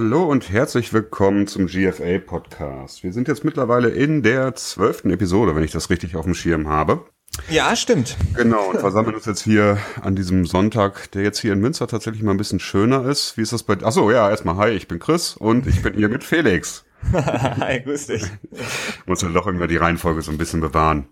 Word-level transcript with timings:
Hallo 0.00 0.22
und 0.22 0.52
herzlich 0.52 0.92
willkommen 0.92 1.48
zum 1.48 1.66
GFA 1.66 2.20
Podcast. 2.24 3.02
Wir 3.02 3.12
sind 3.12 3.26
jetzt 3.26 3.44
mittlerweile 3.44 3.88
in 3.88 4.22
der 4.22 4.54
zwölften 4.54 5.10
Episode, 5.10 5.56
wenn 5.56 5.64
ich 5.64 5.72
das 5.72 5.90
richtig 5.90 6.14
auf 6.14 6.24
dem 6.24 6.34
Schirm 6.34 6.68
habe. 6.68 7.04
Ja, 7.50 7.74
stimmt. 7.74 8.16
Genau, 8.36 8.70
und 8.70 8.78
versammeln 8.78 9.16
uns 9.16 9.26
jetzt 9.26 9.42
hier 9.42 9.78
an 10.00 10.14
diesem 10.14 10.46
Sonntag, 10.46 11.10
der 11.10 11.24
jetzt 11.24 11.40
hier 11.40 11.52
in 11.52 11.58
Münster 11.58 11.88
tatsächlich 11.88 12.22
mal 12.22 12.30
ein 12.30 12.36
bisschen 12.36 12.60
schöner 12.60 13.06
ist. 13.06 13.36
Wie 13.36 13.42
ist 13.42 13.52
das 13.52 13.64
bei? 13.64 13.76
Achso, 13.82 14.08
ja, 14.12 14.30
erstmal 14.30 14.54
hi, 14.54 14.70
ich 14.70 14.86
bin 14.86 15.00
Chris 15.00 15.36
und 15.36 15.66
ich 15.66 15.82
bin 15.82 15.94
hier 15.94 16.08
mit 16.08 16.22
Felix. 16.22 16.84
hi, 17.12 17.80
grüß 17.80 18.06
dich. 18.06 18.22
Muss 19.06 19.22
ja 19.22 19.30
doch 19.30 19.48
irgendwie 19.48 19.66
die 19.66 19.78
Reihenfolge 19.78 20.22
so 20.22 20.30
ein 20.30 20.38
bisschen 20.38 20.60
bewahren. 20.60 21.08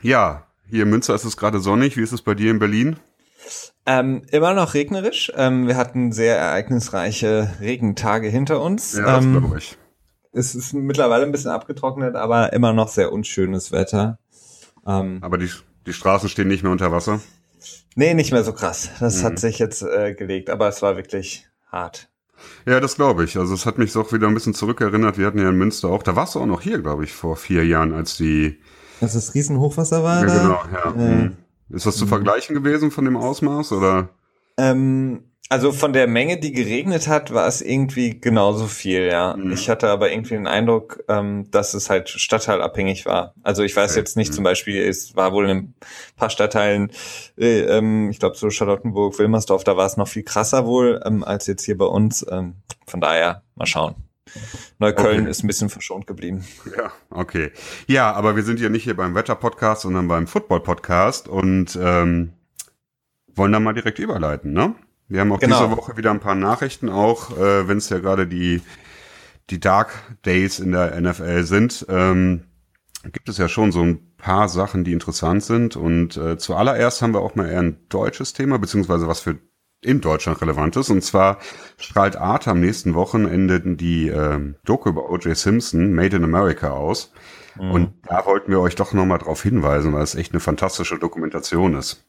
Ja, 0.00 0.46
hier 0.70 0.84
in 0.84 0.90
Münster 0.90 1.16
ist 1.16 1.24
es 1.24 1.36
gerade 1.36 1.58
sonnig. 1.58 1.96
Wie 1.96 2.02
ist 2.02 2.12
es 2.12 2.22
bei 2.22 2.36
dir 2.36 2.52
in 2.52 2.60
Berlin? 2.60 3.00
Ähm, 3.84 4.22
immer 4.30 4.54
noch 4.54 4.74
regnerisch. 4.74 5.32
Ähm, 5.36 5.66
wir 5.66 5.76
hatten 5.76 6.12
sehr 6.12 6.36
ereignisreiche 6.38 7.50
Regentage 7.60 8.28
hinter 8.28 8.60
uns. 8.62 8.96
Ja, 8.96 9.16
das 9.16 9.24
ähm, 9.24 9.32
glaube 9.40 9.58
ich. 9.58 9.76
Es 10.32 10.54
ist 10.54 10.72
mittlerweile 10.72 11.24
ein 11.24 11.32
bisschen 11.32 11.50
abgetrocknet, 11.50 12.14
aber 12.16 12.52
immer 12.52 12.72
noch 12.72 12.88
sehr 12.88 13.12
unschönes 13.12 13.72
Wetter. 13.72 14.18
Ähm, 14.86 15.18
Aber 15.20 15.36
die, 15.38 15.50
die 15.86 15.92
Straßen 15.92 16.28
stehen 16.28 16.48
nicht 16.48 16.62
mehr 16.62 16.72
unter 16.72 16.90
Wasser. 16.92 17.20
nee, 17.96 18.14
nicht 18.14 18.32
mehr 18.32 18.42
so 18.44 18.52
krass. 18.52 18.88
Das 19.00 19.20
Mhm. 19.20 19.26
hat 19.26 19.38
sich 19.38 19.58
jetzt 19.58 19.82
äh, 19.82 20.14
gelegt, 20.14 20.48
aber 20.48 20.68
es 20.68 20.80
war 20.80 20.96
wirklich 20.96 21.46
hart. 21.70 22.08
Ja, 22.66 22.80
das 22.80 22.96
glaube 22.96 23.24
ich. 23.24 23.36
Also 23.38 23.52
es 23.54 23.66
hat 23.66 23.78
mich 23.78 23.94
auch 23.96 24.12
wieder 24.12 24.26
ein 24.26 24.34
bisschen 24.34 24.54
zurückerinnert. 24.54 25.18
Wir 25.18 25.26
hatten 25.26 25.38
ja 25.38 25.48
in 25.50 25.56
Münster 25.56 25.88
auch, 25.88 26.02
da 26.02 26.16
warst 26.16 26.34
du 26.34 26.40
auch 26.40 26.46
noch 26.46 26.60
hier, 26.60 26.80
glaube 26.80 27.04
ich, 27.04 27.12
vor 27.12 27.36
vier 27.36 27.64
Jahren, 27.66 27.92
als 27.92 28.16
die. 28.16 28.58
Dass 29.00 29.12
das 29.12 29.34
Riesenhochwasser 29.34 30.02
war? 30.02 30.26
Ja, 30.26 30.42
genau, 30.42 30.60
ja. 30.72 30.90
Äh, 30.94 31.14
mhm. 31.14 31.36
Ist 31.70 31.86
das 31.86 31.96
zu 31.96 32.06
vergleichen 32.06 32.54
gewesen 32.54 32.90
von 32.90 33.04
dem 33.04 33.16
Ausmaß 33.16 33.72
oder? 33.72 34.10
Ähm, 34.58 35.24
also 35.48 35.72
von 35.72 35.92
der 35.92 36.06
Menge, 36.06 36.38
die 36.38 36.52
geregnet 36.52 37.08
hat, 37.08 37.32
war 37.34 37.46
es 37.46 37.60
irgendwie 37.60 38.18
genauso 38.20 38.66
viel, 38.66 39.06
ja. 39.06 39.36
Mhm. 39.36 39.52
Ich 39.52 39.68
hatte 39.68 39.88
aber 39.88 40.10
irgendwie 40.10 40.34
den 40.34 40.46
Eindruck, 40.46 41.02
ähm, 41.08 41.50
dass 41.50 41.74
es 41.74 41.90
halt 41.90 42.08
stadtteilabhängig 42.08 43.04
war. 43.06 43.34
Also 43.42 43.62
ich 43.62 43.76
weiß 43.76 43.92
Okay. 43.92 44.00
jetzt 44.00 44.16
nicht, 44.16 44.30
Mhm. 44.30 44.34
zum 44.36 44.44
Beispiel, 44.44 44.82
es 44.82 45.14
war 45.14 45.32
wohl 45.32 45.48
in 45.48 45.56
ein 45.58 45.74
paar 46.16 46.30
Stadtteilen, 46.30 46.90
äh, 47.38 47.60
ähm, 47.62 48.08
ich 48.10 48.18
glaube 48.18 48.36
so 48.36 48.48
Charlottenburg, 48.50 49.18
Wilmersdorf, 49.18 49.64
da 49.64 49.76
war 49.76 49.86
es 49.86 49.96
noch 49.98 50.08
viel 50.08 50.22
krasser 50.22 50.64
wohl, 50.66 51.02
ähm, 51.04 51.22
als 51.24 51.46
jetzt 51.46 51.64
hier 51.64 51.76
bei 51.76 51.86
uns. 51.86 52.24
Ähm, 52.30 52.54
von 52.86 53.00
daher, 53.00 53.42
mal 53.54 53.66
schauen. 53.66 53.94
Neukölln 54.78 55.20
Okay. 55.22 55.30
ist 55.30 55.42
ein 55.44 55.46
bisschen 55.46 55.68
verschont 55.70 56.06
geblieben. 56.06 56.44
Ja, 56.76 56.92
okay. 57.10 57.50
Ja, 57.86 58.12
aber 58.12 58.36
wir 58.36 58.42
sind 58.42 58.60
ja 58.60 58.68
nicht 58.68 58.84
hier 58.84 58.96
beim 58.96 59.14
Wetter-Podcast, 59.14 59.82
sondern 59.82 60.08
beim 60.08 60.26
Football-Podcast 60.26 61.28
und 61.28 61.78
ähm, 61.80 62.32
wollen 63.34 63.52
da 63.52 63.60
mal 63.60 63.72
direkt 63.74 63.98
überleiten, 63.98 64.52
ne? 64.52 64.74
Wir 65.08 65.20
haben 65.20 65.32
auch 65.32 65.40
Genau. 65.40 65.66
diese 65.66 65.76
Woche 65.76 65.96
wieder 65.96 66.10
ein 66.10 66.20
paar 66.20 66.34
Nachrichten, 66.34 66.88
auch 66.88 67.36
äh, 67.36 67.68
wenn 67.68 67.76
es 67.78 67.88
ja 67.90 67.98
gerade 67.98 68.26
die, 68.26 68.62
die 69.50 69.60
Dark 69.60 69.90
Days 70.24 70.58
in 70.58 70.72
der 70.72 70.98
NFL 71.00 71.42
sind. 71.44 71.84
Ähm, 71.88 72.44
gibt 73.12 73.28
es 73.28 73.36
ja 73.36 73.48
schon 73.48 73.72
so 73.72 73.82
ein 73.82 74.14
paar 74.16 74.48
Sachen, 74.48 74.84
die 74.84 74.92
interessant 74.92 75.42
sind. 75.42 75.76
Und 75.76 76.16
äh, 76.16 76.38
zuallererst 76.38 77.02
haben 77.02 77.12
wir 77.12 77.20
auch 77.20 77.34
mal 77.34 77.48
eher 77.48 77.60
ein 77.60 77.78
deutsches 77.88 78.32
Thema, 78.32 78.58
beziehungsweise 78.58 79.06
was 79.08 79.20
für 79.20 79.38
in 79.82 80.00
Deutschland 80.00 80.40
relevant 80.40 80.76
ist. 80.76 80.90
Und 80.90 81.02
zwar 81.02 81.38
strahlt 81.76 82.16
Arte 82.16 82.50
am 82.50 82.60
nächsten 82.60 82.94
Wochenende 82.94 83.60
die 83.60 84.08
ähm, 84.08 84.56
Doku 84.64 84.88
über 84.88 85.10
O.J. 85.10 85.36
Simpson, 85.36 85.92
Made 85.92 86.16
in 86.16 86.24
America, 86.24 86.70
aus. 86.70 87.12
Und 87.58 87.94
da 88.08 88.24
wollten 88.24 88.50
wir 88.50 88.60
euch 88.60 88.76
doch 88.76 88.94
nochmal 88.94 89.18
drauf 89.18 89.42
hinweisen, 89.42 89.92
weil 89.92 90.02
es 90.02 90.14
echt 90.14 90.32
eine 90.32 90.40
fantastische 90.40 90.98
Dokumentation 90.98 91.74
ist. 91.74 92.04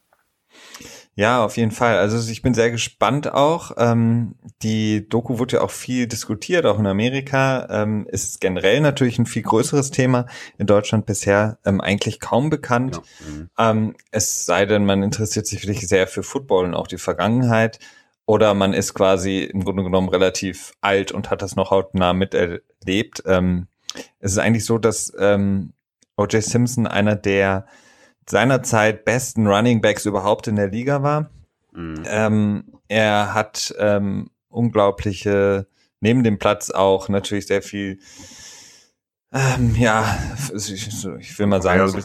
Ja, 1.16 1.44
auf 1.44 1.56
jeden 1.56 1.70
Fall. 1.70 1.98
Also 1.98 2.30
ich 2.30 2.42
bin 2.42 2.54
sehr 2.54 2.72
gespannt 2.72 3.32
auch. 3.32 3.72
Ähm, 3.76 4.34
die 4.62 5.08
Doku 5.08 5.38
wurde 5.38 5.56
ja 5.56 5.62
auch 5.62 5.70
viel 5.70 6.08
diskutiert, 6.08 6.66
auch 6.66 6.78
in 6.78 6.86
Amerika. 6.86 7.68
Ähm, 7.70 8.06
ist 8.10 8.40
generell 8.40 8.80
natürlich 8.80 9.18
ein 9.18 9.26
viel 9.26 9.42
größeres 9.42 9.92
Thema. 9.92 10.26
In 10.58 10.66
Deutschland 10.66 11.06
bisher 11.06 11.58
ähm, 11.64 11.80
eigentlich 11.80 12.18
kaum 12.18 12.50
bekannt. 12.50 12.96
Ja. 12.96 13.30
Mhm. 13.30 13.50
Ähm, 13.58 13.96
es 14.10 14.44
sei 14.44 14.66
denn, 14.66 14.84
man 14.86 15.04
interessiert 15.04 15.46
sich 15.46 15.62
wirklich 15.62 15.86
sehr 15.86 16.08
für 16.08 16.24
Football 16.24 16.64
und 16.64 16.74
auch 16.74 16.88
die 16.88 16.98
Vergangenheit. 16.98 17.78
Oder 18.26 18.54
man 18.54 18.72
ist 18.72 18.94
quasi 18.94 19.44
im 19.44 19.64
Grunde 19.64 19.84
genommen 19.84 20.08
relativ 20.08 20.72
alt 20.80 21.12
und 21.12 21.30
hat 21.30 21.42
das 21.42 21.54
noch 21.54 21.70
hautnah 21.70 22.12
miterlebt. 22.12 23.22
Ähm, 23.26 23.68
es 24.18 24.32
ist 24.32 24.38
eigentlich 24.38 24.64
so, 24.64 24.78
dass 24.78 25.12
ähm, 25.16 25.74
O.J. 26.16 26.42
Simpson 26.42 26.86
einer 26.86 27.14
der 27.14 27.66
seinerzeit 28.28 29.04
besten 29.04 29.46
Running 29.46 29.80
Backs 29.80 30.06
überhaupt 30.06 30.46
in 30.48 30.56
der 30.56 30.68
Liga 30.68 31.02
war. 31.02 31.30
Mhm. 31.72 32.02
Ähm, 32.06 32.64
er 32.88 33.34
hat 33.34 33.74
ähm, 33.78 34.30
unglaubliche, 34.48 35.66
neben 36.00 36.22
dem 36.22 36.38
Platz 36.38 36.70
auch 36.70 37.08
natürlich 37.08 37.46
sehr 37.46 37.62
viel, 37.62 37.98
ähm, 39.32 39.74
ja, 39.76 40.16
ich, 40.54 41.38
will 41.38 41.46
mal 41.46 41.62
sagen, 41.62 42.04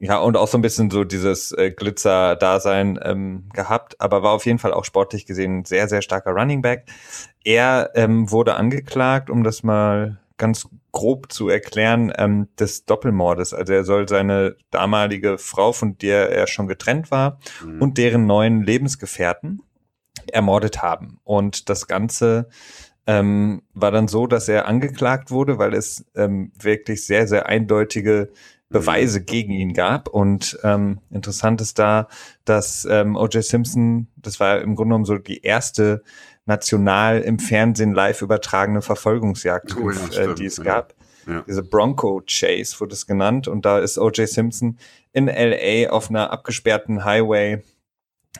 Ja, 0.00 0.18
und 0.18 0.36
auch 0.36 0.48
so 0.48 0.58
ein 0.58 0.62
bisschen 0.62 0.90
so 0.90 1.04
dieses 1.04 1.52
äh, 1.52 1.70
Glitzer-Dasein 1.70 2.98
ähm, 3.02 3.48
gehabt, 3.52 4.00
aber 4.00 4.22
war 4.22 4.32
auf 4.32 4.44
jeden 4.44 4.58
Fall 4.58 4.74
auch 4.74 4.84
sportlich 4.84 5.24
gesehen 5.24 5.60
ein 5.60 5.64
sehr, 5.64 5.88
sehr 5.88 6.02
starker 6.02 6.32
Running 6.32 6.62
Back. 6.62 6.86
Er 7.44 7.90
ähm, 7.94 8.30
wurde 8.30 8.56
angeklagt, 8.56 9.30
um 9.30 9.44
das 9.44 9.62
mal 9.62 10.18
ganz 10.36 10.68
grob 10.94 11.30
zu 11.30 11.50
erklären, 11.50 12.10
ähm, 12.16 12.48
des 12.58 12.86
Doppelmordes. 12.86 13.52
Also 13.52 13.74
er 13.74 13.84
soll 13.84 14.08
seine 14.08 14.56
damalige 14.70 15.36
Frau, 15.36 15.72
von 15.72 15.98
der 15.98 16.30
er 16.30 16.46
schon 16.46 16.68
getrennt 16.68 17.10
war, 17.10 17.38
Mhm. 17.62 17.82
und 17.82 17.98
deren 17.98 18.26
neuen 18.26 18.62
Lebensgefährten 18.62 19.60
ermordet 20.32 20.82
haben. 20.82 21.18
Und 21.24 21.68
das 21.68 21.86
Ganze 21.86 22.48
ähm, 23.06 23.62
war 23.74 23.90
dann 23.90 24.08
so, 24.08 24.26
dass 24.26 24.48
er 24.48 24.66
angeklagt 24.66 25.30
wurde, 25.30 25.58
weil 25.58 25.74
es 25.74 26.06
ähm, 26.14 26.52
wirklich 26.58 27.04
sehr, 27.04 27.28
sehr 27.28 27.46
eindeutige 27.46 28.30
Beweise 28.70 29.22
gegen 29.22 29.52
ihn 29.52 29.74
gab. 29.74 30.08
Und 30.08 30.58
ähm, 30.64 31.00
interessant 31.10 31.60
ist 31.60 31.78
da, 31.78 32.08
dass 32.46 32.86
ähm, 32.90 33.14
O.J. 33.14 33.44
Simpson, 33.44 34.08
das 34.16 34.40
war 34.40 34.60
im 34.62 34.74
Grunde 34.74 34.94
genommen 34.94 35.04
so 35.04 35.18
die 35.18 35.42
erste 35.42 36.02
national 36.46 37.20
im 37.20 37.38
Fernsehen 37.38 37.94
live 37.94 38.22
übertragene 38.22 38.82
Verfolgungsjagd, 38.82 39.76
Oh 39.76 39.90
ja, 39.90 39.96
äh, 39.96 40.12
stimmt, 40.12 40.38
die 40.38 40.46
es 40.46 40.58
ja. 40.58 40.64
gab. 40.64 40.94
Ja. 41.26 41.42
Diese 41.46 41.62
Bronco 41.62 42.22
Chase 42.26 42.78
wurde 42.80 42.94
es 42.94 43.06
genannt. 43.06 43.48
Und 43.48 43.64
da 43.64 43.78
ist 43.78 43.98
O.J. 43.98 44.28
Simpson 44.28 44.78
in 45.12 45.26
LA 45.26 45.90
auf 45.90 46.10
einer 46.10 46.30
abgesperrten 46.30 47.04
Highway 47.04 47.62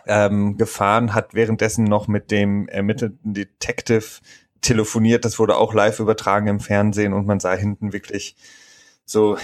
ähm, 0.07 0.57
gefahren, 0.57 1.15
hat 1.15 1.35
währenddessen 1.35 1.85
noch 1.85 2.09
mit 2.09 2.31
dem 2.31 2.69
ermittelten 2.69 3.33
Detective 3.33 4.21
telefoniert. 4.61 5.25
Das 5.25 5.39
wurde 5.39 5.57
auch 5.57 5.73
live 5.73 6.01
übertragen 6.01 6.49
im 6.49 6.61
Fernsehen 6.61 7.13
und 7.13 7.27
man 7.27 7.41
sah 7.41 7.55
hinten 7.55 7.93
wirklich 7.93 8.37
so 9.07 9.37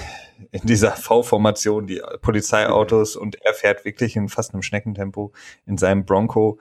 in 0.51 0.63
dieser 0.65 0.93
V-Formation 0.93 1.87
die 1.87 2.03
Polizeiautos 2.23 3.17
und 3.17 3.37
er 3.45 3.53
fährt 3.53 3.85
wirklich 3.85 4.17
in 4.17 4.29
fast 4.29 4.55
einem 4.55 4.63
Schneckentempo 4.63 5.33
in 5.67 5.77
seinem 5.77 6.05
Bronco 6.05 6.59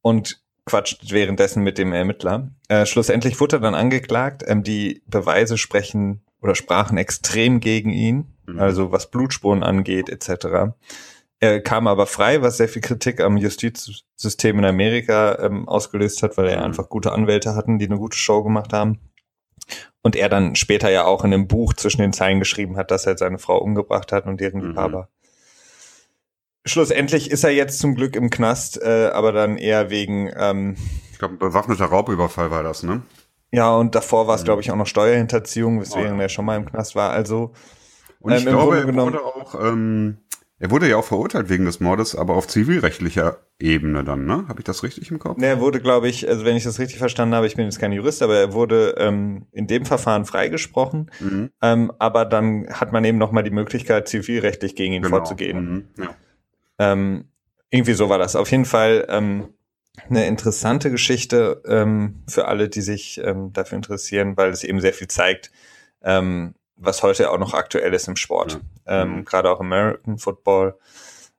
und 0.00 0.40
quatscht 0.66 1.12
währenddessen 1.12 1.62
mit 1.62 1.78
dem 1.78 1.92
Ermittler. 1.92 2.50
Äh, 2.68 2.86
schlussendlich 2.86 3.40
wurde 3.40 3.56
er 3.56 3.60
dann 3.60 3.74
angeklagt. 3.74 4.42
Ähm, 4.46 4.62
die 4.62 5.02
Beweise 5.06 5.56
sprechen 5.58 6.22
oder 6.42 6.54
sprachen 6.54 6.98
extrem 6.98 7.60
gegen 7.60 7.90
ihn, 7.90 8.26
Mhm. 8.46 8.58
also 8.60 8.92
was 8.92 9.10
Blutspuren 9.10 9.62
angeht 9.62 10.08
etc. 10.10 10.74
Er 11.40 11.60
kam 11.60 11.86
aber 11.86 12.06
frei, 12.06 12.42
was 12.42 12.56
sehr 12.56 12.68
viel 12.68 12.82
Kritik 12.82 13.20
am 13.20 13.36
Justizsystem 13.36 14.58
in 14.58 14.64
Amerika 14.64 15.38
ähm, 15.40 15.68
ausgelöst 15.68 16.22
hat, 16.22 16.36
weil 16.36 16.48
er 16.48 16.58
Mhm. 16.58 16.64
einfach 16.64 16.88
gute 16.88 17.12
Anwälte 17.12 17.54
hatten, 17.54 17.78
die 17.78 17.86
eine 17.86 17.98
gute 17.98 18.16
Show 18.18 18.42
gemacht 18.42 18.72
haben. 18.72 18.98
Und 20.02 20.14
er 20.16 20.28
dann 20.28 20.54
später 20.54 20.90
ja 20.90 21.04
auch 21.04 21.24
in 21.24 21.32
einem 21.34 21.48
Buch 21.48 21.74
zwischen 21.74 22.00
den 22.00 22.12
Zeilen 22.12 22.38
geschrieben 22.38 22.76
hat, 22.76 22.90
dass 22.90 23.06
er 23.06 23.18
seine 23.18 23.38
Frau 23.38 23.58
umgebracht 23.58 24.12
hat 24.12 24.26
und 24.26 24.40
deren 24.40 24.60
Mhm. 24.60 24.66
Liebhaber. 24.68 25.08
Schlussendlich 26.66 27.30
ist 27.30 27.44
er 27.44 27.50
jetzt 27.50 27.78
zum 27.78 27.94
Glück 27.94 28.16
im 28.16 28.28
Knast, 28.30 28.80
äh, 28.82 29.10
aber 29.12 29.32
dann 29.32 29.56
eher 29.56 29.88
wegen, 29.90 30.30
ähm, 30.36 30.76
Ich 31.12 31.18
glaube, 31.18 31.34
ein 31.34 31.38
bewaffneter 31.38 31.86
Raubüberfall 31.86 32.50
war 32.50 32.62
das, 32.62 32.82
ne? 32.82 33.02
ja, 33.52 33.74
und 33.74 33.94
davor 33.94 34.26
war 34.26 34.34
es, 34.34 34.44
glaube 34.44 34.60
ich, 34.60 34.70
auch 34.70 34.76
noch 34.76 34.86
Steuerhinterziehung, 34.88 35.80
weswegen 35.80 36.12
Oh 36.14 36.16
ja. 36.16 36.22
er 36.22 36.28
schon 36.28 36.44
mal 36.44 36.56
im 36.56 36.66
Knast 36.66 36.94
war. 36.96 37.10
Also, 37.10 37.52
Und 38.20 38.32
ich 38.34 38.44
Ähm, 38.44 38.50
glaube, 38.52 38.78
er 38.78 38.94
wurde 38.94 39.24
auch, 39.24 39.54
ähm, 39.64 40.18
er 40.58 40.70
wurde 40.70 40.88
ja 40.88 40.96
auch 40.96 41.04
verurteilt 41.04 41.48
wegen 41.48 41.64
des 41.66 41.80
Mordes, 41.80 42.16
aber 42.16 42.34
auf 42.34 42.48
zivilrechtlicher 42.48 43.38
Ebene 43.60 44.02
dann, 44.04 44.26
ne? 44.26 44.44
Habe 44.48 44.60
ich 44.60 44.64
das 44.64 44.82
richtig 44.82 45.10
im 45.10 45.18
Kopf? 45.18 45.38
ne, 45.38 45.46
er 45.46 45.60
wurde, 45.60 45.80
glaube 45.80 46.08
ich, 46.08 46.28
also 46.28 46.44
wenn 46.44 46.56
ich 46.56 46.64
das 46.64 46.78
richtig 46.78 46.98
verstanden 46.98 47.34
habe, 47.34 47.46
ich 47.46 47.54
bin 47.56 47.64
jetzt 47.66 47.78
kein 47.78 47.92
Jurist, 47.92 48.22
aber 48.22 48.36
er 48.36 48.52
wurde 48.52 48.94
ähm, 48.98 49.46
in 49.52 49.66
dem 49.66 49.84
Verfahren 49.86 50.24
freigesprochen. 50.24 51.10
Mhm. 51.20 51.50
Ähm, 51.62 51.92
aber 51.98 52.24
dann 52.24 52.66
hat 52.70 52.92
man 52.92 53.04
eben 53.04 53.18
noch 53.18 53.32
mal 53.32 53.42
die 53.42 53.50
Möglichkeit, 53.50 54.08
zivilrechtlich 54.08 54.74
gegen 54.74 54.92
ihn 54.94 55.02
Genau. 55.02 55.16
vorzugehen. 55.16 55.86
Mhm. 55.96 56.02
Ja. 56.04 56.10
Ähm, 56.78 57.30
irgendwie 57.70 57.94
so 57.94 58.08
war 58.08 58.18
das. 58.18 58.36
Auf 58.36 58.50
jeden 58.50 58.64
Fall 58.64 59.06
ähm, 59.08 59.48
eine 60.08 60.26
interessante 60.26 60.90
Geschichte 60.90 61.62
ähm, 61.66 62.22
für 62.28 62.46
alle, 62.48 62.68
die 62.68 62.82
sich 62.82 63.20
ähm, 63.24 63.52
dafür 63.52 63.76
interessieren, 63.76 64.36
weil 64.36 64.50
es 64.50 64.62
eben 64.64 64.80
sehr 64.80 64.92
viel 64.92 65.08
zeigt, 65.08 65.50
ähm, 66.02 66.54
was 66.76 67.02
heute 67.02 67.30
auch 67.30 67.38
noch 67.38 67.54
aktuell 67.54 67.94
ist 67.94 68.08
im 68.08 68.16
Sport. 68.16 68.60
Ähm, 68.86 69.16
Mhm. 69.16 69.24
Gerade 69.24 69.50
auch 69.50 69.60
American 69.60 70.18
Football. 70.18 70.76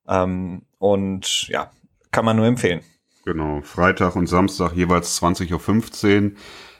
Ähm, 0.07 0.63
und 0.79 1.47
ja, 1.49 1.71
kann 2.11 2.25
man 2.25 2.35
nur 2.37 2.45
empfehlen. 2.47 2.81
Genau. 3.25 3.61
Freitag 3.61 4.15
und 4.15 4.27
Samstag 4.27 4.73
jeweils 4.73 5.21
20.15 5.21 6.23
Uhr. 6.23 6.31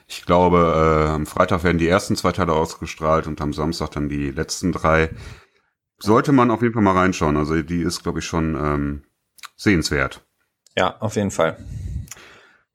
Ich 0.07 0.25
glaube, 0.25 1.06
äh, 1.06 1.09
am 1.09 1.25
Freitag 1.25 1.63
werden 1.63 1.77
die 1.77 1.89
ersten 1.89 2.15
zwei 2.15 2.31
Teile 2.31 2.54
ausgestrahlt 2.54 3.27
und 3.27 3.42
am 3.42 3.51
Samstag 3.54 3.92
dann 3.92 4.07
die 4.07 4.31
letzten 4.31 4.71
drei. 4.71 5.09
Sollte 5.99 6.31
man 6.31 6.51
auf 6.51 6.61
jeden 6.61 6.73
Fall 6.73 6.83
mal 6.83 6.97
reinschauen. 6.97 7.38
Also 7.38 7.61
die 7.61 7.81
ist, 7.81 8.03
glaube 8.03 8.19
ich, 8.19 8.25
schon 8.25 8.55
ähm, 8.55 9.03
sehenswert. 9.55 10.25
Ja, 10.77 10.95
auf 10.99 11.15
jeden 11.15 11.31
Fall. 11.31 11.57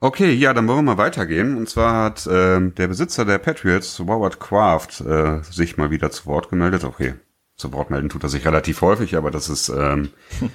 Okay, 0.01 0.33
ja, 0.33 0.53
dann 0.53 0.67
wollen 0.67 0.79
wir 0.79 0.97
mal 0.97 0.99
weitergehen. 0.99 1.57
Und 1.57 1.69
zwar 1.69 2.05
hat 2.05 2.27
äh, 2.27 2.61
der 2.61 2.89
Besitzer 2.89 3.25
der 3.25 3.39
Patriots, 3.39 4.01
Howard 4.01 4.41
Kraft, 4.41 5.01
äh, 5.01 5.41
sich 5.43 5.77
mal 5.77 5.93
wieder 5.93 6.11
zu 6.11 6.27
Wort 6.27 6.51
gemeldet. 6.51 6.83
Okay, 6.83 7.15
zu 7.57 7.73
Wort 7.73 7.91
melden 7.91 8.09
tut 8.09 8.25
er 8.25 8.29
sich 8.29 8.45
relativ 8.45 8.81
häufig, 8.81 9.17
aber 9.17 9.31
das 9.31 9.49
ist 9.49 9.69
ähm, 9.69 10.11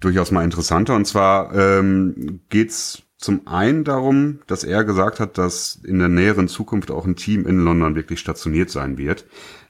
durchaus 0.00 0.30
mal 0.30 0.44
interessanter. 0.44 0.94
Und 0.94 1.06
zwar 1.06 1.52
ähm, 1.52 2.42
geht's 2.48 3.02
zum 3.18 3.48
einen 3.48 3.82
darum, 3.82 4.38
dass 4.46 4.62
er 4.62 4.84
gesagt 4.84 5.18
hat, 5.18 5.36
dass 5.36 5.74
in 5.84 5.98
der 5.98 6.08
näheren 6.08 6.46
Zukunft 6.46 6.92
auch 6.92 7.04
ein 7.04 7.16
Team 7.16 7.46
in 7.46 7.64
London 7.64 7.96
wirklich 7.96 8.20
stationiert 8.20 8.70
sein 8.70 8.96
wird. 8.96 9.26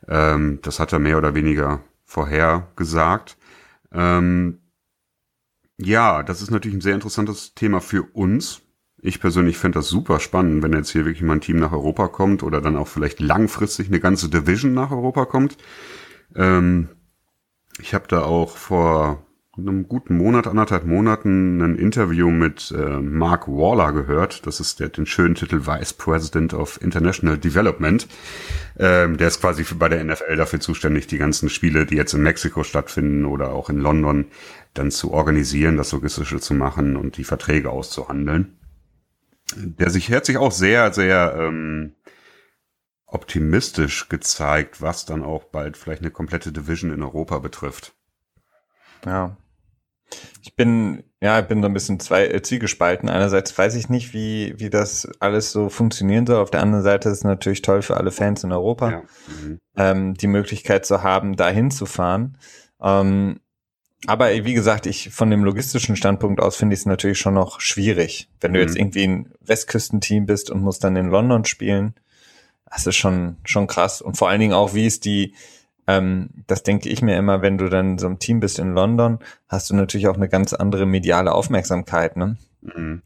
Ähm, 0.07 0.59
das 0.61 0.79
hat 0.79 0.93
er 0.93 0.99
mehr 0.99 1.17
oder 1.17 1.35
weniger 1.35 1.83
vorher 2.11 2.73
gesagt. 2.77 3.37
Ähm, 3.93 4.59
ja, 5.79 6.23
das 6.23 6.43
ist 6.43 6.51
natürlich 6.51 6.77
ein 6.77 6.83
sehr 6.83 6.95
interessantes 6.95 7.55
Thema 7.55 7.81
für 7.81 8.03
uns, 8.03 8.63
ich 9.03 9.21
persönlich 9.21 9.57
fände 9.57 9.79
das 9.79 9.89
super 9.89 10.21
spannend, 10.21 10.63
wenn 10.63 10.75
jetzt 10.75 10.91
hier 10.91 11.07
wirklich 11.07 11.23
mal 11.23 11.35
ein 11.35 11.41
Team 11.41 11.59
nach 11.59 11.73
Europa 11.73 12.09
kommt 12.09 12.43
oder 12.43 12.61
dann 12.61 12.77
auch 12.77 12.89
vielleicht 12.89 13.21
langfristig 13.21 13.89
eine 13.89 14.01
ganze 14.01 14.29
Division 14.29 14.75
nach 14.75 14.91
Europa 14.91 15.25
kommt. 15.25 15.57
Ähm, 16.35 16.89
ich 17.81 17.95
habe 17.95 18.07
da 18.09 18.23
auch 18.23 18.57
vor 18.57 19.27
einem 19.61 19.89
guten 19.89 20.17
Monat, 20.17 20.47
anderthalb 20.47 20.85
Monaten 20.85 21.61
ein 21.61 21.77
Interview 21.77 22.31
mit 22.31 22.75
äh, 22.77 23.01
Mark 23.01 23.49
Waller 23.49 23.93
gehört. 23.93 24.47
Das 24.47 24.61
ist 24.61 24.81
der 24.81 24.89
den 24.89 25.07
schönen 25.07 25.35
Titel 25.35 25.67
Vice 25.67 25.93
President 25.93 26.55
of 26.55 26.81
International 26.83 27.39
Development. 27.39 28.09
Ähm, 28.79 29.17
der 29.17 29.29
ist 29.29 29.41
quasi 29.41 29.65
für, 29.65 29.75
bei 29.75 29.89
der 29.89 30.05
NFL 30.05 30.37
dafür 30.37 30.61
zuständig, 30.61 31.07
die 31.07 31.19
ganzen 31.19 31.49
Spiele, 31.49 31.87
die 31.87 31.97
jetzt 31.97 32.15
in 32.15 32.23
Mexiko 32.23 32.65
stattfinden 32.65 33.25
oder 33.25 33.53
auch 33.53 33.71
in 33.71 33.79
London, 33.79 34.27
dann 34.75 34.91
zu 34.91 35.13
organisieren, 35.13 35.77
das 35.77 35.93
Logistische 35.93 36.41
zu 36.41 36.55
machen 36.55 36.97
und 36.97 37.17
die 37.17 37.25
Verträge 37.25 37.71
auszuhandeln 37.71 38.57
der 39.57 39.91
sich 39.91 40.11
hat 40.11 40.27
sich 40.27 40.37
auch 40.37 40.53
sehr, 40.53 40.93
sehr 40.93 41.35
ähm, 41.37 41.95
optimistisch 43.07 44.09
gezeigt, 44.09 44.81
was 44.81 45.05
dann 45.05 45.23
auch 45.23 45.45
bald 45.45 45.77
vielleicht 45.77 46.03
eine 46.03 46.11
komplette 46.11 46.53
Division 46.53 46.93
in 46.93 47.03
Europa 47.03 47.39
betrifft. 47.39 47.95
Ja. 49.05 49.37
Ich 50.43 50.57
bin, 50.57 51.05
ja, 51.21 51.41
ich 51.41 51.47
bin 51.47 51.63
so 51.63 51.69
ein 51.69 51.75
bisschen 51.75 52.01
zwei, 52.01 52.27
äh, 52.27 52.43
zwiegespalten. 52.43 53.09
Einerseits 53.09 53.57
weiß 53.57 53.75
ich 53.75 53.89
nicht, 53.89 54.15
wie, 54.15 54.55
wie 54.59 54.71
das 54.71 55.09
alles 55.21 55.53
so 55.53 55.69
funktionieren 55.69 56.27
soll. 56.27 56.41
Auf 56.41 56.51
der 56.51 56.63
anderen 56.63 56.85
Seite 56.85 57.09
ist 57.09 57.19
es 57.19 57.25
natürlich 57.25 57.63
toll 57.63 57.83
für 57.83 57.97
alle 57.97 58.11
Fans 58.11 58.45
in 58.45 58.53
Europa, 58.53 58.91
ja. 58.91 59.03
mhm. 59.29 59.59
ähm, 59.77 60.15
die 60.15 60.27
Möglichkeit 60.27 60.87
zu 60.87 61.03
haben, 61.03 61.37
dahin 61.37 61.71
zu 61.71 61.87
fahren. 61.87 62.39
Ähm, 62.83 63.41
aber 64.07 64.31
wie 64.31 64.55
gesagt, 64.55 64.87
ich 64.87 65.11
von 65.11 65.31
dem 65.31 65.45
logistischen 65.45 65.95
Standpunkt 65.95 66.41
aus 66.41 66.57
finde 66.57 66.75
ich 66.75 66.81
es 66.81 66.87
natürlich 66.87 67.19
schon 67.19 67.35
noch 67.35 67.61
schwierig. 67.61 68.31
Wenn 68.41 68.55
du 68.55 68.61
mhm. 68.61 68.67
jetzt 68.67 68.77
irgendwie 68.77 69.07
ein 69.07 69.33
Westküstenteam 69.41 70.25
bist 70.25 70.51
und 70.51 70.63
musst 70.63 70.85
dann 70.85 70.97
in 70.97 71.11
London 71.11 71.45
spielen, 71.45 71.95
das 72.71 72.87
ist 72.87 72.97
schon, 72.97 73.37
schon 73.45 73.67
krass. 73.67 74.01
Und 74.01 74.17
vor 74.17 74.29
allen 74.29 74.41
Dingen 74.41 74.55
auch, 74.55 74.75
wie 74.75 74.87
ist 74.87 75.05
die, 75.05 75.35
ähm, 75.91 76.31
das 76.47 76.63
denke 76.63 76.89
ich 76.89 77.03
mir 77.03 77.17
immer, 77.17 77.43
wenn 77.43 77.59
du 77.59 77.69
dann 77.69 77.99
so 77.99 78.07
ein 78.07 78.21
Team 78.21 78.39
bist 78.39 78.59
in 78.59 78.75
London, 78.75 79.19
hast 79.49 79.71
du 79.71 79.75
natürlich 79.75 80.07
auch 80.07 80.15
eine 80.15 80.29
ganz 80.29 80.53
andere 80.53 80.87
mediale 80.87 81.33
Aufmerksamkeit, 81.33 82.17
ne? 82.17 82.37
Mhm. 82.63 83.03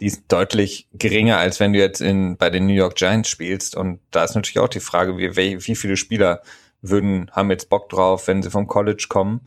Die 0.00 0.06
ist 0.06 0.24
deutlich 0.28 0.88
geringer, 0.94 1.36
als 1.36 1.60
wenn 1.60 1.72
du 1.72 1.78
jetzt 1.78 2.00
in, 2.00 2.36
bei 2.36 2.50
den 2.50 2.66
New 2.66 2.72
York 2.72 2.96
Giants 2.96 3.28
spielst. 3.28 3.76
Und 3.76 4.00
da 4.10 4.24
ist 4.24 4.34
natürlich 4.34 4.58
auch 4.58 4.68
die 4.68 4.80
Frage, 4.80 5.16
wie, 5.16 5.36
wie 5.36 5.76
viele 5.76 5.96
Spieler 5.96 6.42
würden, 6.80 7.30
haben 7.30 7.50
jetzt 7.50 7.68
Bock 7.68 7.88
drauf, 7.88 8.26
wenn 8.26 8.42
sie 8.42 8.50
vom 8.50 8.66
College 8.66 9.06
kommen 9.08 9.42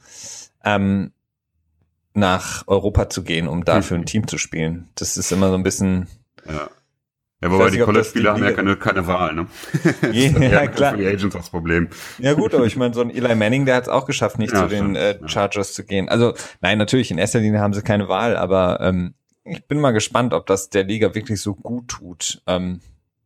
ähm, 0.64 1.12
nach 2.14 2.64
Europa 2.68 3.10
zu 3.10 3.24
gehen, 3.24 3.48
um 3.48 3.66
da 3.66 3.82
für 3.82 3.96
ein 3.96 4.06
Team 4.06 4.28
zu 4.28 4.38
spielen. 4.38 4.90
Das 4.96 5.18
ist 5.18 5.32
immer 5.32 5.50
so 5.50 5.56
ein 5.56 5.64
bisschen. 5.64 6.08
Ja. 6.48 6.70
Ja, 7.46 7.52
wobei 7.52 7.70
die 7.70 7.78
College-Spieler 7.78 8.34
haben 8.34 8.44
ja 8.44 8.52
keine, 8.54 8.76
keine 8.76 9.06
Wahl, 9.06 9.36
ne? 9.36 9.48
ja, 10.12 10.40
ja 10.40 10.68
klar. 10.68 10.98
Die 10.98 11.06
Agents 11.06 11.36
das 11.36 11.52
Problem. 11.52 11.90
Ja 12.18 12.34
gut, 12.34 12.56
aber 12.56 12.66
ich 12.66 12.76
meine, 12.76 12.96
so 12.96 13.02
ein 13.02 13.12
Eli 13.12 13.36
Manning, 13.36 13.68
der 13.68 13.76
hat 13.76 13.84
es 13.84 13.90
auch 13.90 14.08
geschafft, 14.08 14.40
nicht 14.40 14.52
ja, 14.52 14.64
zu 14.64 14.68
den 14.68 14.96
äh, 14.96 15.20
Chargers 15.28 15.74
zu 15.74 15.84
gehen. 15.84 16.10
Also 16.10 16.34
nein, 16.62 16.80
natürlich, 16.80 17.12
in 17.12 17.20
erster 17.20 17.40
Linie 17.40 17.60
haben 17.60 17.74
sie 17.74 17.84
keine 17.84 18.08
Wahl, 18.08 18.36
aber 18.36 18.80
ähm, 18.82 19.14
ich 19.44 19.64
bin 19.68 19.80
mal 19.80 19.92
gespannt, 19.92 20.34
ob 20.34 20.48
das 20.48 20.72
der 20.72 20.86
Liga 20.86 21.14
wirklich 21.14 21.40
so 21.40 21.54
gut 21.54 21.88
tut. 21.88 22.42
Ähm, 22.48 22.82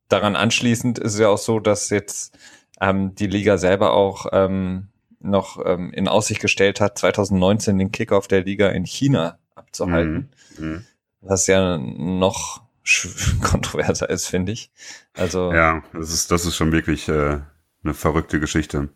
daran 0.10 0.36
anschließend 0.36 1.00
ist 1.00 1.13
es 1.13 1.19
ja 1.19 1.30
auch 1.30 1.38
so, 1.38 1.62
dass 1.62 1.89
jetzt 1.89 2.38
ähm, 2.81 3.15
die 3.15 3.27
Liga 3.27 3.57
selber 3.57 3.94
auch 3.94 4.25
ähm, 4.33 4.89
noch 5.22 5.63
ähm, 5.65 5.94
in 5.94 6.10
Aussicht 6.10 6.42
gestellt 6.42 6.81
hat, 6.81 6.98
2019 6.98 7.77
den 7.77 7.94
Kickoff 7.94 8.27
der 8.27 8.44
Liga 8.44 8.68
in 8.68 8.86
China 8.86 9.38
abzuhalten. 9.56 10.30
Mhm. 10.57 10.65
mhm. 10.65 10.86
Was 11.22 11.48
ja 11.48 11.77
noch 11.77 12.62
kontroverser 13.41 14.09
ist, 14.09 14.27
finde 14.27 14.51
ich. 14.51 14.71
Also 15.13 15.51
ja, 15.53 15.83
das 15.94 16.13
ist 16.13 16.31
das 16.31 16.45
ist 16.45 16.56
schon 16.56 16.71
wirklich 16.71 17.07
äh, 17.09 17.39
eine 17.83 17.94
verrückte 17.94 18.39
Geschichte, 18.39 18.89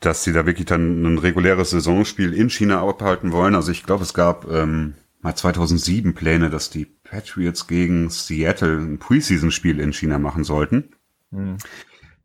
dass 0.00 0.24
sie 0.24 0.32
da 0.32 0.46
wirklich 0.46 0.66
dann 0.66 1.02
ein 1.02 1.18
reguläres 1.18 1.70
Saisonspiel 1.70 2.32
in 2.32 2.50
China 2.50 2.86
abhalten 2.86 3.32
wollen. 3.32 3.54
Also 3.54 3.70
ich 3.70 3.84
glaube, 3.84 4.02
es 4.02 4.14
gab 4.14 4.50
ähm, 4.50 4.94
mal 5.20 5.34
2007 5.34 6.14
Pläne, 6.14 6.50
dass 6.50 6.70
die 6.70 6.84
Patriots 6.84 7.66
gegen 7.66 8.10
Seattle 8.10 8.78
ein 8.78 8.98
Preseason-Spiel 8.98 9.80
in 9.80 9.92
China 9.92 10.18
machen 10.18 10.44
sollten. 10.44 10.94
Mhm. 11.30 11.58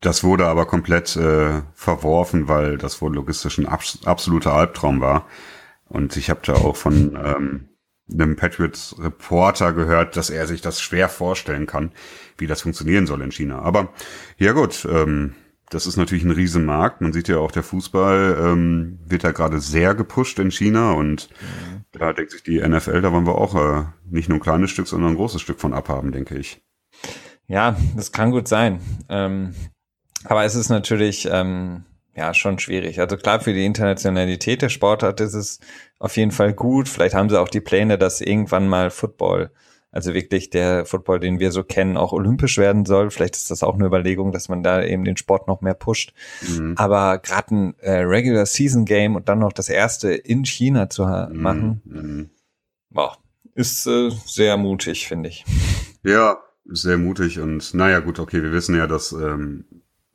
Das 0.01 0.23
wurde 0.23 0.45
aber 0.45 0.65
komplett 0.65 1.15
äh, 1.15 1.61
verworfen, 1.73 2.47
weil 2.47 2.77
das 2.77 3.01
wohl 3.01 3.15
logistisch 3.15 3.57
ein 3.57 3.65
abs 3.65 3.99
absoluter 4.05 4.53
Albtraum 4.53 5.01
war. 5.01 5.27
Und 5.89 6.17
ich 6.17 6.29
habe 6.29 6.41
da 6.43 6.53
auch 6.53 6.75
von 6.75 7.17
ähm, 7.23 7.69
einem 8.11 8.35
Patriots 8.35 8.95
Reporter 8.99 9.73
gehört, 9.73 10.15
dass 10.15 10.29
er 10.29 10.47
sich 10.47 10.61
das 10.61 10.81
schwer 10.81 11.09
vorstellen 11.09 11.65
kann, 11.65 11.91
wie 12.37 12.47
das 12.47 12.61
funktionieren 12.61 13.07
soll 13.07 13.21
in 13.21 13.31
China. 13.31 13.59
Aber 13.59 13.93
ja 14.37 14.53
gut, 14.53 14.87
ähm, 14.89 15.33
das 15.69 15.85
ist 15.85 15.97
natürlich 15.97 16.23
ein 16.23 16.31
Riesenmarkt. 16.31 17.01
Man 17.01 17.11
sieht 17.11 17.27
ja 17.27 17.37
auch, 17.37 17.51
der 17.51 17.63
Fußball 17.63 18.37
ähm, 18.39 18.99
wird 19.05 19.23
da 19.23 19.31
gerade 19.31 19.59
sehr 19.59 19.95
gepusht 19.95 20.39
in 20.39 20.51
China 20.51 20.93
und 20.93 21.29
mhm. 21.41 21.83
da 21.91 22.13
denkt 22.13 22.31
sich 22.31 22.43
die 22.43 22.59
NFL, 22.61 23.01
da 23.01 23.11
wollen 23.11 23.27
wir 23.27 23.35
auch 23.35 23.55
äh, 23.55 23.83
nicht 24.09 24.29
nur 24.29 24.37
ein 24.37 24.41
kleines 24.41 24.71
Stück, 24.71 24.87
sondern 24.87 25.11
ein 25.11 25.17
großes 25.17 25.41
Stück 25.41 25.59
von 25.59 25.73
abhaben, 25.73 26.11
denke 26.11 26.37
ich. 26.37 26.61
Ja, 27.47 27.77
das 27.95 28.11
kann 28.11 28.31
gut 28.31 28.47
sein. 28.47 28.79
Ähm, 29.09 29.53
aber 30.23 30.45
es 30.45 30.55
ist 30.55 30.69
natürlich 30.69 31.27
ähm, 31.31 31.83
ja 32.17 32.33
schon 32.33 32.59
schwierig. 32.59 32.99
Also 32.99 33.15
klar, 33.15 33.39
für 33.39 33.53
die 33.53 33.65
Internationalität 33.65 34.61
der 34.61 34.69
Sportart 34.69 35.21
ist 35.21 35.35
es 35.35 35.59
auf 35.99 36.17
jeden 36.17 36.31
Fall 36.31 36.53
gut. 36.53 36.89
Vielleicht 36.89 37.15
haben 37.15 37.29
sie 37.29 37.39
auch 37.39 37.47
die 37.47 37.61
Pläne, 37.61 37.97
dass 37.97 38.21
irgendwann 38.21 38.67
mal 38.67 38.89
Football, 38.89 39.51
also 39.91 40.13
wirklich 40.13 40.49
der 40.49 40.85
Football, 40.85 41.19
den 41.19 41.39
wir 41.39 41.51
so 41.51 41.63
kennen, 41.63 41.95
auch 41.95 42.11
olympisch 42.11 42.57
werden 42.57 42.85
soll. 42.85 43.11
Vielleicht 43.11 43.35
ist 43.35 43.51
das 43.51 43.63
auch 43.63 43.75
eine 43.75 43.85
Überlegung, 43.85 44.31
dass 44.31 44.49
man 44.49 44.63
da 44.63 44.83
eben 44.83 45.05
den 45.05 45.15
Sport 45.15 45.47
noch 45.47 45.61
mehr 45.61 45.75
pusht. 45.75 46.13
Mhm. 46.41 46.73
Aber 46.75 47.19
gerade 47.19 47.55
ein 47.55 47.79
äh, 47.79 47.99
Regular 47.99 48.45
Season 48.45 48.85
Game 48.85 49.15
und 49.15 49.29
dann 49.29 49.39
noch 49.39 49.53
das 49.53 49.69
erste 49.69 50.11
in 50.11 50.43
China 50.43 50.89
zu 50.89 51.05
mhm. 51.05 51.41
machen, 51.41 51.81
mhm. 51.85 52.29
Boah, 52.89 53.17
ist 53.53 53.85
äh, 53.85 54.09
sehr 54.25 54.57
mutig, 54.57 55.07
finde 55.07 55.29
ich. 55.29 55.45
Ja, 56.03 56.37
sehr 56.65 56.97
mutig 56.97 57.39
und 57.39 57.73
naja 57.73 57.99
gut, 57.99 58.19
okay, 58.19 58.41
wir 58.41 58.51
wissen 58.51 58.75
ja, 58.75 58.87
dass 58.87 59.11
ähm, 59.11 59.65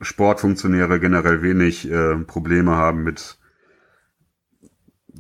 Sportfunktionäre 0.03 1.01
generell 1.01 1.43
wenig 1.43 1.91
äh, 1.91 2.17
Probleme 2.19 2.73
haben 2.73 3.03
mit 3.03 3.39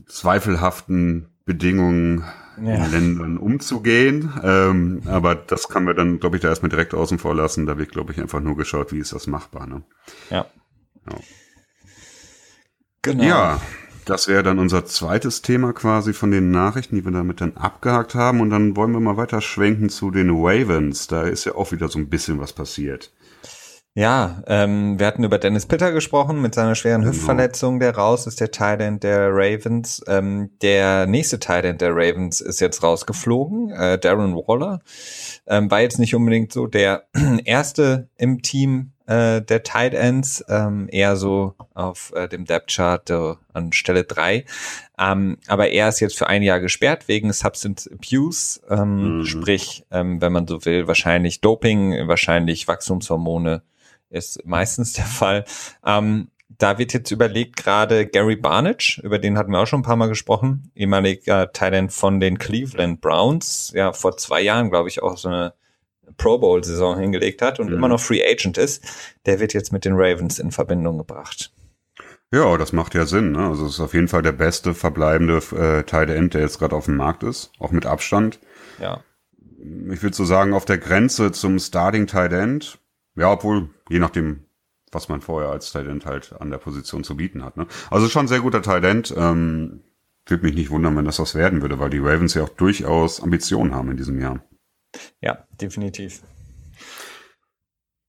zweifelhaften 0.06 1.28
Bedingungen 1.44 2.24
ja. 2.60 2.84
in 2.84 2.90
Ländern 2.90 3.38
umzugehen. 3.38 4.32
Ähm, 4.42 5.02
aber 5.06 5.34
das 5.34 5.68
kann 5.68 5.84
man 5.84 5.96
dann, 5.96 6.20
glaube 6.20 6.36
ich, 6.36 6.42
da 6.42 6.48
erstmal 6.48 6.70
direkt 6.70 6.94
außen 6.94 7.18
vor 7.18 7.34
lassen. 7.34 7.66
Da 7.66 7.78
wird, 7.78 7.90
glaube 7.90 8.12
ich, 8.12 8.20
einfach 8.20 8.40
nur 8.40 8.56
geschaut, 8.56 8.92
wie 8.92 8.98
ist 8.98 9.12
das 9.12 9.26
machbar. 9.26 9.66
Ne? 9.66 9.82
Ja. 10.30 10.46
ja. 11.08 11.18
Genau. 13.02 13.24
Ja, 13.24 13.60
das 14.04 14.28
wäre 14.28 14.42
dann 14.42 14.58
unser 14.58 14.84
zweites 14.84 15.42
Thema 15.42 15.72
quasi 15.72 16.12
von 16.12 16.30
den 16.30 16.50
Nachrichten, 16.50 16.96
die 16.96 17.04
wir 17.04 17.12
damit 17.12 17.40
dann 17.40 17.56
abgehakt 17.56 18.14
haben. 18.14 18.40
Und 18.40 18.50
dann 18.50 18.76
wollen 18.76 18.92
wir 18.92 19.00
mal 19.00 19.16
weiter 19.16 19.40
schwenken 19.40 19.88
zu 19.88 20.10
den 20.10 20.30
Ravens. 20.30 21.06
Da 21.06 21.22
ist 21.22 21.44
ja 21.44 21.54
auch 21.54 21.72
wieder 21.72 21.88
so 21.88 21.98
ein 21.98 22.08
bisschen 22.08 22.38
was 22.38 22.52
passiert. 22.52 23.12
Ja, 23.94 24.42
ähm, 24.46 24.98
wir 24.98 25.06
hatten 25.06 25.22
über 25.22 25.36
Dennis 25.36 25.66
Pitter 25.66 25.92
gesprochen 25.92 26.40
mit 26.40 26.54
seiner 26.54 26.74
schweren 26.74 27.02
genau. 27.02 27.12
Hüftverletzung, 27.12 27.78
der 27.78 27.94
raus 27.94 28.26
ist, 28.26 28.40
der 28.40 28.50
Tight 28.50 28.80
der 29.02 29.28
Ravens. 29.30 30.02
Ähm, 30.06 30.50
der 30.62 31.06
nächste 31.06 31.38
Tight 31.38 31.78
der 31.78 31.90
Ravens 31.94 32.40
ist 32.40 32.60
jetzt 32.60 32.82
rausgeflogen, 32.82 33.70
äh, 33.70 33.98
Darren 33.98 34.34
Waller. 34.34 34.80
Ähm, 35.46 35.70
war 35.70 35.82
jetzt 35.82 35.98
nicht 35.98 36.14
unbedingt 36.14 36.54
so 36.54 36.66
der 36.66 37.04
erste 37.44 38.08
im 38.16 38.40
Team, 38.40 38.92
äh, 39.06 39.42
der 39.42 39.62
Tight 39.62 39.92
Ends, 39.92 40.42
ähm, 40.48 40.88
eher 40.90 41.16
so 41.16 41.54
auf 41.74 42.14
äh, 42.16 42.28
dem 42.28 42.46
Depth 42.46 42.70
Chart 42.70 43.10
äh, 43.10 43.34
an 43.52 43.74
Stelle 43.74 44.04
drei. 44.04 44.46
Ähm, 44.98 45.36
aber 45.48 45.68
er 45.68 45.90
ist 45.90 46.00
jetzt 46.00 46.16
für 46.16 46.28
ein 46.28 46.42
Jahr 46.42 46.60
gesperrt 46.60 47.08
wegen 47.08 47.30
Substance 47.30 47.90
Abuse, 47.92 48.58
ähm, 48.70 49.18
mhm. 49.18 49.24
sprich, 49.26 49.84
ähm, 49.90 50.22
wenn 50.22 50.32
man 50.32 50.48
so 50.48 50.64
will, 50.64 50.86
wahrscheinlich 50.86 51.42
Doping, 51.42 52.08
wahrscheinlich 52.08 52.66
Wachstumshormone 52.68 53.60
ist 54.12 54.44
meistens 54.46 54.92
der 54.92 55.04
Fall. 55.04 55.44
Ähm, 55.84 56.28
da 56.58 56.78
wird 56.78 56.92
jetzt 56.92 57.10
überlegt 57.10 57.56
gerade 57.56 58.06
Gary 58.06 58.36
Barnage, 58.36 59.00
über 59.02 59.18
den 59.18 59.36
hatten 59.36 59.50
wir 59.50 59.60
auch 59.60 59.66
schon 59.66 59.80
ein 59.80 59.84
paar 59.84 59.96
Mal 59.96 60.08
gesprochen, 60.08 60.70
ehemaliger 60.74 61.52
Talent 61.52 61.92
von 61.92 62.20
den 62.20 62.38
Cleveland 62.38 63.00
Browns, 63.00 63.72
ja 63.74 63.92
vor 63.92 64.16
zwei 64.16 64.42
Jahren, 64.42 64.70
glaube 64.70 64.88
ich, 64.88 65.02
auch 65.02 65.16
so 65.16 65.28
eine 65.28 65.54
Pro 66.16 66.38
Bowl-Saison 66.38 66.98
hingelegt 66.98 67.42
hat 67.42 67.58
und 67.58 67.68
mhm. 67.68 67.74
immer 67.74 67.88
noch 67.88 68.00
Free 68.00 68.22
Agent 68.22 68.58
ist, 68.58 68.84
der 69.26 69.40
wird 69.40 69.54
jetzt 69.54 69.72
mit 69.72 69.84
den 69.84 69.94
Ravens 69.94 70.38
in 70.38 70.50
Verbindung 70.50 70.98
gebracht. 70.98 71.52
Ja, 72.32 72.56
das 72.56 72.72
macht 72.72 72.94
ja 72.94 73.06
Sinn. 73.06 73.32
Ne? 73.32 73.46
Also 73.46 73.66
es 73.66 73.74
ist 73.74 73.80
auf 73.80 73.94
jeden 73.94 74.08
Fall 74.08 74.22
der 74.22 74.32
beste 74.32 74.74
verbleibende 74.74 75.38
äh, 75.52 75.82
Tight 75.84 76.10
End, 76.10 76.34
der 76.34 76.40
jetzt 76.40 76.58
gerade 76.58 76.74
auf 76.74 76.86
dem 76.86 76.96
Markt 76.96 77.22
ist, 77.22 77.50
auch 77.58 77.72
mit 77.72 77.86
Abstand. 77.86 78.38
Ja. 78.80 79.00
Ich 79.90 80.02
würde 80.02 80.16
so 80.16 80.24
sagen, 80.24 80.54
auf 80.54 80.64
der 80.64 80.78
Grenze 80.78 81.30
zum 81.30 81.58
Starting 81.58 82.06
Tight 82.06 82.32
End. 82.32 82.78
Ja, 83.14 83.32
obwohl, 83.32 83.70
je 83.88 83.98
nachdem, 83.98 84.44
was 84.90 85.08
man 85.08 85.20
vorher 85.20 85.50
als 85.50 85.72
Talent 85.72 86.06
halt 86.06 86.34
an 86.38 86.50
der 86.50 86.58
Position 86.58 87.04
zu 87.04 87.16
bieten 87.16 87.44
hat. 87.44 87.56
Ne? 87.56 87.66
Also 87.90 88.08
schon 88.08 88.28
sehr 88.28 88.40
guter 88.40 88.62
Talent. 88.62 89.14
Ähm, 89.16 89.82
würde 90.26 90.44
mich 90.44 90.54
nicht 90.54 90.70
wundern, 90.70 90.96
wenn 90.96 91.04
das 91.04 91.18
was 91.18 91.34
werden 91.34 91.62
würde, 91.62 91.78
weil 91.78 91.90
die 91.90 91.98
Ravens 91.98 92.34
ja 92.34 92.44
auch 92.44 92.48
durchaus 92.48 93.22
Ambitionen 93.22 93.74
haben 93.74 93.90
in 93.90 93.96
diesem 93.96 94.20
Jahr. 94.20 94.40
Ja, 95.20 95.46
definitiv. 95.60 96.22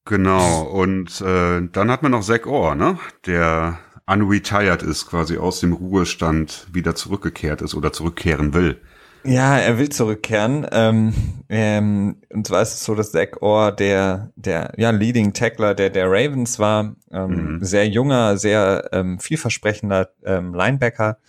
Genau, 0.06 0.64
und 0.64 1.22
äh, 1.22 1.62
dann 1.72 1.90
hat 1.90 2.04
man 2.04 2.12
noch 2.12 2.24
Zach 2.24 2.46
Orr, 2.46 2.76
ne? 2.76 3.00
der 3.26 3.80
unretired 4.06 4.84
ist, 4.84 5.08
quasi 5.08 5.38
aus 5.38 5.62
dem 5.62 5.72
Ruhestand 5.72 6.68
wieder 6.74 6.94
zurückgekehrt 6.94 7.62
ist 7.62 7.74
oder 7.74 7.94
zurückkehren 7.94 8.54
will. 8.54 8.82
Ja, 9.26 9.58
er 9.58 9.78
will 9.78 9.90
zurückkehren. 9.90 10.68
Ähm, 10.72 11.14
ähm, 11.50 12.18
und 12.30 12.48
zwar 12.48 12.62
ist 12.62 12.74
es 12.74 12.84
so, 12.84 12.94
dass 12.94 13.12
Zach 13.12 13.42
Orr 13.42 13.72
der, 13.72 14.32
der 14.36 14.74
ja, 14.78 14.90
Leading 14.90 15.34
Tackler 15.34 15.76
der, 15.76 15.90
der 15.90 16.08
Ravens 16.08 16.60
war. 16.60 16.96
Ähm, 17.12 17.56
mhm. 17.56 17.64
Sehr 17.64 17.88
junger, 17.88 18.38
sehr 18.38 18.90
ähm, 18.92 19.20
vielversprechender 19.20 20.10
ähm, 20.26 20.54
Linebacker. 20.54 21.20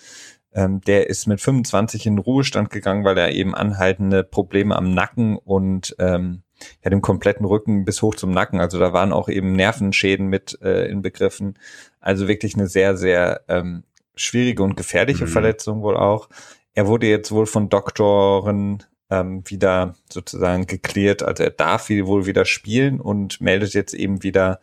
Ähm, 0.53 0.81
der 0.83 1.09
ist 1.09 1.27
mit 1.27 1.41
25 1.41 2.07
in 2.07 2.19
Ruhestand 2.19 2.71
gegangen, 2.71 3.05
weil 3.05 3.19
er 3.19 3.33
eben 3.33 3.55
anhaltende 3.55 4.25
Probleme 4.25 4.77
am 4.77 4.93
Nacken 4.95 5.37
und 5.37 5.95
ähm, 5.99 6.43
ja, 6.83 6.91
dem 6.91 7.01
kompletten 7.01 7.45
Rücken 7.45 7.85
bis 7.85 8.03
hoch 8.03 8.15
zum 8.15 8.31
Nacken. 8.31 8.61
Also 8.61 8.79
da 8.79 8.93
waren 8.93 9.13
auch 9.13 9.29
eben 9.29 9.53
Nervenschäden 9.53 10.29
mit 10.29 10.59
äh, 10.63 10.87
inbegriffen. 10.87 11.59
Also 12.01 12.29
wirklich 12.29 12.55
eine 12.55 12.67
sehr, 12.67 12.97
sehr 12.97 13.43
ähm, 13.49 13.85
schwierige 14.17 14.63
und 14.63 14.77
gefährliche 14.77 15.25
mhm. 15.25 15.31
Verletzung 15.31 15.83
wohl 15.83 15.97
auch. 15.97 16.29
Er 16.75 16.87
wurde 16.87 17.07
jetzt 17.07 17.31
wohl 17.33 17.47
von 17.47 17.69
Doktoren 17.69 18.83
ähm, 19.11 19.43
wieder 19.47 19.95
sozusagen 20.13 20.67
geklärt. 20.67 21.23
Also 21.23 21.45
er 21.45 21.51
darf 21.51 21.89
wohl 21.91 22.27
wieder 22.27 22.45
spielen 22.45 23.01
und 23.01 23.41
meldet 23.41 23.75
jetzt 23.75 23.95
eben 23.95 24.23
wieder 24.23 24.61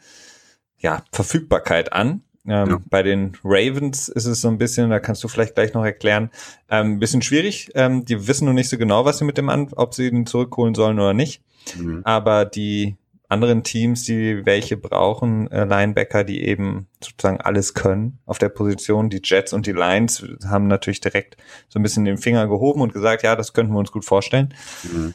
ja, 0.77 1.03
Verfügbarkeit 1.11 1.93
an. 1.93 2.23
Ähm, 2.47 2.69
ja. 2.69 2.81
Bei 2.89 3.03
den 3.03 3.37
Ravens 3.43 4.07
ist 4.07 4.25
es 4.25 4.41
so 4.41 4.47
ein 4.47 4.57
bisschen, 4.57 4.89
da 4.89 4.99
kannst 4.99 5.23
du 5.23 5.27
vielleicht 5.27 5.55
gleich 5.55 5.73
noch 5.73 5.85
erklären, 5.85 6.31
ähm, 6.69 6.93
ein 6.93 6.99
bisschen 6.99 7.21
schwierig. 7.21 7.69
Ähm, 7.75 8.03
die 8.03 8.27
wissen 8.27 8.45
noch 8.45 8.53
nicht 8.53 8.69
so 8.69 8.77
genau, 8.77 9.05
was 9.05 9.19
sie 9.19 9.25
mit 9.25 9.37
dem 9.37 9.49
an, 9.49 9.69
ob 9.75 9.93
sie 9.93 10.07
ihn 10.07 10.25
zurückholen 10.25 10.73
sollen 10.73 10.99
oder 10.99 11.13
nicht. 11.13 11.43
Mhm. 11.77 12.01
Aber 12.03 12.45
die 12.45 12.97
anderen 13.31 13.63
Teams, 13.63 14.03
die 14.03 14.45
welche 14.45 14.75
brauchen, 14.75 15.49
äh, 15.51 15.63
Linebacker, 15.63 16.23
die 16.23 16.43
eben 16.43 16.87
sozusagen 17.01 17.39
alles 17.39 17.73
können 17.73 18.19
auf 18.25 18.37
der 18.37 18.49
Position. 18.49 19.09
Die 19.09 19.21
Jets 19.23 19.53
und 19.53 19.65
die 19.65 19.71
Lions 19.71 20.23
haben 20.45 20.67
natürlich 20.67 20.99
direkt 20.99 21.37
so 21.69 21.79
ein 21.79 21.83
bisschen 21.83 22.03
den 22.03 22.17
Finger 22.17 22.47
gehoben 22.47 22.81
und 22.81 22.93
gesagt, 22.93 23.23
ja, 23.23 23.35
das 23.35 23.53
könnten 23.53 23.71
wir 23.71 23.79
uns 23.79 23.91
gut 23.91 24.05
vorstellen. 24.05 24.53
Mhm. 24.83 25.13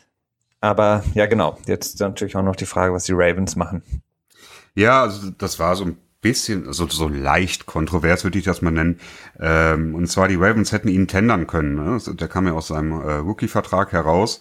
Aber 0.60 1.04
ja, 1.14 1.26
genau. 1.26 1.58
Jetzt 1.66 2.00
natürlich 2.00 2.36
auch 2.36 2.42
noch 2.42 2.56
die 2.56 2.66
Frage, 2.66 2.94
was 2.94 3.04
die 3.04 3.12
Ravens 3.12 3.54
machen. 3.54 3.82
Ja, 4.74 5.02
also 5.02 5.30
das 5.30 5.58
war 5.58 5.76
so 5.76 5.84
ein 5.84 5.98
bisschen, 6.22 6.66
also 6.66 6.88
so 6.88 7.08
leicht 7.08 7.66
kontrovers 7.66 8.24
würde 8.24 8.38
ich 8.38 8.44
das 8.44 8.62
mal 8.62 8.70
nennen. 8.70 8.98
Ähm, 9.38 9.94
und 9.94 10.06
zwar 10.06 10.28
die 10.28 10.36
Ravens 10.36 10.72
hätten 10.72 10.88
ihn 10.88 11.06
tendern 11.06 11.46
können. 11.46 11.74
Ne? 11.74 11.98
Der 12.14 12.28
kam 12.28 12.46
ja 12.46 12.54
aus 12.54 12.68
seinem 12.68 12.92
äh, 12.92 13.12
Rookie-Vertrag 13.16 13.92
heraus 13.92 14.38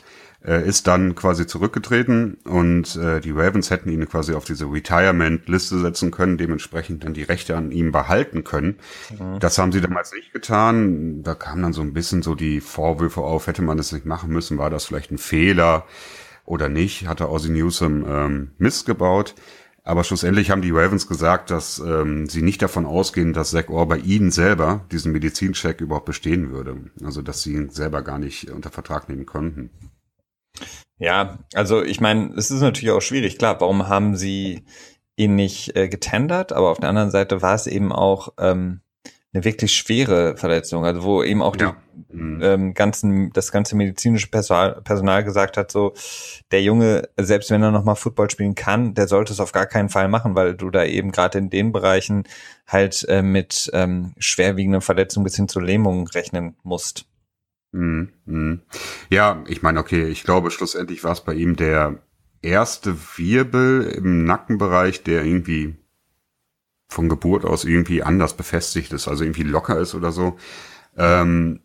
ist 0.52 0.88
dann 0.88 1.16
quasi 1.16 1.48
zurückgetreten 1.48 2.38
und 2.46 2.96
äh, 2.96 3.20
die 3.20 3.32
Ravens 3.32 3.72
hätten 3.72 3.90
ihn 3.90 4.08
quasi 4.08 4.34
auf 4.34 4.46
diese 4.46 4.66
Retirement-Liste 4.66 5.80
setzen 5.80 6.12
können, 6.12 6.38
dementsprechend 6.38 7.04
dann 7.04 7.14
die 7.14 7.24
Rechte 7.24 7.58
an 7.58 7.72
ihm 7.72 7.92
behalten 7.92 8.44
können. 8.44 8.78
Mhm. 9.18 9.40
Das 9.40 9.58
haben 9.58 9.72
sie 9.72 9.82
damals 9.82 10.14
nicht 10.14 10.34
getan. 10.34 11.24
Da 11.24 11.36
kamen 11.36 11.64
dann 11.64 11.74
so 11.74 11.82
ein 11.82 11.94
bisschen 11.94 12.22
so 12.22 12.36
die 12.36 12.62
Vorwürfe 12.62 13.22
auf, 13.22 13.48
hätte 13.48 13.62
man 13.62 13.78
das 13.78 13.92
nicht 13.92 14.06
machen 14.06 14.32
müssen, 14.32 14.58
war 14.58 14.70
das 14.70 14.86
vielleicht 14.86 15.12
ein 15.12 15.18
Fehler 15.18 15.86
oder 16.46 16.70
nicht, 16.70 17.08
hatte 17.08 17.30
Ozzy 17.30 17.50
Newsom 17.50 18.06
ähm, 18.08 18.52
Mist 18.58 18.86
gebaut. 18.86 19.36
Aber 19.84 20.04
schlussendlich 20.04 20.50
haben 20.50 20.64
die 20.64 20.72
Ravens 20.72 21.08
gesagt, 21.08 21.52
dass 21.52 21.78
ähm, 21.78 22.28
sie 22.28 22.42
nicht 22.42 22.60
davon 22.62 22.88
ausgehen, 22.88 23.34
dass 23.34 23.52
Zach 23.52 23.70
Orr 23.70 23.88
bei 23.88 24.00
ihnen 24.00 24.32
selber 24.32 24.84
diesen 24.92 25.12
Medizincheck 25.12 25.80
überhaupt 25.80 26.08
bestehen 26.08 26.52
würde. 26.52 26.78
Also 27.04 27.22
dass 27.22 27.44
sie 27.44 27.54
ihn 27.54 27.70
selber 27.70 28.02
gar 28.02 28.18
nicht 28.18 28.50
unter 28.50 28.72
Vertrag 28.72 29.10
nehmen 29.10 29.28
konnten. 29.28 29.70
Ja, 30.98 31.40
also 31.54 31.84
ich 31.84 32.00
meine, 32.00 32.34
es 32.36 32.52
ist 32.52 32.62
natürlich 32.62 32.92
auch 32.92 33.02
schwierig. 33.02 33.38
Klar, 33.38 33.60
warum 33.60 33.88
haben 33.88 34.16
sie 34.16 34.64
ihn 35.18 35.36
nicht 35.36 35.76
äh, 35.76 35.90
getendert? 35.90 36.54
Aber 36.54 36.70
auf 36.72 36.80
der 36.80 36.90
anderen 36.90 37.12
Seite 37.12 37.42
war 37.42 37.56
es 37.56 37.68
eben 37.68 37.92
auch 37.92 38.30
ähm, 38.40 38.82
eine 39.36 39.44
wirklich 39.44 39.76
schwere 39.76 40.38
Verletzung, 40.38 40.86
also 40.86 41.04
wo 41.04 41.22
eben 41.22 41.42
auch 41.42 41.58
ja. 41.58 41.76
die 41.94 42.16
mhm. 42.16 42.42
ähm, 42.42 42.74
ganzen, 42.74 43.32
das 43.34 43.52
ganze 43.52 43.76
medizinische 43.76 44.28
Personal, 44.28 44.82
Personal 44.82 45.26
gesagt 45.26 45.58
hat, 45.58 45.72
so 45.72 45.94
der 46.52 46.64
Junge, 46.64 47.10
selbst 47.18 47.52
wenn 47.52 47.62
er 47.62 47.72
nochmal 47.72 47.98
Football 47.98 48.30
spielen 48.30 48.56
kann, 48.56 48.94
der 48.94 49.10
sollte 49.10 49.34
es 49.34 49.42
auf 49.42 49.52
gar 49.52 49.66
keinen 49.66 49.90
Fall 49.90 50.08
machen, 50.08 50.36
weil 50.36 50.56
du 50.56 50.70
da 50.70 50.86
eben 50.86 51.12
gerade 51.12 51.38
in 51.38 51.50
den 51.50 51.74
Bereichen 51.74 52.24
halt 52.66 53.06
äh, 53.10 53.22
mit 53.22 53.70
ähm, 53.74 54.14
schwerwiegenden 54.18 54.82
Verletzungen 54.82 55.26
bis 55.26 55.36
hin 55.36 55.50
zu 55.50 55.60
Lähmungen 55.60 56.08
rechnen 56.08 56.56
musst. 56.64 57.06
Mhm, 57.76 58.10
mhm. 58.26 58.62
Ja, 59.10 59.44
ich 59.48 59.62
meine, 59.62 59.82
okay, 59.82 60.06
ich 60.06 60.24
glaube, 60.24 60.50
schlussendlich 60.50 61.04
war 61.04 61.12
es 61.12 61.22
bei 61.22 61.34
ihm 61.34 61.58
der 61.58 62.00
erste 62.42 62.96
Wirbel 63.18 63.84
im 63.84 64.24
Nackenbereich, 64.24 65.04
der 65.04 65.26
irgendwie 65.26 65.76
von 66.88 67.10
Geburt 67.10 67.44
aus 67.44 67.66
irgendwie 67.66 68.02
anders 68.02 68.38
befestigt 68.38 68.94
ist, 68.94 69.10
also 69.10 69.26
irgendwie 69.26 69.44
locker 69.44 69.78
ist 69.78 69.94
oder 69.94 70.14
so. 70.14 70.38
Ähm, 70.96 71.60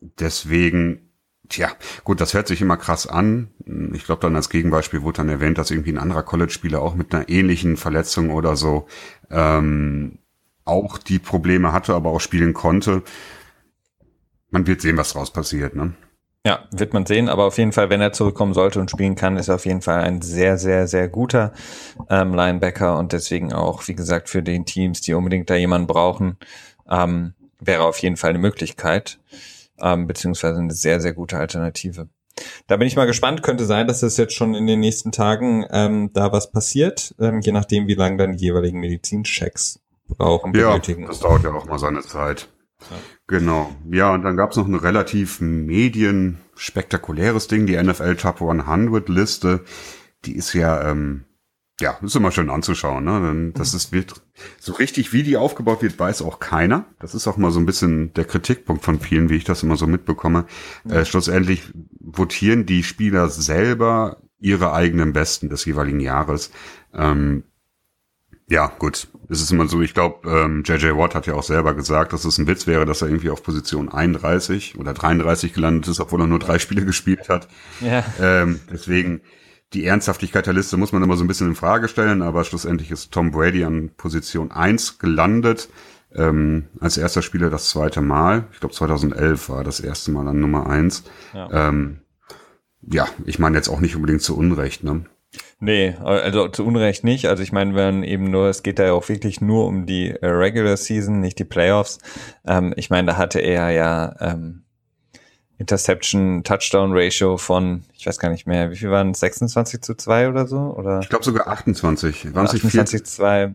deswegen, 0.00 1.08
tja, 1.48 1.70
gut, 2.02 2.20
das 2.20 2.34
hört 2.34 2.48
sich 2.48 2.60
immer 2.60 2.76
krass 2.76 3.06
an. 3.06 3.48
Ich 3.94 4.04
glaube, 4.04 4.20
dann 4.20 4.36
als 4.36 4.50
Gegenbeispiel 4.50 5.00
wurde 5.00 5.18
dann 5.18 5.30
erwähnt, 5.30 5.56
dass 5.56 5.70
irgendwie 5.70 5.92
ein 5.92 5.98
anderer 5.98 6.24
College-Spieler 6.24 6.82
auch 6.82 6.94
mit 6.94 7.14
einer 7.14 7.30
ähnlichen 7.30 7.78
Verletzung 7.78 8.30
oder 8.30 8.56
so 8.56 8.86
ähm, 9.30 10.18
auch 10.66 10.98
die 10.98 11.18
Probleme 11.18 11.72
hatte, 11.72 11.94
aber 11.94 12.10
auch 12.10 12.20
spielen 12.20 12.52
konnte 12.52 13.02
man 14.54 14.66
wird 14.66 14.80
sehen, 14.80 14.96
was 14.96 15.12
draus 15.12 15.30
passiert, 15.30 15.76
ne? 15.76 15.92
Ja, 16.46 16.64
wird 16.70 16.92
man 16.92 17.06
sehen, 17.06 17.28
aber 17.28 17.44
auf 17.44 17.56
jeden 17.56 17.72
Fall, 17.72 17.88
wenn 17.88 18.02
er 18.02 18.12
zurückkommen 18.12 18.52
sollte 18.52 18.78
und 18.78 18.90
spielen 18.90 19.14
kann, 19.14 19.38
ist 19.38 19.48
er 19.48 19.54
auf 19.54 19.64
jeden 19.64 19.80
Fall 19.80 20.00
ein 20.02 20.20
sehr, 20.20 20.58
sehr, 20.58 20.86
sehr 20.86 21.08
guter 21.08 21.52
ähm, 22.10 22.34
Linebacker 22.34 22.98
und 22.98 23.12
deswegen 23.12 23.52
auch, 23.52 23.88
wie 23.88 23.94
gesagt, 23.94 24.28
für 24.28 24.42
den 24.42 24.66
Teams, 24.66 25.00
die 25.00 25.14
unbedingt 25.14 25.48
da 25.48 25.54
jemanden 25.54 25.86
brauchen, 25.86 26.36
ähm, 26.88 27.32
wäre 27.60 27.84
auf 27.84 27.98
jeden 27.98 28.18
Fall 28.18 28.30
eine 28.30 28.38
Möglichkeit, 28.38 29.18
ähm, 29.80 30.06
beziehungsweise 30.06 30.60
eine 30.60 30.74
sehr, 30.74 31.00
sehr 31.00 31.14
gute 31.14 31.38
Alternative. 31.38 32.08
Da 32.66 32.76
bin 32.76 32.86
ich 32.86 32.96
mal 32.96 33.06
gespannt. 33.06 33.42
Könnte 33.42 33.64
sein, 33.64 33.86
dass 33.86 34.02
es 34.02 34.16
jetzt 34.18 34.34
schon 34.34 34.54
in 34.54 34.66
den 34.66 34.80
nächsten 34.80 35.12
Tagen 35.12 35.64
ähm, 35.70 36.10
da 36.12 36.30
was 36.32 36.50
passiert, 36.50 37.14
ähm, 37.18 37.40
je 37.40 37.52
nachdem, 37.52 37.86
wie 37.86 37.94
lange 37.94 38.18
dann 38.18 38.36
die 38.36 38.44
jeweiligen 38.44 38.80
Medizinchecks 38.80 39.80
brauchen. 40.08 40.52
Benötigen. 40.52 41.02
Ja, 41.02 41.08
das 41.08 41.20
dauert 41.20 41.44
ja 41.44 41.52
auch 41.52 41.64
mal 41.64 41.78
seine 41.78 42.02
Zeit. 42.02 42.48
Genau. 43.26 43.74
Ja, 43.90 44.12
und 44.12 44.22
dann 44.22 44.36
gab 44.36 44.50
es 44.50 44.56
noch 44.56 44.66
ein 44.66 44.74
relativ 44.74 45.40
medienspektakuläres 45.40 47.48
Ding, 47.48 47.66
die 47.66 47.82
NFL 47.82 48.16
Top 48.16 48.42
100 48.42 49.08
Liste. 49.08 49.64
Die 50.24 50.36
ist 50.36 50.52
ja, 50.52 50.90
ähm, 50.90 51.24
ja, 51.80 51.98
ist 52.02 52.16
immer 52.16 52.30
schön 52.30 52.50
anzuschauen. 52.50 53.04
Ne? 53.04 53.52
Das 53.54 53.74
ist 53.74 53.92
wird 53.92 54.22
so 54.58 54.74
richtig, 54.74 55.12
wie 55.12 55.22
die 55.22 55.36
aufgebaut 55.36 55.82
wird, 55.82 55.98
weiß 55.98 56.22
auch 56.22 56.38
keiner. 56.38 56.86
Das 57.00 57.14
ist 57.14 57.26
auch 57.26 57.36
mal 57.36 57.50
so 57.50 57.60
ein 57.60 57.66
bisschen 57.66 58.12
der 58.14 58.24
Kritikpunkt 58.24 58.84
von 58.84 59.00
vielen, 59.00 59.30
wie 59.30 59.36
ich 59.36 59.44
das 59.44 59.62
immer 59.62 59.76
so 59.76 59.86
mitbekomme. 59.86 60.46
Ja. 60.84 60.96
Äh, 60.96 61.04
schlussendlich 61.04 61.62
votieren 62.00 62.66
die 62.66 62.82
Spieler 62.82 63.28
selber 63.28 64.18
ihre 64.38 64.74
eigenen 64.74 65.14
Besten 65.14 65.48
des 65.48 65.64
jeweiligen 65.64 66.00
Jahres. 66.00 66.50
Ähm, 66.92 67.44
ja, 68.48 68.66
gut. 68.78 69.08
Es 69.30 69.40
ist 69.40 69.50
immer 69.50 69.66
so, 69.68 69.80
ich 69.80 69.94
glaube, 69.94 70.28
ähm, 70.28 70.62
JJ 70.66 70.96
Watt 70.96 71.14
hat 71.14 71.26
ja 71.26 71.34
auch 71.34 71.42
selber 71.42 71.74
gesagt, 71.74 72.12
dass 72.12 72.26
es 72.26 72.36
ein 72.36 72.46
Witz 72.46 72.66
wäre, 72.66 72.84
dass 72.84 73.00
er 73.00 73.08
irgendwie 73.08 73.30
auf 73.30 73.42
Position 73.42 73.88
31 73.88 74.78
oder 74.78 74.92
33 74.92 75.54
gelandet 75.54 75.88
ist, 75.88 76.00
obwohl 76.00 76.20
er 76.20 76.26
nur 76.26 76.38
drei 76.38 76.58
Spiele 76.58 76.84
gespielt 76.86 77.28
hat. 77.28 77.48
Ja. 77.80 78.04
Ähm, 78.20 78.60
deswegen, 78.70 79.22
die 79.72 79.86
Ernsthaftigkeit 79.86 80.46
der 80.46 80.52
Liste 80.52 80.76
muss 80.76 80.92
man 80.92 81.02
immer 81.02 81.16
so 81.16 81.24
ein 81.24 81.26
bisschen 81.26 81.48
in 81.48 81.54
Frage 81.54 81.88
stellen, 81.88 82.20
aber 82.20 82.44
schlussendlich 82.44 82.90
ist 82.90 83.12
Tom 83.12 83.30
Brady 83.30 83.64
an 83.64 83.90
Position 83.96 84.52
1 84.52 84.98
gelandet. 84.98 85.68
Ähm, 86.14 86.66
als 86.78 86.96
erster 86.96 87.22
Spieler 87.22 87.50
das 87.50 87.70
zweite 87.70 88.00
Mal. 88.00 88.44
Ich 88.52 88.60
glaube 88.60 88.74
2011 88.74 89.48
war 89.48 89.64
das 89.64 89.80
erste 89.80 90.12
Mal 90.12 90.28
an 90.28 90.38
Nummer 90.38 90.68
1. 90.68 91.02
Ja, 91.32 91.68
ähm, 91.68 92.02
ja 92.82 93.08
ich 93.24 93.40
meine 93.40 93.56
jetzt 93.56 93.68
auch 93.68 93.80
nicht 93.80 93.96
unbedingt 93.96 94.22
zu 94.22 94.36
Unrecht, 94.36 94.84
ne? 94.84 95.06
Nee, 95.60 95.94
also 96.02 96.48
zu 96.48 96.66
Unrecht 96.66 97.04
nicht. 97.04 97.26
Also 97.26 97.42
ich 97.42 97.52
meine, 97.52 97.74
wenn 97.74 98.02
eben 98.02 98.30
nur, 98.30 98.48
es 98.48 98.62
geht 98.62 98.78
da 98.78 98.84
ja 98.84 98.92
auch 98.92 99.08
wirklich 99.08 99.40
nur 99.40 99.66
um 99.66 99.86
die 99.86 100.10
äh, 100.10 100.26
Regular 100.26 100.76
Season, 100.76 101.20
nicht 101.20 101.38
die 101.38 101.44
Playoffs. 101.44 101.98
Ähm, 102.46 102.74
ich 102.76 102.90
meine, 102.90 103.12
da 103.12 103.16
hatte 103.16 103.40
er 103.40 103.70
ja 103.70 104.14
ähm, 104.20 104.64
Interception-Touchdown-Ratio 105.58 107.38
von, 107.38 107.84
ich 107.94 108.06
weiß 108.06 108.18
gar 108.18 108.30
nicht 108.30 108.46
mehr, 108.46 108.70
wie 108.70 108.76
viel 108.76 108.90
waren 108.90 109.12
es, 109.12 109.20
26 109.20 109.80
zu 109.80 109.94
2 109.94 110.28
oder 110.28 110.46
so? 110.46 110.58
Oder? 110.58 111.00
Ich 111.00 111.08
glaube 111.08 111.24
sogar 111.24 111.46
28. 111.46 112.34
Waren 112.34 112.46
28 112.46 113.04
zu 113.04 113.12
2. 113.16 113.54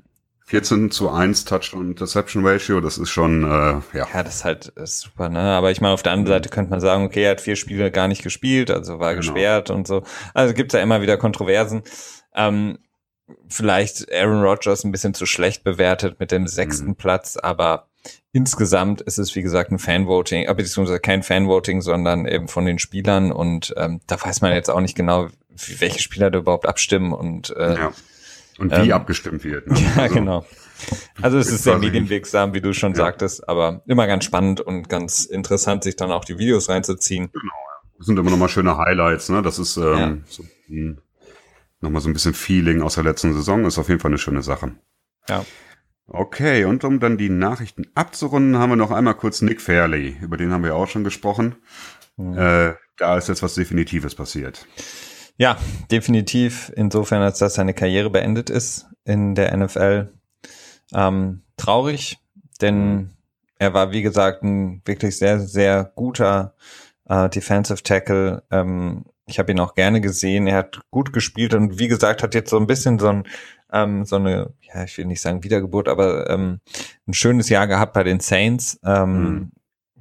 14 0.49 0.89
zu 0.89 1.11
1 1.11 1.45
Touchdown-Interception-Ratio, 1.45 2.81
das 2.81 2.97
ist 2.97 3.11
schon, 3.11 3.43
äh, 3.43 3.97
ja. 3.97 4.07
Ja, 4.11 4.23
das 4.23 4.37
ist 4.37 4.45
halt 4.45 4.67
ist 4.69 5.01
super, 5.01 5.29
ne? 5.29 5.39
Aber 5.39 5.69
ich 5.69 5.79
meine, 5.79 5.93
auf 5.93 6.01
der 6.01 6.11
anderen 6.11 6.39
Seite 6.39 6.49
könnte 6.49 6.71
man 6.71 6.81
sagen, 6.81 7.03
okay, 7.03 7.21
er 7.21 7.31
hat 7.31 7.41
vier 7.41 7.55
Spiele 7.55 7.91
gar 7.91 8.07
nicht 8.07 8.23
gespielt, 8.23 8.71
also 8.71 8.97
war 8.97 9.13
genau. 9.13 9.31
gesperrt 9.31 9.69
und 9.69 9.85
so. 9.85 10.01
Also 10.33 10.55
gibt's 10.55 10.73
ja 10.73 10.81
immer 10.81 11.03
wieder 11.03 11.17
Kontroversen. 11.17 11.83
Ähm, 12.33 12.79
vielleicht 13.47 14.11
Aaron 14.11 14.41
Rodgers 14.41 14.83
ein 14.83 14.91
bisschen 14.91 15.13
zu 15.13 15.27
schlecht 15.27 15.63
bewertet 15.63 16.19
mit 16.19 16.31
dem 16.31 16.47
sechsten 16.47 16.87
mhm. 16.87 16.95
Platz, 16.95 17.37
aber 17.37 17.85
insgesamt 18.31 19.01
ist 19.01 19.19
es, 19.19 19.35
wie 19.35 19.43
gesagt, 19.43 19.71
ein 19.71 19.77
Fanvoting, 19.77 20.47
äh, 20.47 20.53
beziehungsweise 20.55 20.99
kein 20.99 21.21
Fanvoting, 21.21 21.81
sondern 21.81 22.25
eben 22.25 22.47
von 22.47 22.65
den 22.65 22.79
Spielern 22.79 23.31
und 23.31 23.75
ähm, 23.77 24.01
da 24.07 24.19
weiß 24.19 24.41
man 24.41 24.53
jetzt 24.53 24.71
auch 24.71 24.81
nicht 24.81 24.95
genau, 24.95 25.27
wie, 25.49 25.79
welche 25.79 25.99
Spieler 25.99 26.31
da 26.31 26.39
überhaupt 26.39 26.65
abstimmen 26.65 27.13
und 27.13 27.55
äh, 27.55 27.75
ja. 27.75 27.91
Und 28.59 28.71
wie 28.71 28.89
ähm, 28.89 28.91
abgestimmt 28.91 29.43
wird. 29.43 29.67
Ne? 29.67 29.75
Ja, 29.95 30.03
also, 30.03 30.15
genau. 30.15 30.45
Also 31.21 31.37
es 31.37 31.51
ist 31.51 31.63
sehr 31.63 31.77
medienwirksam, 31.77 32.53
wie 32.53 32.61
du 32.61 32.73
schon 32.73 32.91
ja. 32.91 32.97
sagtest, 32.97 33.47
aber 33.47 33.83
immer 33.85 34.07
ganz 34.07 34.23
spannend 34.23 34.61
und 34.61 34.89
ganz 34.89 35.25
interessant, 35.25 35.83
sich 35.83 35.95
dann 35.95 36.11
auch 36.11 36.25
die 36.25 36.37
Videos 36.37 36.69
reinzuziehen. 36.69 37.29
Genau, 37.31 37.43
ja. 37.43 37.89
Das 37.97 38.05
sind 38.05 38.17
immer 38.17 38.31
nochmal 38.31 38.49
schöne 38.49 38.77
Highlights, 38.77 39.29
ne? 39.29 39.41
Das 39.41 39.59
ist 39.59 39.75
ähm, 39.77 39.83
ja. 39.83 40.17
so, 40.25 40.43
nochmal 41.81 42.01
so 42.01 42.09
ein 42.09 42.13
bisschen 42.13 42.33
Feeling 42.33 42.81
aus 42.81 42.95
der 42.95 43.03
letzten 43.03 43.33
Saison, 43.33 43.65
ist 43.65 43.77
auf 43.77 43.89
jeden 43.89 43.99
Fall 43.99 44.11
eine 44.11 44.17
schöne 44.17 44.41
Sache. 44.41 44.71
Ja. 45.27 45.45
Okay, 46.07 46.65
und 46.65 46.83
um 46.83 46.99
dann 46.99 47.17
die 47.17 47.29
Nachrichten 47.29 47.85
abzurunden, 47.93 48.57
haben 48.57 48.71
wir 48.71 48.75
noch 48.75 48.91
einmal 48.91 49.15
kurz 49.15 49.41
Nick 49.41 49.61
Fairley. 49.61 50.17
Über 50.21 50.37
den 50.37 50.51
haben 50.51 50.63
wir 50.63 50.75
auch 50.75 50.87
schon 50.87 51.03
gesprochen. 51.03 51.55
Mhm. 52.17 52.37
Äh, 52.37 52.73
da 52.97 53.17
ist 53.17 53.29
jetzt 53.29 53.43
was 53.43 53.53
Definitives 53.53 54.15
passiert. 54.15 54.67
Ja, 55.39 55.57
definitiv. 55.89 56.71
Insofern, 56.75 57.21
als 57.21 57.39
dass 57.39 57.53
seine 57.55 57.73
Karriere 57.73 58.09
beendet 58.09 58.49
ist 58.49 58.87
in 59.05 59.35
der 59.35 59.55
NFL. 59.55 60.13
Ähm, 60.93 61.43
traurig, 61.55 62.17
denn 62.61 63.11
er 63.57 63.73
war, 63.73 63.91
wie 63.91 64.01
gesagt, 64.01 64.43
ein 64.43 64.81
wirklich 64.85 65.17
sehr, 65.17 65.39
sehr 65.39 65.91
guter 65.95 66.55
äh, 67.05 67.29
Defensive 67.29 67.81
Tackle. 67.83 68.43
Ähm, 68.51 69.05
ich 69.27 69.39
habe 69.39 69.51
ihn 69.51 69.59
auch 69.61 69.75
gerne 69.75 70.01
gesehen. 70.01 70.45
Er 70.45 70.57
hat 70.57 70.81
gut 70.91 71.13
gespielt 71.13 71.53
und 71.53 71.79
wie 71.79 71.87
gesagt, 71.87 72.21
hat 72.21 72.35
jetzt 72.35 72.49
so 72.49 72.57
ein 72.57 72.67
bisschen 72.67 72.99
so 72.99 73.07
ein 73.07 73.23
ähm, 73.71 74.03
so 74.03 74.15
eine, 74.15 74.53
ja, 74.61 74.83
ich 74.83 74.97
will 74.97 75.05
nicht 75.05 75.21
sagen 75.21 75.43
Wiedergeburt, 75.43 75.87
aber 75.87 76.29
ähm, 76.29 76.59
ein 77.07 77.13
schönes 77.13 77.49
Jahr 77.49 77.67
gehabt 77.67 77.93
bei 77.93 78.03
den 78.03 78.19
Saints, 78.19 78.79
ähm, 78.83 79.23
mhm. 79.23 79.51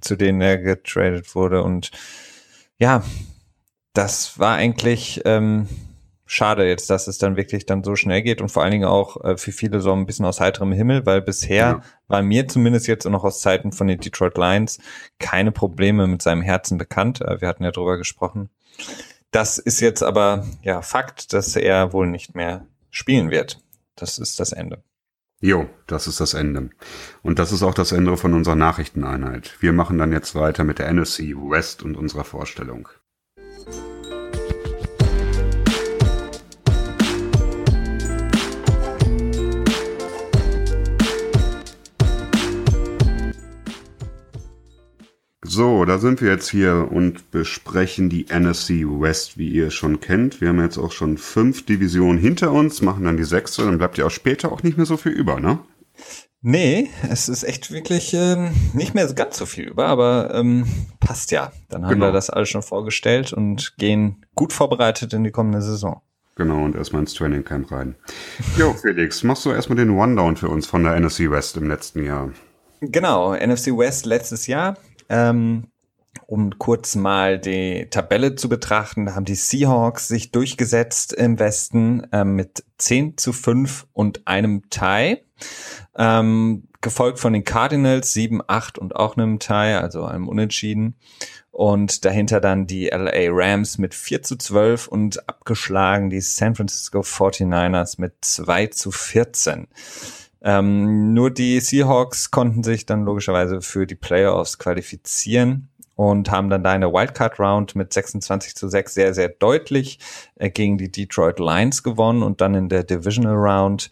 zu 0.01 0.17
denen 0.17 0.41
er 0.41 0.59
getradet 0.59 1.35
wurde. 1.35 1.63
Und 1.63 1.91
ja, 2.79 3.05
das 3.99 4.39
war 4.39 4.55
eigentlich 4.55 5.23
ähm, 5.25 5.67
schade 6.25 6.69
jetzt, 6.69 6.89
dass 6.89 7.09
es 7.09 7.19
dann 7.19 7.35
wirklich 7.35 7.67
dann 7.67 7.83
so 7.83 7.97
schnell 7.97 8.23
geht 8.23 8.41
und 8.41 8.49
vor 8.49 8.63
allen 8.63 8.71
Dingen 8.71 8.89
auch 8.89 9.25
äh, 9.25 9.37
für 9.37 9.51
viele 9.51 9.81
so 9.81 9.93
ein 9.93 10.07
bisschen 10.07 10.25
aus 10.25 10.39
heiterem 10.39 10.71
Himmel, 10.71 11.05
weil 11.05 11.21
bisher 11.21 11.67
ja. 11.67 11.83
war 12.07 12.23
mir 12.23 12.47
zumindest 12.47 12.87
jetzt 12.87 13.07
noch 13.07 13.25
aus 13.25 13.41
Zeiten 13.41 13.73
von 13.73 13.89
den 13.89 13.99
Detroit 13.99 14.39
Lions 14.39 14.79
keine 15.19 15.51
Probleme 15.51 16.07
mit 16.07 16.23
seinem 16.23 16.43
Herzen 16.43 16.79
bekannt. 16.79 17.23
Äh, 17.23 17.41
wir 17.41 17.49
hatten 17.49 17.65
ja 17.65 17.73
drüber 17.73 17.99
gesprochen. 17.99 18.51
Das 19.33 19.59
ist 19.59 19.81
jetzt 19.81 20.05
aber 20.05 20.47
ja 20.63 20.81
Fakt, 20.81 21.33
dass 21.33 21.57
er 21.57 21.93
wohl 21.93 22.07
nicht 22.07 22.37
mehr 22.37 22.67
spielen 22.91 23.33
wird. 23.33 23.61
Das 23.97 24.21
ist 24.21 24.39
das 24.39 24.53
Ende. 24.53 24.85
Jo, 25.41 25.69
das 25.89 26.07
ist 26.07 26.21
das 26.21 26.35
Ende. 26.35 26.71
Und 27.23 27.41
das 27.41 27.51
ist 27.51 27.65
auch 27.65 27.75
das 27.75 27.91
Ende 27.91 28.17
von 28.17 28.33
unserer 28.33 28.55
Nachrichteneinheit. 28.55 29.57
Wir 29.59 29.73
machen 29.73 29.99
dann 29.99 30.13
jetzt 30.13 30.37
weiter 30.37 30.63
mit 30.63 30.79
der 30.79 30.93
NFC 30.93 31.35
West 31.35 31.83
und 31.83 31.97
unserer 31.97 32.25
Vorstellung. 32.25 32.89
So, 45.59 45.85
da 45.85 45.99
sind 45.99 46.21
wir 46.21 46.31
jetzt 46.31 46.49
hier 46.49 46.87
und 46.89 47.33
besprechen 47.33 48.09
die 48.09 48.27
NFC 48.27 48.87
West, 48.87 49.39
wie 49.39 49.49
ihr 49.49 49.73
schon 49.73 49.99
kennt. 49.99 50.41
Wir 50.41 50.51
haben 50.51 50.63
jetzt 50.63 50.79
auch 50.79 50.93
schon 50.93 51.19
fünf 51.19 51.67
Divisionen 51.67 52.17
hinter 52.17 52.53
uns, 52.53 52.81
machen 52.81 53.03
dann 53.03 53.17
die 53.17 53.25
sechste, 53.25 53.65
dann 53.65 53.77
bleibt 53.77 53.99
ja 53.99 54.07
auch 54.07 54.11
später 54.13 54.53
auch 54.53 54.63
nicht 54.63 54.77
mehr 54.77 54.87
so 54.87 54.97
viel 54.97 55.11
über, 55.11 55.41
ne? 55.41 55.59
Nee, 56.43 56.91
es 57.11 57.29
ist 57.29 57.43
echt 57.43 57.73
wirklich 57.73 58.15
ähm, 58.15 58.53
nicht 58.73 58.95
mehr 58.95 59.13
ganz 59.15 59.37
so 59.37 59.47
viel 59.47 59.65
über, 59.65 59.87
aber 59.87 60.33
ähm, 60.33 60.65
passt 61.01 61.33
ja. 61.33 61.51
Dann 61.71 61.83
haben 61.83 61.95
genau. 61.95 62.07
wir 62.07 62.13
das 62.13 62.31
alles 62.31 62.51
schon 62.51 62.63
vorgestellt 62.63 63.33
und 63.33 63.77
gehen 63.79 64.25
gut 64.37 64.53
vorbereitet 64.53 65.13
in 65.13 65.25
die 65.25 65.33
kommende 65.33 65.61
Saison. 65.61 66.03
Genau, 66.37 66.65
und 66.65 66.77
erstmal 66.77 67.03
ins 67.03 67.15
Training 67.15 67.43
Camp 67.43 67.73
rein. 67.73 67.97
Jo, 68.57 68.75
Felix, 68.75 69.25
machst 69.25 69.45
du 69.45 69.51
erstmal 69.51 69.75
den 69.79 69.91
One-Down 69.91 70.37
für 70.37 70.51
uns 70.51 70.69
von 70.69 70.85
der 70.85 71.01
NFC 71.01 71.29
West 71.29 71.57
im 71.57 71.67
letzten 71.67 72.05
Jahr? 72.05 72.31
Genau, 72.81 73.35
NFC 73.35 73.77
West 73.77 74.07
letztes 74.07 74.47
Jahr 74.47 74.77
ähm, 75.09 75.69
um 76.27 76.59
kurz 76.59 76.95
mal 76.95 77.39
die 77.39 77.87
Tabelle 77.91 78.35
zu 78.35 78.49
betrachten, 78.49 79.07
da 79.07 79.15
haben 79.15 79.25
die 79.25 79.35
Seahawks 79.35 80.09
sich 80.09 80.31
durchgesetzt 80.31 81.13
im 81.13 81.39
Westen 81.39 82.07
äh, 82.13 82.25
mit 82.25 82.65
10 82.79 83.17
zu 83.17 83.33
5 83.33 83.87
und 83.93 84.27
einem 84.27 84.69
Tie. 84.71 85.19
Ähm, 85.97 86.69
gefolgt 86.81 87.19
von 87.19 87.33
den 87.33 87.45
Cardinals 87.45 88.13
7, 88.13 88.41
8 88.47 88.79
und 88.79 88.95
auch 88.95 89.17
einem 89.17 89.39
Tie, 89.39 89.75
also 89.75 90.05
einem 90.05 90.29
Unentschieden. 90.29 90.97
Und 91.51 92.05
dahinter 92.05 92.41
dann 92.41 92.67
die 92.67 92.87
LA 92.87 93.31
Rams 93.31 93.79
mit 93.79 93.95
4 93.95 94.23
zu 94.23 94.37
12 94.37 94.87
und 94.87 95.29
abgeschlagen 95.29 96.09
die 96.09 96.21
San 96.21 96.55
Francisco 96.55 97.01
49ers 97.01 98.01
mit 98.01 98.15
2 98.21 98.69
zu 98.69 98.93
14. 98.93 99.67
Ähm, 100.43 101.15
nur 101.15 101.31
die 101.31 101.61
Seahawks 101.61 102.31
konnten 102.31 102.63
sich 102.63 102.87
dann 102.87 103.05
logischerweise 103.05 103.61
für 103.61 103.87
die 103.87 103.97
Playoffs 103.97 104.59
qualifizieren 104.59 105.69
und 105.97 106.31
haben 106.31 106.49
dann 106.49 106.63
da 106.63 106.75
in 106.75 106.83
der 106.83 106.93
Wildcard 106.93 107.41
Round 107.41 107.75
mit 107.75 107.93
26 107.93 108.55
zu 108.55 108.69
6 108.69 108.95
sehr, 108.95 109.15
sehr 109.15 109.29
deutlich 109.29 109.99
äh, 110.37 110.49
gegen 110.49 110.79
die 110.79 110.93
Detroit 110.93 111.41
Lions 111.41 111.83
gewonnen 111.83 112.23
und 112.23 112.41
dann 112.41 112.55
in 112.55 112.69
der 112.69 112.85
Divisional 112.85 113.35
Round 113.35 113.91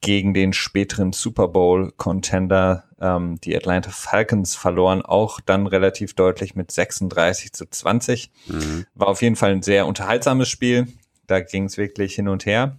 gegen 0.00 0.34
den 0.34 0.52
späteren 0.52 1.12
Super 1.12 1.48
Bowl 1.48 1.92
Contender, 1.96 2.84
ähm, 3.00 3.40
die 3.40 3.56
Atlanta 3.56 3.90
Falcons, 3.90 4.54
verloren, 4.54 5.02
auch 5.02 5.40
dann 5.40 5.66
relativ 5.66 6.14
deutlich 6.14 6.54
mit 6.54 6.70
36 6.70 7.52
zu 7.52 7.66
20. 7.68 8.30
Mhm. 8.46 8.86
War 8.94 9.08
auf 9.08 9.22
jeden 9.22 9.34
Fall 9.34 9.50
ein 9.50 9.62
sehr 9.62 9.86
unterhaltsames 9.86 10.48
Spiel. 10.48 10.86
Da 11.26 11.40
ging 11.40 11.64
es 11.64 11.76
wirklich 11.76 12.14
hin 12.14 12.28
und 12.28 12.46
her. 12.46 12.78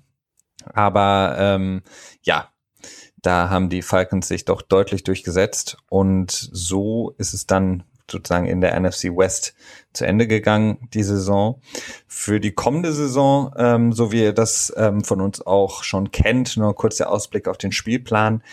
Aber 0.74 1.36
ähm, 1.38 1.82
ja, 2.24 2.50
da 3.22 3.50
haben 3.50 3.70
die 3.70 3.82
Falcons 3.82 4.28
sich 4.28 4.46
doch 4.46 4.62
deutlich 4.62 5.04
durchgesetzt 5.04 5.78
und 5.90 6.32
so 6.32 7.14
ist 7.18 7.34
es 7.34 7.48
dann 7.48 7.84
sozusagen 8.12 8.48
in 8.48 8.62
der 8.62 8.80
NFC 8.80 9.06
West 9.16 9.54
zu 9.94 10.06
Ende 10.06 10.28
gegangen, 10.28 10.90
die 10.94 11.04
Saison. 11.04 11.62
Für 12.08 12.40
die 12.40 12.52
kommende 12.52 12.92
Saison, 12.92 13.54
ähm, 13.58 13.94
so 13.94 14.12
wie 14.12 14.24
ihr 14.24 14.34
das 14.34 14.74
ähm, 14.76 15.04
von 15.04 15.22
uns 15.22 15.46
auch 15.46 15.84
schon 15.84 16.12
kennt, 16.12 16.58
nur 16.58 16.76
kurz 16.76 16.98
der 16.98 17.12
Ausblick 17.12 17.48
auf 17.48 17.58
den 17.58 17.72
Spielplan, 17.72 18.44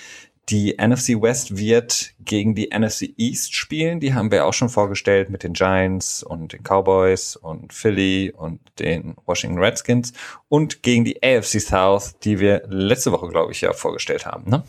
die 0.49 0.77
NFC 0.79 1.21
West 1.21 1.57
wird 1.57 2.13
gegen 2.21 2.55
die 2.55 2.71
NFC 2.73 3.13
East 3.17 3.55
spielen. 3.55 3.99
Die 3.99 4.15
haben 4.15 4.31
wir 4.31 4.47
auch 4.47 4.53
schon 4.53 4.69
vorgestellt 4.69 5.29
mit 5.29 5.43
den 5.43 5.55
Giants 5.55 6.23
und 6.23 6.53
den 6.53 6.63
Cowboys 6.63 7.35
und 7.35 7.73
Philly 7.73 8.33
und 8.37 8.61
den 8.79 9.17
Washington 9.27 9.59
Redskins 9.59 10.13
und 10.49 10.85
gegen 10.85 11.05
die 11.05 11.21
AFC 11.21 11.61
South, 11.61 12.19
die 12.23 12.39
wir 12.39 12.63
letzte 12.69 13.11
Woche, 13.11 13.29
glaube 13.29 13.53
ich, 13.53 13.61
ja 13.61 13.73
vorgestellt 13.73 14.25
haben. 14.25 14.49
Ne? 14.49 14.63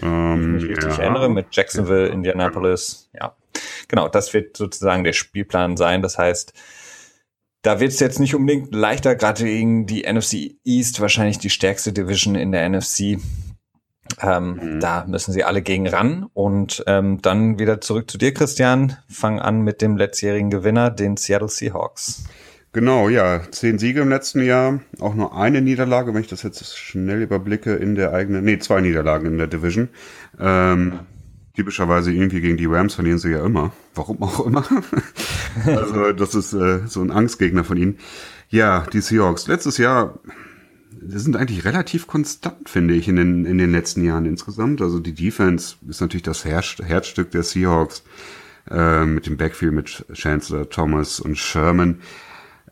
Um, 0.00 0.40
ich 0.40 0.46
mich 0.46 0.70
richtig 0.76 0.98
ja. 0.98 1.04
erinnere, 1.04 1.30
mit 1.30 1.46
Jacksonville, 1.52 2.08
Indianapolis. 2.08 3.08
Ja, 3.14 3.34
genau, 3.88 4.08
das 4.08 4.34
wird 4.34 4.56
sozusagen 4.56 5.04
der 5.04 5.12
Spielplan 5.14 5.78
sein. 5.78 6.02
Das 6.02 6.18
heißt, 6.18 6.52
da 7.62 7.80
wird 7.80 7.92
es 7.92 8.00
jetzt 8.00 8.20
nicht 8.20 8.34
unbedingt 8.34 8.74
leichter, 8.74 9.16
gerade 9.16 9.44
gegen 9.44 9.86
die 9.86 10.02
NFC 10.02 10.56
East, 10.64 11.00
wahrscheinlich 11.00 11.38
die 11.38 11.50
stärkste 11.50 11.94
Division 11.94 12.34
in 12.34 12.52
der 12.52 12.68
NFC. 12.68 13.18
Ähm, 14.20 14.60
mhm. 14.74 14.80
Da 14.80 15.04
müssen 15.06 15.32
sie 15.32 15.44
alle 15.44 15.62
gegen 15.62 15.88
ran. 15.88 16.26
Und 16.34 16.84
ähm, 16.86 17.20
dann 17.22 17.58
wieder 17.58 17.80
zurück 17.80 18.10
zu 18.10 18.18
dir, 18.18 18.34
Christian. 18.34 18.96
Fang 19.08 19.40
an 19.40 19.62
mit 19.62 19.82
dem 19.82 19.96
letztjährigen 19.96 20.50
Gewinner, 20.50 20.90
den 20.90 21.16
Seattle 21.16 21.48
Seahawks. 21.48 22.24
Genau, 22.72 23.08
ja. 23.08 23.40
Zehn 23.52 23.78
Siege 23.78 24.00
im 24.00 24.08
letzten 24.08 24.42
Jahr, 24.42 24.80
auch 24.98 25.14
nur 25.14 25.36
eine 25.36 25.62
Niederlage, 25.62 26.12
wenn 26.12 26.22
ich 26.22 26.28
das 26.28 26.42
jetzt 26.42 26.76
schnell 26.76 27.22
überblicke, 27.22 27.74
in 27.74 27.94
der 27.94 28.12
eigenen, 28.12 28.44
nee, 28.44 28.58
zwei 28.58 28.80
Niederlagen 28.80 29.26
in 29.26 29.38
der 29.38 29.46
Division. 29.46 29.88
Ähm, 30.40 30.98
typischerweise 31.54 32.12
irgendwie 32.12 32.40
gegen 32.40 32.56
die 32.56 32.66
Rams 32.66 32.94
verlieren 32.94 33.18
sie 33.18 33.30
ja 33.30 33.44
immer. 33.44 33.72
Warum 33.94 34.20
auch 34.24 34.44
immer. 34.44 34.64
also 35.66 36.12
das 36.12 36.34
ist 36.34 36.52
äh, 36.52 36.80
so 36.86 37.00
ein 37.00 37.12
Angstgegner 37.12 37.62
von 37.62 37.76
ihnen. 37.76 37.98
Ja, 38.48 38.84
die 38.92 39.00
Seahawks. 39.00 39.46
Letztes 39.46 39.78
Jahr 39.78 40.18
sind 41.06 41.36
eigentlich 41.36 41.64
relativ 41.64 42.06
konstant, 42.06 42.68
finde 42.68 42.94
ich, 42.94 43.08
in 43.08 43.16
den, 43.16 43.44
in 43.44 43.58
den 43.58 43.72
letzten 43.72 44.04
Jahren 44.04 44.26
insgesamt. 44.26 44.80
Also 44.80 45.00
die 45.00 45.14
Defense 45.14 45.76
ist 45.88 46.00
natürlich 46.00 46.22
das 46.22 46.44
Herz, 46.44 46.76
Herzstück 46.82 47.30
der 47.30 47.42
Seahawks 47.42 48.02
äh, 48.70 49.04
mit 49.04 49.26
dem 49.26 49.36
Backfield 49.36 49.72
mit 49.72 50.06
Chancellor, 50.12 50.68
Thomas 50.68 51.20
und 51.20 51.36
Sherman. 51.36 52.00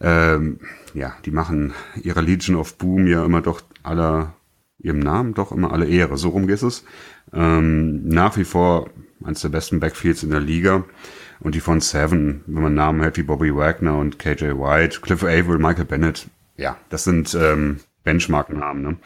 Ähm, 0.01 0.61
ja, 0.95 1.15
die 1.25 1.31
machen 1.31 1.73
ihrer 2.03 2.23
Legion 2.23 2.57
of 2.57 2.77
Boom 2.79 3.07
ja 3.07 3.25
immer 3.25 3.41
doch 3.41 3.63
aller 3.83 4.35
ihrem 4.79 4.99
Namen 4.99 5.35
doch 5.35 5.53
immer 5.53 5.73
alle 5.73 5.87
Ehre. 5.87 6.17
So 6.17 6.31
rum 6.31 6.47
geht 6.47 6.63
es. 6.63 6.85
Ähm, 7.33 8.09
nach 8.09 8.37
wie 8.37 8.45
vor 8.45 8.91
eines 9.25 9.43
der 9.43 9.49
besten 9.49 9.81
Backfields 9.81 10.23
in 10.23 10.31
der 10.31 10.41
Liga. 10.41 10.85
Und 11.41 11.55
die 11.55 11.61
von 11.61 11.81
Seven, 11.81 12.43
wenn 12.47 12.63
man 12.63 12.75
Namen 12.75 13.03
hat 13.03 13.17
wie 13.17 13.23
Bobby 13.23 13.55
Wagner 13.55 13.99
und 13.99 14.19
KJ 14.19 14.53
White, 14.59 15.01
Cliff 15.01 15.23
Averill, 15.23 15.59
Michael 15.59 15.87
Bennett, 15.87 16.29
ja, 16.57 16.77
das 16.89 17.05
sind 17.05 17.35
ähm, 17.35 17.81
Benchmark-Namen. 18.05 18.83
Ne? 18.83 18.97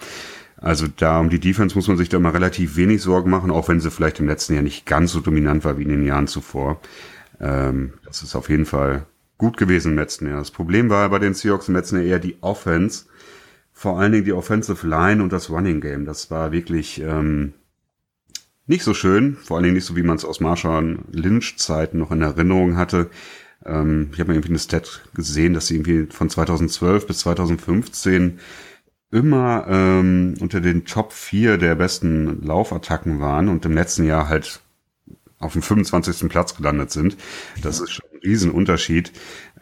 Also 0.56 0.86
da 0.88 1.20
um 1.20 1.28
die 1.28 1.40
Defense 1.40 1.74
muss 1.74 1.88
man 1.88 1.96
sich 1.96 2.08
da 2.08 2.18
mal 2.18 2.30
relativ 2.30 2.76
wenig 2.76 3.02
Sorgen 3.02 3.30
machen, 3.30 3.50
auch 3.50 3.68
wenn 3.68 3.80
sie 3.80 3.90
vielleicht 3.90 4.20
im 4.20 4.28
letzten 4.28 4.54
Jahr 4.54 4.62
nicht 4.62 4.86
ganz 4.86 5.12
so 5.12 5.20
dominant 5.20 5.64
war 5.64 5.78
wie 5.78 5.82
in 5.82 5.90
den 5.90 6.04
Jahren 6.04 6.26
zuvor. 6.26 6.80
Ähm, 7.40 7.94
das 8.04 8.22
ist 8.22 8.34
auf 8.34 8.48
jeden 8.48 8.66
Fall 8.66 9.06
gut 9.38 9.56
gewesen 9.56 9.92
im 9.92 9.98
letzten 9.98 10.26
Jahr. 10.26 10.38
Das 10.38 10.50
Problem 10.50 10.88
war 10.88 11.08
bei 11.10 11.18
den 11.18 11.34
Seahawks 11.34 11.68
im 11.68 11.74
letzten 11.74 11.96
Jahr 11.96 12.06
eher 12.06 12.18
die 12.18 12.38
Offense, 12.40 13.04
vor 13.72 14.00
allen 14.00 14.12
Dingen 14.12 14.24
die 14.24 14.32
Offensive 14.32 14.86
Line 14.86 15.22
und 15.22 15.32
das 15.32 15.50
Running 15.50 15.80
Game. 15.82 16.06
Das 16.06 16.30
war 16.30 16.52
wirklich 16.52 17.00
ähm, 17.02 17.52
nicht 18.66 18.82
so 18.82 18.94
schön, 18.94 19.36
vor 19.36 19.56
allen 19.56 19.64
Dingen 19.64 19.74
nicht 19.74 19.84
so, 19.84 19.96
wie 19.96 20.02
man 20.02 20.16
es 20.16 20.24
aus 20.24 20.40
Marshall 20.40 20.98
Lynch 21.12 21.58
Zeiten 21.58 21.98
noch 21.98 22.10
in 22.10 22.22
Erinnerung 22.22 22.76
hatte. 22.76 23.10
Ähm, 23.64 24.08
ich 24.12 24.20
habe 24.20 24.30
mir 24.30 24.36
irgendwie 24.36 24.50
eine 24.50 24.58
Stat 24.58 25.02
gesehen, 25.14 25.52
dass 25.52 25.66
sie 25.66 25.74
irgendwie 25.74 26.06
von 26.10 26.30
2012 26.30 27.06
bis 27.06 27.18
2015 27.18 28.38
immer 29.16 29.66
ähm, 29.68 30.34
unter 30.40 30.60
den 30.60 30.84
Top 30.84 31.12
4 31.12 31.56
der 31.56 31.74
besten 31.74 32.42
Laufattacken 32.42 33.18
waren 33.18 33.48
und 33.48 33.64
im 33.64 33.72
letzten 33.72 34.04
Jahr 34.04 34.28
halt 34.28 34.60
auf 35.38 35.54
dem 35.54 35.62
25. 35.62 36.28
Platz 36.28 36.54
gelandet 36.54 36.90
sind. 36.90 37.16
Das 37.62 37.80
ist 37.80 37.92
schon 37.92 38.04
ein 38.12 38.20
Riesenunterschied. 38.22 39.12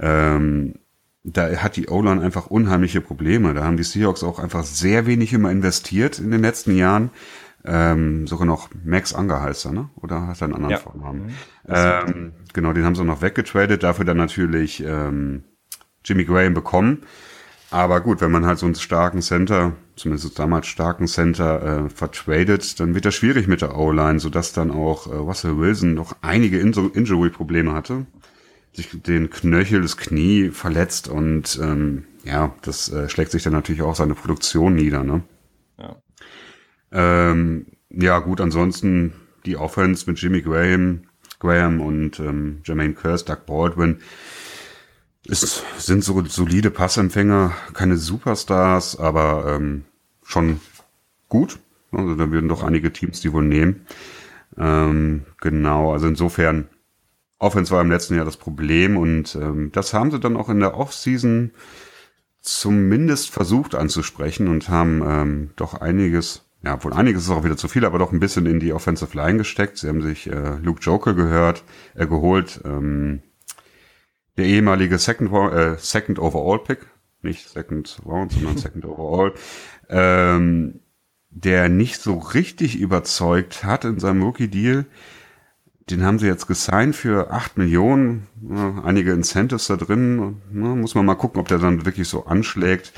Ähm, 0.00 0.74
da 1.22 1.48
hat 1.56 1.76
die 1.76 1.88
O-Line 1.88 2.20
einfach 2.20 2.48
unheimliche 2.48 3.00
Probleme. 3.00 3.54
Da 3.54 3.64
haben 3.64 3.76
die 3.76 3.84
Seahawks 3.84 4.24
auch 4.24 4.38
einfach 4.38 4.64
sehr 4.64 5.06
wenig 5.06 5.32
immer 5.32 5.50
investiert 5.50 6.18
in 6.18 6.30
den 6.32 6.42
letzten 6.42 6.76
Jahren. 6.76 7.10
Ähm, 7.64 8.26
sogar 8.26 8.46
noch 8.46 8.68
Max 8.84 9.14
Anger 9.14 9.40
heißt 9.40 9.66
er, 9.66 9.72
ne? 9.72 9.88
Oder 9.96 10.26
hat 10.26 10.42
er 10.42 10.46
einen 10.46 10.54
anderen 10.54 10.72
ja. 10.72 10.78
Vornamen? 10.78 11.26
Mhm. 11.26 11.32
Ähm, 11.68 12.32
genau, 12.52 12.72
den 12.72 12.84
haben 12.84 12.94
sie 12.94 13.04
noch 13.04 13.22
weggetradet, 13.22 13.82
dafür 13.82 14.04
dann 14.04 14.18
natürlich 14.18 14.84
ähm, 14.84 15.44
Jimmy 16.04 16.24
Graham 16.24 16.52
bekommen. 16.52 17.04
Aber 17.74 18.00
gut, 18.00 18.20
wenn 18.20 18.30
man 18.30 18.46
halt 18.46 18.60
so 18.60 18.66
einen 18.66 18.76
starken 18.76 19.20
Center, 19.20 19.72
zumindest 19.96 20.38
damals 20.38 20.68
starken 20.68 21.08
Center, 21.08 21.86
äh, 21.86 21.90
vertradet, 21.90 22.78
dann 22.78 22.94
wird 22.94 23.04
das 23.04 23.16
schwierig 23.16 23.48
mit 23.48 23.62
der 23.62 23.76
O-Line, 23.76 24.20
sodass 24.20 24.52
dann 24.52 24.70
auch 24.70 25.08
äh, 25.08 25.16
Russell 25.16 25.58
Wilson 25.58 25.92
noch 25.92 26.14
einige 26.22 26.60
In 26.60 26.72
Injury-Probleme 26.72 27.72
hatte. 27.72 28.06
Sich 28.74 28.90
den 29.02 29.28
Knöchel, 29.28 29.82
das 29.82 29.96
Knie 29.96 30.50
verletzt 30.50 31.08
und 31.08 31.58
ähm, 31.60 32.04
ja, 32.22 32.54
das 32.62 32.92
äh, 32.92 33.08
schlägt 33.08 33.32
sich 33.32 33.42
dann 33.42 33.54
natürlich 33.54 33.82
auch 33.82 33.96
seine 33.96 34.14
Produktion 34.14 34.76
nieder, 34.76 35.02
ne? 35.02 35.24
Ja. 35.76 35.96
Ähm, 36.92 37.66
ja, 37.90 38.20
gut, 38.20 38.40
ansonsten 38.40 39.14
die 39.46 39.56
Offense 39.56 40.08
mit 40.08 40.20
Jimmy 40.20 40.42
Graham, 40.42 41.08
Graham 41.40 41.80
und 41.80 42.20
ähm, 42.20 42.60
Jermaine 42.64 42.94
Curse, 42.94 43.24
Doug 43.24 43.46
Baldwin 43.46 43.98
es 45.28 45.62
sind 45.78 46.04
so 46.04 46.24
solide 46.26 46.70
Passempfänger, 46.70 47.52
keine 47.72 47.96
Superstars, 47.96 48.98
aber 48.98 49.56
ähm, 49.56 49.84
schon 50.22 50.60
gut. 51.28 51.58
Also 51.92 52.14
da 52.14 52.30
würden 52.30 52.48
doch 52.48 52.62
einige 52.62 52.92
Teams 52.92 53.20
die 53.20 53.32
wohl 53.32 53.44
nehmen. 53.44 53.86
Ähm, 54.58 55.24
genau, 55.40 55.92
also 55.92 56.06
insofern, 56.06 56.68
Offense 57.38 57.72
war 57.72 57.80
im 57.80 57.90
letzten 57.90 58.14
Jahr 58.14 58.24
das 58.24 58.36
Problem 58.36 58.96
und 58.96 59.34
ähm, 59.34 59.70
das 59.72 59.92
haben 59.92 60.10
sie 60.10 60.20
dann 60.20 60.36
auch 60.36 60.48
in 60.48 60.60
der 60.60 60.76
Offseason 60.76 61.50
zumindest 62.40 63.30
versucht 63.30 63.74
anzusprechen 63.74 64.48
und 64.48 64.68
haben 64.68 65.02
ähm, 65.06 65.50
doch 65.56 65.74
einiges, 65.74 66.42
ja, 66.62 66.82
wohl 66.84 66.92
einiges 66.92 67.24
ist 67.24 67.30
auch 67.30 67.44
wieder 67.44 67.56
zu 67.56 67.68
viel, 67.68 67.84
aber 67.84 67.98
doch 67.98 68.12
ein 68.12 68.20
bisschen 68.20 68.46
in 68.46 68.60
die 68.60 68.72
Offensive 68.72 69.16
Line 69.16 69.38
gesteckt. 69.38 69.78
Sie 69.78 69.88
haben 69.88 70.02
sich 70.02 70.30
äh, 70.30 70.56
Luke 70.62 70.80
Joker 70.80 71.14
gehört, 71.14 71.64
äh, 71.94 72.06
geholt, 72.06 72.60
ähm, 72.64 73.22
der 74.36 74.46
ehemalige 74.46 74.98
Second, 74.98 75.32
äh, 75.52 75.76
Second 75.78 76.18
Overall 76.18 76.58
Pick, 76.58 76.86
nicht 77.22 77.48
Second 77.48 77.98
Round, 78.04 78.32
sondern 78.32 78.58
Second 78.58 78.84
Overall, 78.84 79.32
ähm, 79.88 80.80
der 81.30 81.68
nicht 81.68 82.00
so 82.00 82.18
richtig 82.18 82.78
überzeugt 82.78 83.64
hat 83.64 83.84
in 83.84 83.98
seinem 83.98 84.22
Rookie-Deal. 84.22 84.86
Den 85.90 86.02
haben 86.02 86.18
sie 86.18 86.26
jetzt 86.26 86.46
gesigned 86.46 86.96
für 86.96 87.30
acht 87.30 87.58
Millionen, 87.58 88.26
ja, 88.48 88.82
einige 88.84 89.12
Incentives 89.12 89.66
da 89.66 89.76
drin. 89.76 90.40
Ja, 90.54 90.74
muss 90.74 90.94
man 90.94 91.04
mal 91.04 91.14
gucken, 91.14 91.40
ob 91.40 91.48
der 91.48 91.58
dann 91.58 91.84
wirklich 91.84 92.08
so 92.08 92.24
anschlägt. 92.24 92.92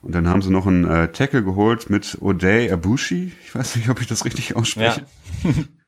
Und 0.00 0.14
dann 0.14 0.28
haben 0.28 0.42
sie 0.42 0.50
noch 0.50 0.66
einen 0.66 0.84
äh, 0.84 1.12
Tackle 1.12 1.44
geholt 1.44 1.90
mit 1.90 2.18
O'Day 2.20 2.72
Abushi. 2.72 3.32
Ich 3.44 3.54
weiß 3.54 3.76
nicht, 3.76 3.88
ob 3.88 4.00
ich 4.00 4.06
das 4.06 4.24
richtig 4.24 4.56
ausspreche. 4.56 5.06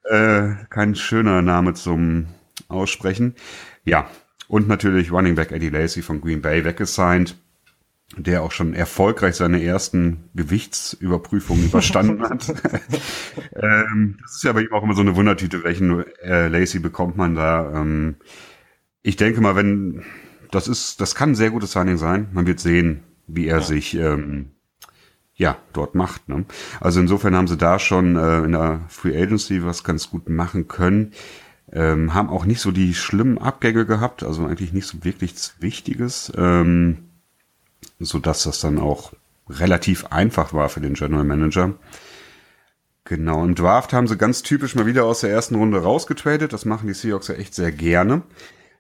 Ja. 0.04 0.10
äh, 0.50 0.54
kein 0.70 0.94
schöner 0.94 1.42
Name 1.42 1.74
zum 1.74 2.26
Aussprechen. 2.68 3.34
Ja, 3.84 4.08
und 4.54 4.68
natürlich 4.68 5.10
Running 5.10 5.34
Back 5.34 5.50
Eddie 5.50 5.68
Lacey 5.68 6.00
von 6.00 6.20
Green 6.20 6.40
Bay 6.40 6.64
weggesigned, 6.64 7.34
der 8.16 8.44
auch 8.44 8.52
schon 8.52 8.72
erfolgreich 8.72 9.34
seine 9.34 9.60
ersten 9.60 10.30
Gewichtsüberprüfungen 10.36 11.64
überstanden 11.64 12.22
hat. 12.22 12.48
ähm, 13.56 14.16
das 14.22 14.36
ist 14.36 14.44
ja 14.44 14.52
bei 14.52 14.62
ihm 14.62 14.72
auch 14.72 14.84
immer 14.84 14.94
so 14.94 15.00
eine 15.00 15.16
Wundertüte, 15.16 15.64
welchen 15.64 16.04
äh, 16.22 16.46
Lacey 16.46 16.78
bekommt 16.78 17.16
man 17.16 17.34
da. 17.34 17.80
Ähm, 17.80 18.14
ich 19.02 19.16
denke 19.16 19.40
mal, 19.40 19.56
wenn 19.56 20.04
das 20.52 20.68
ist, 20.68 21.00
das 21.00 21.16
kann 21.16 21.30
ein 21.30 21.34
sehr 21.34 21.50
gutes 21.50 21.72
Signing 21.72 21.96
sein. 21.96 22.28
Man 22.30 22.46
wird 22.46 22.60
sehen, 22.60 23.02
wie 23.26 23.48
er 23.48 23.58
ja. 23.58 23.64
sich 23.64 23.96
ähm, 23.96 24.52
ja 25.34 25.56
dort 25.72 25.96
macht. 25.96 26.28
Ne? 26.28 26.44
Also 26.78 27.00
insofern 27.00 27.34
haben 27.34 27.48
sie 27.48 27.56
da 27.56 27.80
schon 27.80 28.14
äh, 28.14 28.44
in 28.44 28.52
der 28.52 28.82
Free 28.86 29.20
Agency 29.20 29.64
was 29.64 29.82
ganz 29.82 30.10
gut 30.10 30.28
machen 30.28 30.68
können. 30.68 31.10
Ähm, 31.74 32.14
haben 32.14 32.30
auch 32.30 32.44
nicht 32.44 32.60
so 32.60 32.70
die 32.70 32.94
schlimmen 32.94 33.36
Abgänge 33.36 33.84
gehabt, 33.84 34.22
also 34.22 34.46
eigentlich 34.46 34.72
nicht 34.72 34.86
so 34.86 35.02
wirklich 35.02 35.34
Wichtiges, 35.58 36.32
ähm, 36.36 36.98
so 37.98 38.20
dass 38.20 38.44
das 38.44 38.60
dann 38.60 38.78
auch 38.78 39.12
relativ 39.48 40.06
einfach 40.06 40.52
war 40.52 40.68
für 40.68 40.80
den 40.80 40.94
General 40.94 41.24
Manager. 41.24 41.74
Genau, 43.04 43.44
im 43.44 43.54
Draft 43.54 43.92
haben 43.92 44.06
sie 44.06 44.16
ganz 44.16 44.42
typisch 44.42 44.74
mal 44.76 44.86
wieder 44.86 45.04
aus 45.04 45.20
der 45.20 45.30
ersten 45.30 45.56
Runde 45.56 45.82
rausgetradet. 45.82 46.52
Das 46.52 46.64
machen 46.64 46.86
die 46.86 46.94
Seahawks 46.94 47.28
ja 47.28 47.34
echt 47.34 47.54
sehr 47.54 47.72
gerne. 47.72 48.22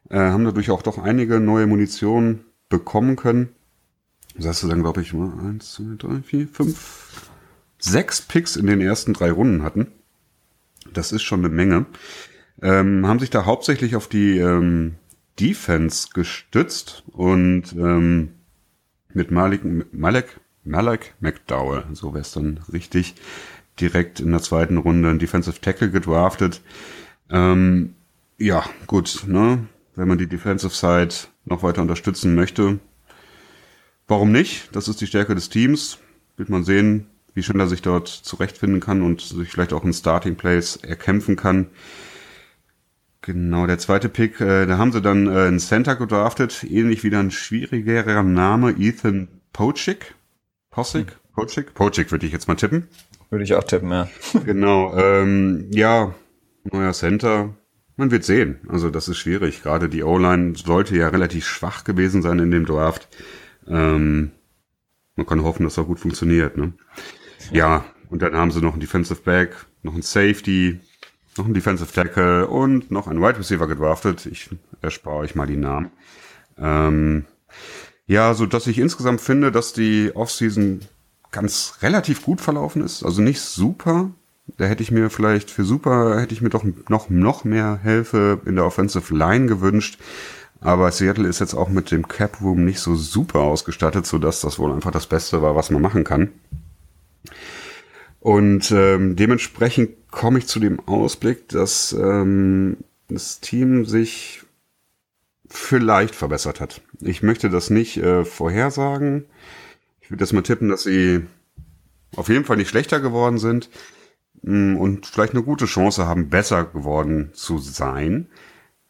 Äh, 0.08 0.18
haben 0.18 0.44
dadurch 0.44 0.70
auch 0.70 0.82
doch 0.82 0.98
einige 0.98 1.40
neue 1.40 1.66
Munition 1.66 2.44
bekommen 2.68 3.16
können. 3.16 3.50
Das 4.34 4.46
heißt, 4.46 4.60
sie 4.60 4.68
dann, 4.68 4.82
glaube 4.82 5.02
ich, 5.02 5.12
mal 5.12 5.32
eins, 5.46 5.72
zwei, 5.72 5.96
drei, 5.98 6.22
vier, 6.22 6.48
fünf, 6.48 7.30
sechs 7.78 8.22
Picks 8.22 8.56
in 8.56 8.66
den 8.66 8.80
ersten 8.80 9.12
drei 9.12 9.30
Runden 9.30 9.62
hatten. 9.62 9.88
Das 10.92 11.12
ist 11.12 11.22
schon 11.22 11.40
eine 11.40 11.54
Menge 11.54 11.86
ähm, 12.62 13.06
haben 13.06 13.18
sich 13.18 13.30
da 13.30 13.44
hauptsächlich 13.44 13.96
auf 13.96 14.08
die 14.08 14.38
ähm, 14.38 14.96
Defense 15.40 16.08
gestützt 16.12 17.02
und 17.12 17.72
ähm, 17.72 18.30
mit 19.12 19.30
Malik, 19.30 19.62
Malek, 19.92 20.40
Malek 20.64 21.14
McDowell, 21.20 21.84
so 21.92 22.12
wäre 22.12 22.22
es 22.22 22.32
dann 22.32 22.60
richtig, 22.72 23.14
direkt 23.80 24.20
in 24.20 24.30
der 24.30 24.42
zweiten 24.42 24.78
Runde 24.78 25.10
ein 25.10 25.18
Defensive 25.18 25.60
Tackle 25.60 25.90
gedraftet. 25.90 26.60
Ähm, 27.30 27.94
ja, 28.38 28.64
gut, 28.86 29.24
ne? 29.26 29.66
Wenn 29.96 30.08
man 30.08 30.18
die 30.18 30.26
Defensive 30.26 30.74
Side 30.74 31.28
noch 31.44 31.62
weiter 31.62 31.82
unterstützen 31.82 32.34
möchte, 32.34 32.80
warum 34.08 34.32
nicht? 34.32 34.74
Das 34.74 34.88
ist 34.88 35.00
die 35.00 35.06
Stärke 35.06 35.34
des 35.34 35.48
Teams. 35.48 35.98
Wird 36.36 36.48
man 36.48 36.64
sehen, 36.64 37.06
wie 37.34 37.42
schnell 37.42 37.60
er 37.60 37.68
sich 37.68 37.82
dort 37.82 38.08
zurechtfinden 38.08 38.80
kann 38.80 39.02
und 39.02 39.20
sich 39.20 39.50
vielleicht 39.50 39.72
auch 39.72 39.84
in 39.84 39.92
Starting 39.92 40.34
Place 40.36 40.76
erkämpfen 40.76 41.36
kann. 41.36 41.68
Genau, 43.26 43.66
der 43.66 43.78
zweite 43.78 44.10
Pick, 44.10 44.38
äh, 44.42 44.66
da 44.66 44.76
haben 44.76 44.92
sie 44.92 45.00
dann 45.00 45.26
äh, 45.26 45.46
einen 45.46 45.58
Center 45.58 45.96
gedraftet, 45.96 46.62
ähnlich 46.62 47.04
wie 47.04 47.16
ein 47.16 47.30
schwierigerer 47.30 48.22
Name, 48.22 48.74
Ethan 48.78 49.28
Pochik. 49.54 50.14
Possick? 50.70 51.12
Hm. 51.12 51.16
Pochik? 51.32 51.72
Pochik 51.72 52.12
würde 52.12 52.26
ich 52.26 52.32
jetzt 52.32 52.48
mal 52.48 52.54
tippen. 52.56 52.86
Würde 53.30 53.44
ich 53.44 53.54
auch 53.54 53.64
tippen, 53.64 53.90
ja. 53.90 54.10
genau, 54.44 54.94
ähm, 54.98 55.68
ja, 55.70 56.14
neuer 56.64 56.92
Center, 56.92 57.54
Man 57.96 58.10
wird 58.10 58.24
sehen. 58.24 58.58
Also 58.68 58.90
das 58.90 59.08
ist 59.08 59.16
schwierig. 59.16 59.62
Gerade 59.62 59.88
die 59.88 60.02
O-Line 60.02 60.54
sollte 60.56 60.94
ja 60.94 61.08
relativ 61.08 61.46
schwach 61.46 61.84
gewesen 61.84 62.20
sein 62.20 62.38
in 62.40 62.50
dem 62.50 62.66
Draft. 62.66 63.08
Ähm, 63.66 64.32
man 65.16 65.24
kann 65.24 65.44
hoffen, 65.44 65.64
dass 65.64 65.76
das 65.76 65.86
gut 65.86 66.00
funktioniert. 66.00 66.58
Ne? 66.58 66.74
Ja, 67.52 67.86
und 68.10 68.20
dann 68.20 68.34
haben 68.34 68.50
sie 68.50 68.60
noch 68.60 68.72
einen 68.72 68.80
Defensive 68.80 69.22
Back, 69.22 69.64
noch 69.82 69.94
einen 69.94 70.02
Safety, 70.02 70.80
noch 71.36 71.44
einen 71.44 71.54
Defensive 71.54 71.92
Tackle 71.92 72.46
und 72.46 72.90
noch 72.90 73.08
einen 73.08 73.20
Wide 73.20 73.38
Receiver 73.38 73.66
gedraftet. 73.66 74.26
Ich 74.26 74.50
erspare 74.82 75.16
euch 75.16 75.34
mal 75.34 75.46
die 75.46 75.56
Namen. 75.56 75.90
Ähm, 76.58 77.24
ja, 78.06 78.34
so 78.34 78.46
dass 78.46 78.66
ich 78.66 78.78
insgesamt 78.78 79.20
finde, 79.20 79.50
dass 79.50 79.72
die 79.72 80.12
Offseason 80.14 80.80
ganz 81.30 81.78
relativ 81.82 82.22
gut 82.22 82.40
verlaufen 82.40 82.82
ist. 82.82 83.02
Also 83.02 83.22
nicht 83.22 83.40
super, 83.40 84.10
da 84.56 84.66
hätte 84.66 84.82
ich 84.82 84.90
mir 84.90 85.10
vielleicht 85.10 85.50
für 85.50 85.64
super, 85.64 86.20
hätte 86.20 86.34
ich 86.34 86.42
mir 86.42 86.50
doch 86.50 86.64
noch, 86.88 87.08
noch 87.08 87.44
mehr 87.44 87.80
Hilfe 87.82 88.40
in 88.44 88.56
der 88.56 88.66
Offensive 88.66 89.14
Line 89.14 89.46
gewünscht. 89.46 89.98
Aber 90.60 90.90
Seattle 90.92 91.28
ist 91.28 91.40
jetzt 91.40 91.54
auch 91.54 91.68
mit 91.68 91.90
dem 91.90 92.08
Cap 92.08 92.40
Room 92.40 92.64
nicht 92.64 92.80
so 92.80 92.94
super 92.94 93.40
ausgestattet, 93.40 94.06
so 94.06 94.18
dass 94.18 94.40
das 94.40 94.58
wohl 94.58 94.72
einfach 94.72 94.92
das 94.92 95.06
Beste 95.06 95.42
war, 95.42 95.56
was 95.56 95.70
man 95.70 95.82
machen 95.82 96.04
kann. 96.04 96.30
Und 98.24 98.70
ähm, 98.70 99.16
dementsprechend 99.16 100.10
komme 100.10 100.38
ich 100.38 100.46
zu 100.46 100.58
dem 100.58 100.80
Ausblick, 100.88 101.46
dass 101.50 101.92
ähm, 101.92 102.78
das 103.06 103.40
Team 103.40 103.84
sich 103.84 104.40
vielleicht 105.46 106.14
verbessert 106.14 106.58
hat. 106.58 106.80
Ich 107.02 107.22
möchte 107.22 107.50
das 107.50 107.68
nicht 107.68 107.98
äh, 107.98 108.24
vorhersagen. 108.24 109.26
Ich 110.00 110.10
würde 110.10 110.20
das 110.20 110.32
mal 110.32 110.40
tippen, 110.40 110.70
dass 110.70 110.84
sie 110.84 111.26
auf 112.16 112.30
jeden 112.30 112.46
Fall 112.46 112.56
nicht 112.56 112.70
schlechter 112.70 112.98
geworden 112.98 113.36
sind. 113.36 113.68
Mm, 114.40 114.76
und 114.78 115.04
vielleicht 115.04 115.34
eine 115.34 115.42
gute 115.42 115.66
Chance 115.66 116.06
haben, 116.06 116.30
besser 116.30 116.64
geworden 116.64 117.28
zu 117.34 117.58
sein. 117.58 118.28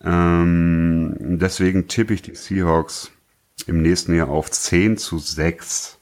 Ähm, 0.01 1.17
deswegen 1.41 1.89
tippe 1.89 2.15
ich 2.15 2.23
die 2.23 2.37
Seahawks 2.37 3.11
im 3.67 3.83
nächsten 3.83 4.15
Jahr 4.15 4.29
auf 4.29 4.49
10 4.49 4.97
zu 4.97 5.19
6. 5.19 5.99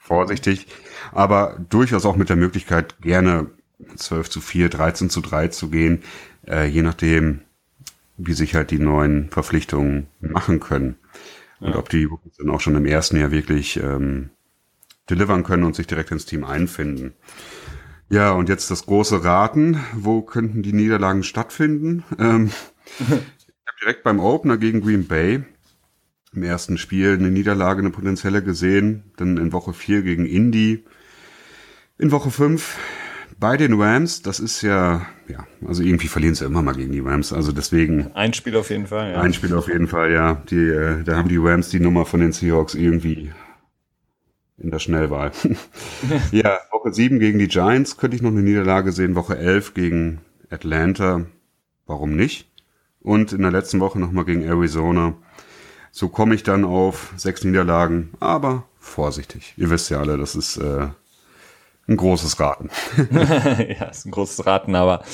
Vorsichtig, 0.00 0.66
aber 1.12 1.58
durchaus 1.68 2.04
auch 2.04 2.16
mit 2.16 2.28
der 2.28 2.36
Möglichkeit, 2.36 3.00
gerne 3.00 3.50
12 3.96 4.30
zu 4.30 4.40
4, 4.40 4.68
13 4.68 5.10
zu 5.10 5.20
3 5.20 5.48
zu 5.48 5.70
gehen, 5.70 6.02
äh, 6.46 6.66
je 6.66 6.82
nachdem, 6.82 7.40
wie 8.16 8.32
sich 8.32 8.54
halt 8.54 8.70
die 8.70 8.78
neuen 8.78 9.30
Verpflichtungen 9.30 10.06
machen 10.20 10.60
können. 10.60 10.96
Ja. 11.60 11.68
Und 11.68 11.76
ob 11.76 11.88
die 11.88 12.08
dann 12.38 12.50
auch 12.50 12.60
schon 12.60 12.76
im 12.76 12.86
ersten 12.86 13.16
Jahr 13.16 13.30
wirklich 13.30 13.76
ähm, 13.76 14.30
delivern 15.10 15.42
können 15.42 15.64
und 15.64 15.74
sich 15.74 15.86
direkt 15.86 16.10
ins 16.10 16.26
Team 16.26 16.44
einfinden. 16.44 17.14
Ja, 18.08 18.32
und 18.32 18.48
jetzt 18.48 18.70
das 18.70 18.86
große 18.86 19.24
Raten. 19.24 19.80
Wo 19.94 20.22
könnten 20.22 20.62
die 20.62 20.72
Niederlagen 20.72 21.22
stattfinden? 21.22 22.04
Ähm, 22.18 22.50
ich 22.98 23.08
habe 23.08 23.78
direkt 23.80 24.04
beim 24.04 24.20
Opener 24.20 24.56
gegen 24.56 24.80
Green 24.80 25.06
Bay 25.06 25.44
im 26.34 26.42
ersten 26.42 26.78
Spiel 26.78 27.14
eine 27.14 27.30
Niederlage, 27.30 27.80
eine 27.80 27.90
potenzielle 27.90 28.42
gesehen. 28.42 29.04
Dann 29.16 29.36
in 29.36 29.52
Woche 29.52 29.72
4 29.72 30.02
gegen 30.02 30.26
Indy. 30.26 30.84
In 31.98 32.10
Woche 32.10 32.30
5 32.30 32.76
bei 33.38 33.56
den 33.56 33.80
Rams, 33.80 34.22
das 34.22 34.40
ist 34.40 34.62
ja, 34.62 35.06
ja, 35.28 35.46
also 35.66 35.82
irgendwie 35.82 36.08
verlieren 36.08 36.34
sie 36.34 36.44
immer 36.44 36.62
mal 36.62 36.74
gegen 36.74 36.92
die 36.92 37.00
Rams. 37.00 37.32
Also 37.32 37.52
deswegen. 37.52 38.12
Ein 38.14 38.32
Spiel 38.32 38.56
auf 38.56 38.70
jeden 38.70 38.86
Fall, 38.86 39.12
ja. 39.12 39.20
Ein 39.20 39.32
Spiel 39.32 39.54
auf 39.54 39.68
jeden 39.68 39.88
Fall, 39.88 40.12
ja. 40.12 40.42
Die, 40.50 40.56
äh, 40.56 41.02
da 41.02 41.16
haben 41.16 41.28
die 41.28 41.36
Rams 41.36 41.68
die 41.68 41.80
Nummer 41.80 42.06
von 42.06 42.20
den 42.20 42.32
Seahawks 42.32 42.74
irgendwie 42.74 43.32
in 44.58 44.70
der 44.70 44.78
Schnellwahl. 44.78 45.32
ja, 46.32 46.58
Woche 46.70 46.92
7 46.92 47.18
gegen 47.18 47.38
die 47.38 47.48
Giants 47.48 47.96
könnte 47.96 48.16
ich 48.16 48.22
noch 48.22 48.30
eine 48.30 48.42
Niederlage 48.42 48.92
sehen. 48.92 49.14
Woche 49.14 49.36
11 49.36 49.74
gegen 49.74 50.20
Atlanta. 50.50 51.26
Warum 51.86 52.16
nicht? 52.16 52.50
Und 53.00 53.32
in 53.32 53.42
der 53.42 53.50
letzten 53.50 53.80
Woche 53.80 53.98
nochmal 53.98 54.24
gegen 54.24 54.42
Arizona. 54.42 55.16
So 55.96 56.08
komme 56.08 56.34
ich 56.34 56.42
dann 56.42 56.64
auf 56.64 57.12
sechs 57.16 57.44
Niederlagen, 57.44 58.10
aber 58.18 58.64
vorsichtig. 58.80 59.54
Ihr 59.56 59.70
wisst 59.70 59.90
ja 59.90 60.00
alle, 60.00 60.18
das 60.18 60.34
ist 60.34 60.56
äh, 60.56 60.88
ein 61.86 61.96
großes 61.96 62.40
Raten. 62.40 62.68
ja, 63.78 63.84
ist 63.84 64.04
ein 64.04 64.10
großes 64.10 64.44
Raten, 64.44 64.74
aber 64.74 65.04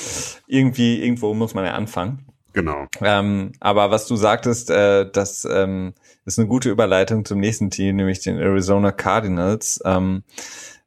irgendwie, 0.46 1.02
irgendwo 1.02 1.34
muss 1.34 1.52
man 1.52 1.66
ja 1.66 1.72
anfangen. 1.72 2.24
Genau. 2.54 2.86
Ähm, 3.02 3.52
aber 3.60 3.90
was 3.90 4.06
du 4.06 4.16
sagtest, 4.16 4.70
äh, 4.70 5.06
das 5.10 5.44
ähm, 5.44 5.92
ist 6.24 6.38
eine 6.38 6.48
gute 6.48 6.70
Überleitung 6.70 7.26
zum 7.26 7.40
nächsten 7.40 7.68
Team, 7.68 7.96
nämlich 7.96 8.20
den 8.20 8.38
Arizona 8.38 8.90
Cardinals, 8.90 9.82
ähm, 9.84 10.22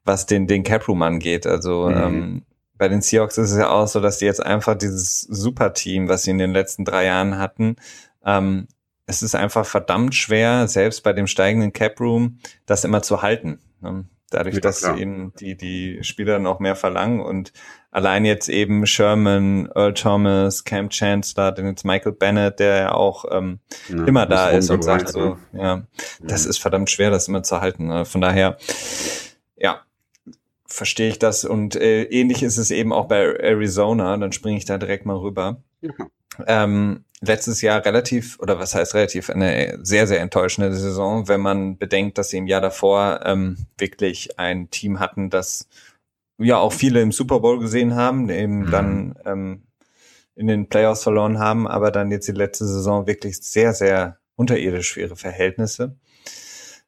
was 0.05 0.25
den, 0.25 0.47
den 0.47 0.63
Caproom 0.63 1.03
angeht. 1.03 1.45
Also 1.45 1.87
mhm. 1.87 1.97
ähm, 1.97 2.41
bei 2.79 2.87
den 2.87 3.03
Seahawks 3.03 3.37
ist 3.37 3.51
es 3.51 3.57
ja 3.59 3.69
auch 3.69 3.87
so, 3.87 3.99
dass 3.99 4.17
die 4.17 4.25
jetzt 4.25 4.43
einfach 4.43 4.75
dieses 4.75 5.21
Super-Team, 5.21 6.09
was 6.09 6.23
sie 6.23 6.31
in 6.31 6.39
den 6.39 6.51
letzten 6.51 6.83
drei 6.83 7.05
Jahren 7.05 7.37
hatten, 7.37 7.75
ähm, 8.25 8.67
es 9.05 9.21
ist 9.21 9.35
einfach 9.35 9.65
verdammt 9.65 10.15
schwer, 10.15 10.67
selbst 10.67 11.01
bei 11.03 11.13
dem 11.13 11.27
steigenden 11.27 11.73
Cap-Room, 11.73 12.39
das 12.65 12.83
immer 12.83 13.01
zu 13.01 13.21
halten. 13.21 13.59
Ne? 13.81 14.05
Dadurch, 14.29 14.55
ja, 14.55 14.61
dass 14.61 14.83
eben 14.83 15.31
die, 15.39 15.55
die 15.55 15.99
Spieler 16.03 16.39
noch 16.39 16.59
mehr 16.59 16.75
verlangen 16.75 17.19
und 17.19 17.53
allein 17.91 18.25
jetzt 18.25 18.49
eben 18.49 18.87
Sherman, 18.87 19.69
Earl 19.75 19.93
Thomas, 19.93 20.63
Cam 20.63 20.89
Chancellor, 20.89 21.51
dann 21.51 21.67
jetzt 21.67 21.85
Michael 21.85 22.13
Bennett, 22.13 22.59
der 22.59 22.75
ja 22.77 22.91
auch 22.93 23.25
ähm, 23.29 23.59
ja, 23.89 24.03
immer 24.05 24.25
da 24.25 24.49
ist 24.49 24.71
und 24.71 24.83
sagt 24.83 25.09
so, 25.09 25.37
ja, 25.51 25.83
das 26.19 26.47
ist 26.47 26.57
verdammt 26.57 26.89
schwer, 26.89 27.11
das 27.11 27.27
immer 27.27 27.43
zu 27.43 27.61
halten. 27.61 27.87
Ne? 27.87 28.05
Von 28.05 28.21
daher, 28.21 28.57
ja, 29.55 29.81
verstehe 30.65 31.09
ich 31.09 31.19
das 31.19 31.45
und 31.45 31.75
äh, 31.75 32.05
ähnlich 32.05 32.41
ist 32.41 32.57
es 32.57 32.71
eben 32.71 32.91
auch 32.91 33.07
bei 33.07 33.35
Arizona, 33.35 34.17
dann 34.17 34.31
springe 34.31 34.57
ich 34.57 34.65
da 34.65 34.79
direkt 34.79 35.05
mal 35.05 35.17
rüber. 35.17 35.61
Ja. 35.81 35.91
Ähm, 36.47 37.05
letztes 37.25 37.61
Jahr 37.61 37.83
relativ, 37.85 38.39
oder 38.39 38.59
was 38.59 38.75
heißt 38.75 38.93
relativ, 38.95 39.29
eine 39.29 39.79
sehr, 39.81 40.07
sehr 40.07 40.21
enttäuschende 40.21 40.73
Saison, 40.73 41.27
wenn 41.27 41.41
man 41.41 41.77
bedenkt, 41.77 42.17
dass 42.17 42.29
sie 42.29 42.37
im 42.37 42.47
Jahr 42.47 42.61
davor 42.61 43.21
ähm, 43.25 43.57
wirklich 43.77 44.39
ein 44.39 44.69
Team 44.69 44.99
hatten, 44.99 45.29
das 45.29 45.67
ja 46.37 46.57
auch 46.57 46.73
viele 46.73 47.01
im 47.01 47.11
Super 47.11 47.39
Bowl 47.39 47.59
gesehen 47.59 47.95
haben, 47.95 48.29
eben 48.29 48.65
mhm. 48.65 48.71
dann 48.71 49.15
ähm, 49.25 49.63
in 50.35 50.47
den 50.47 50.67
Playoffs 50.67 51.03
verloren 51.03 51.39
haben, 51.39 51.67
aber 51.67 51.91
dann 51.91 52.11
jetzt 52.11 52.27
die 52.27 52.33
letzte 52.33 52.65
Saison 52.65 53.07
wirklich 53.07 53.37
sehr, 53.37 53.73
sehr 53.73 54.17
unterirdisch 54.35 54.89
schwere 54.89 55.15
Verhältnisse. 55.15 55.97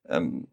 Ähm, 0.10 0.48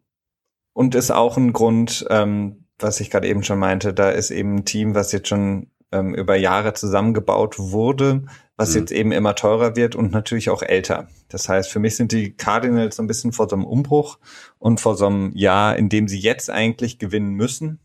und 0.73 0.95
ist 0.95 1.11
auch 1.11 1.37
ein 1.37 1.53
Grund, 1.53 2.05
ähm, 2.09 2.65
was 2.79 2.99
ich 2.99 3.09
gerade 3.09 3.27
eben 3.27 3.43
schon 3.43 3.59
meinte, 3.59 3.93
da 3.93 4.09
ist 4.09 4.31
eben 4.31 4.57
ein 4.57 4.65
Team, 4.65 4.95
was 4.95 5.11
jetzt 5.11 5.27
schon 5.27 5.67
ähm, 5.93 6.13
über 6.15 6.35
Jahre 6.35 6.73
zusammengebaut 6.73 7.59
wurde, 7.59 8.23
was 8.57 8.71
mhm. 8.73 8.79
jetzt 8.81 8.91
eben 8.91 9.11
immer 9.11 9.35
teurer 9.35 9.75
wird 9.75 9.95
und 9.95 10.11
natürlich 10.11 10.49
auch 10.49 10.63
älter. 10.63 11.07
Das 11.29 11.47
heißt, 11.47 11.71
für 11.71 11.79
mich 11.79 11.95
sind 11.95 12.11
die 12.11 12.33
Cardinals 12.33 12.97
so 12.97 13.03
ein 13.03 13.07
bisschen 13.07 13.31
vor 13.31 13.47
so 13.47 13.55
einem 13.55 13.65
Umbruch 13.65 14.17
und 14.59 14.81
vor 14.81 14.97
so 14.97 15.05
einem 15.05 15.31
Jahr, 15.35 15.75
in 15.77 15.89
dem 15.89 16.07
sie 16.07 16.19
jetzt 16.19 16.49
eigentlich 16.49 16.99
gewinnen 16.99 17.33
müssen, 17.33 17.79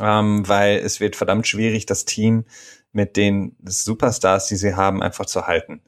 ähm, 0.00 0.46
weil 0.46 0.78
es 0.78 1.00
wird 1.00 1.16
verdammt 1.16 1.46
schwierig, 1.46 1.86
das 1.86 2.04
Team 2.04 2.44
mit 2.92 3.16
den 3.16 3.56
Superstars, 3.64 4.46
die 4.46 4.56
sie 4.56 4.74
haben, 4.74 5.02
einfach 5.02 5.26
zu 5.26 5.46
halten. 5.46 5.82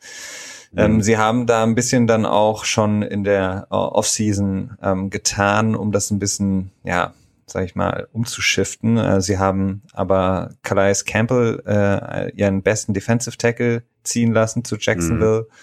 Mhm. 0.72 0.78
Ähm, 0.78 1.02
sie 1.02 1.18
haben 1.18 1.46
da 1.46 1.62
ein 1.62 1.74
bisschen 1.74 2.06
dann 2.06 2.26
auch 2.26 2.64
schon 2.64 3.02
in 3.02 3.24
der 3.24 3.66
Offseason 3.70 4.76
ähm, 4.82 5.10
getan, 5.10 5.76
um 5.76 5.92
das 5.92 6.10
ein 6.10 6.18
bisschen, 6.18 6.72
ja, 6.82 7.14
sag 7.46 7.64
ich 7.64 7.74
mal, 7.74 8.08
umzuschiften. 8.12 8.98
Äh, 8.98 9.20
sie 9.20 9.38
haben 9.38 9.82
aber 9.92 10.54
Calais 10.62 11.04
Campbell, 11.04 11.62
äh, 11.66 12.30
ihren 12.36 12.62
besten 12.62 12.92
Defensive 12.92 13.36
Tackle, 13.36 13.82
ziehen 14.02 14.32
lassen 14.32 14.64
zu 14.64 14.76
Jacksonville. 14.76 15.46
Mhm. 15.48 15.54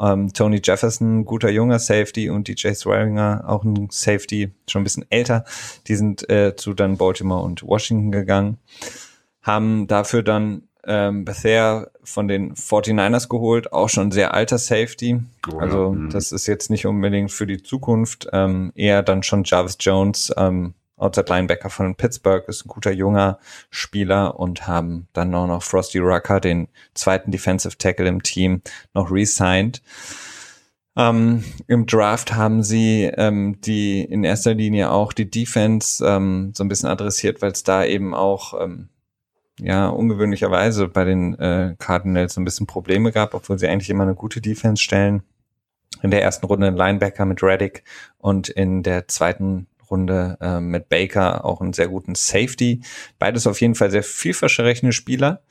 Ähm, 0.00 0.32
Tony 0.32 0.60
Jefferson, 0.62 1.24
guter 1.24 1.50
junger 1.50 1.78
Safety 1.78 2.28
und 2.28 2.48
DJ 2.48 2.72
Swearinger, 2.72 3.44
auch 3.46 3.62
ein 3.62 3.88
Safety, 3.90 4.50
schon 4.68 4.82
ein 4.82 4.84
bisschen 4.84 5.06
älter. 5.08 5.44
Die 5.86 5.94
sind 5.94 6.28
äh, 6.28 6.56
zu 6.56 6.74
dann 6.74 6.96
Baltimore 6.96 7.44
und 7.44 7.62
Washington 7.62 8.10
gegangen. 8.10 8.58
Haben 9.42 9.86
dafür 9.86 10.22
dann 10.22 10.62
ähm, 10.86 11.24
Bethea 11.24 11.88
von 12.02 12.28
den 12.28 12.54
49ers 12.54 13.28
geholt, 13.28 13.72
auch 13.72 13.88
schon 13.88 14.10
sehr 14.10 14.34
alter 14.34 14.58
Safety. 14.58 15.20
Oh, 15.52 15.58
also 15.58 15.84
ja. 15.84 15.90
Mhm. 15.90 16.10
das 16.10 16.32
ist 16.32 16.46
jetzt 16.46 16.70
nicht 16.70 16.86
unbedingt 16.86 17.30
für 17.30 17.46
die 17.46 17.62
Zukunft, 17.62 18.28
ähm, 18.32 18.72
eher 18.74 19.02
dann 19.02 19.22
schon 19.22 19.44
Jarvis 19.44 19.76
Jones, 19.80 20.32
ähm, 20.36 20.74
Outside 20.96 21.26
Linebacker 21.28 21.70
von 21.70 21.96
Pittsburgh, 21.96 22.48
ist 22.48 22.64
ein 22.64 22.68
guter 22.68 22.92
junger 22.92 23.38
Spieler 23.70 24.38
und 24.38 24.66
haben 24.66 25.08
dann 25.12 25.30
noch, 25.30 25.46
noch 25.46 25.62
Frosty 25.62 25.98
Rucker, 25.98 26.40
den 26.40 26.68
zweiten 26.94 27.30
Defensive 27.32 27.76
Tackle 27.78 28.08
im 28.08 28.22
Team, 28.22 28.62
noch 28.94 29.10
re-signed. 29.10 29.82
Ähm, 30.96 31.44
Im 31.66 31.86
Draft 31.86 32.34
haben 32.34 32.62
sie 32.62 33.10
ähm, 33.16 33.60
die 33.60 34.02
in 34.02 34.22
erster 34.22 34.54
Linie 34.54 34.90
auch 34.90 35.12
die 35.12 35.28
Defense 35.28 36.04
ähm, 36.06 36.52
so 36.54 36.62
ein 36.62 36.68
bisschen 36.68 36.88
adressiert, 36.88 37.42
weil 37.42 37.50
es 37.50 37.64
da 37.64 37.84
eben 37.84 38.14
auch 38.14 38.60
ähm, 38.62 38.88
ja 39.58 39.88
ungewöhnlicherweise 39.88 40.86
bei 40.86 41.04
den 41.04 41.34
äh, 41.34 41.74
Cardinals 41.78 42.34
so 42.34 42.40
ein 42.40 42.44
bisschen 42.44 42.68
Probleme 42.68 43.10
gab, 43.10 43.34
obwohl 43.34 43.58
sie 43.58 43.66
eigentlich 43.66 43.90
immer 43.90 44.04
eine 44.04 44.14
gute 44.14 44.40
Defense 44.40 44.82
stellen. 44.82 45.24
In 46.02 46.10
der 46.10 46.22
ersten 46.22 46.46
Runde 46.46 46.68
ein 46.68 46.76
Linebacker 46.76 47.24
mit 47.24 47.42
Reddick 47.42 47.82
und 48.18 48.48
in 48.48 48.82
der 48.82 49.08
zweiten 49.08 49.66
Runde 49.90 50.36
äh, 50.40 50.60
mit 50.60 50.88
Baker 50.88 51.44
auch 51.44 51.60
einen 51.60 51.72
sehr 51.72 51.88
guten 51.88 52.14
Safety. 52.14 52.82
Beides 53.18 53.46
auf 53.46 53.60
jeden 53.60 53.74
Fall 53.74 53.90
sehr 53.90 54.02
vielversprechende 54.02 54.92
Spieler, 54.92 55.42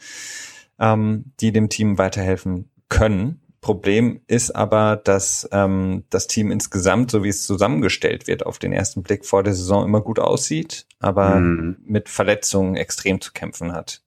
ähm, 0.80 1.26
die 1.40 1.52
dem 1.52 1.70
Team 1.70 1.98
weiterhelfen 1.98 2.70
können. 2.90 3.40
Problem 3.64 4.20
ist 4.28 4.52
aber, 4.52 4.98
dass 4.98 5.48
ähm, 5.54 6.04
das 6.10 6.28
Team 6.28 6.52
insgesamt, 6.52 7.12
so 7.12 7.24
wie 7.24 7.30
es 7.30 7.46
zusammengestellt 7.46 8.28
wird, 8.28 8.46
auf 8.46 8.60
den 8.60 8.74
ersten 8.74 9.04
Blick 9.04 9.26
vor 9.26 9.42
der 9.42 9.54
Saison 9.54 9.86
immer 9.86 10.02
gut 10.02 10.20
aussieht, 10.20 10.86
aber 11.00 11.36
mhm. 11.36 11.78
mit 11.86 12.10
Verletzungen 12.10 12.76
extrem 12.76 13.22
zu 13.22 13.32
kämpfen 13.32 13.72
hat. 13.72 14.04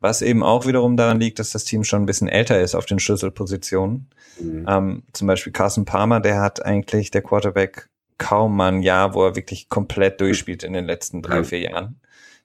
Was 0.00 0.22
eben 0.22 0.42
auch 0.42 0.64
wiederum 0.64 0.96
daran 0.96 1.20
liegt, 1.20 1.38
dass 1.38 1.50
das 1.50 1.64
Team 1.64 1.84
schon 1.84 2.02
ein 2.02 2.06
bisschen 2.06 2.28
älter 2.28 2.60
ist 2.60 2.74
auf 2.74 2.86
den 2.86 2.98
Schlüsselpositionen. 2.98 4.08
Mhm. 4.40 4.66
Ähm, 4.66 5.02
zum 5.12 5.26
Beispiel 5.26 5.52
Carson 5.52 5.84
Palmer, 5.84 6.20
der 6.20 6.40
hat 6.40 6.64
eigentlich 6.64 7.10
der 7.10 7.22
Quarterback 7.22 7.90
kaum 8.18 8.56
mal 8.56 8.72
ein 8.72 8.82
Jahr, 8.82 9.14
wo 9.14 9.24
er 9.24 9.36
wirklich 9.36 9.68
komplett 9.68 10.20
durchspielt 10.20 10.64
in 10.64 10.72
den 10.72 10.84
letzten 10.84 11.22
drei, 11.22 11.44
vier 11.44 11.60
Jahren. 11.60 12.00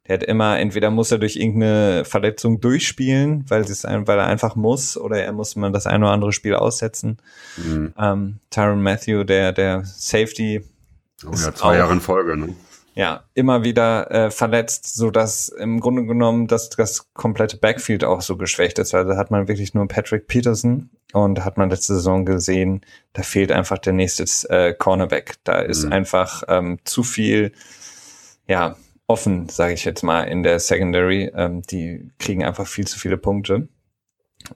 Der 0.07 0.15
hat 0.15 0.23
immer, 0.23 0.59
entweder 0.59 0.89
muss 0.89 1.11
er 1.11 1.17
durch 1.17 1.37
irgendeine 1.37 2.03
Verletzung 2.03 2.59
durchspielen, 2.59 3.45
weil, 3.47 3.61
es, 3.61 3.83
weil 3.83 4.19
er 4.19 4.25
einfach 4.25 4.55
muss, 4.55 4.97
oder 4.97 5.23
er 5.23 5.31
muss 5.31 5.55
mal 5.55 5.71
das 5.71 5.87
ein 5.87 6.03
oder 6.03 6.11
andere 6.11 6.33
Spiel 6.33 6.55
aussetzen. 6.55 7.17
Mhm. 7.55 7.93
Ähm, 7.97 8.39
Tyron 8.49 8.81
Matthew, 8.81 9.23
der, 9.23 9.53
der 9.53 9.83
Safety. 9.85 10.61
Oh 11.25 11.31
ja, 11.31 11.53
zwei 11.55 11.77
Jahre 11.77 11.93
in 11.93 12.01
Folge, 12.01 12.35
ne? 12.35 12.53
Ja, 12.95 13.23
immer 13.33 13.63
wieder 13.63 14.11
äh, 14.11 14.31
verletzt, 14.31 14.95
so 14.95 15.09
dass 15.09 15.49
im 15.49 15.79
Grunde 15.79 16.05
genommen 16.05 16.47
das, 16.47 16.69
das 16.69 17.11
komplette 17.13 17.57
Backfield 17.57 18.03
auch 18.03 18.21
so 18.21 18.37
geschwächt 18.37 18.77
ist. 18.77 18.93
Also 18.93 19.15
hat 19.17 19.31
man 19.31 19.47
wirklich 19.47 19.73
nur 19.73 19.87
Patrick 19.87 20.27
Peterson 20.27 20.91
und 21.11 21.43
hat 21.43 21.57
man 21.57 21.71
letzte 21.71 21.95
Saison 21.95 22.23
gesehen, 22.23 22.81
da 23.13 23.23
fehlt 23.23 23.51
einfach 23.51 23.79
der 23.79 23.93
nächste 23.93 24.25
äh, 24.49 24.73
Cornerback. 24.73 25.35
Da 25.43 25.59
ist 25.59 25.85
mhm. 25.85 25.93
einfach 25.93 26.43
ähm, 26.47 26.79
zu 26.83 27.01
viel, 27.01 27.51
ja, 28.47 28.75
offen, 29.07 29.49
sage 29.49 29.73
ich 29.73 29.85
jetzt 29.85 30.03
mal, 30.03 30.23
in 30.23 30.43
der 30.43 30.59
Secondary. 30.59 31.31
Ähm, 31.35 31.63
die 31.63 32.11
kriegen 32.19 32.43
einfach 32.43 32.67
viel 32.67 32.85
zu 32.85 32.99
viele 32.99 33.17
Punkte. 33.17 33.67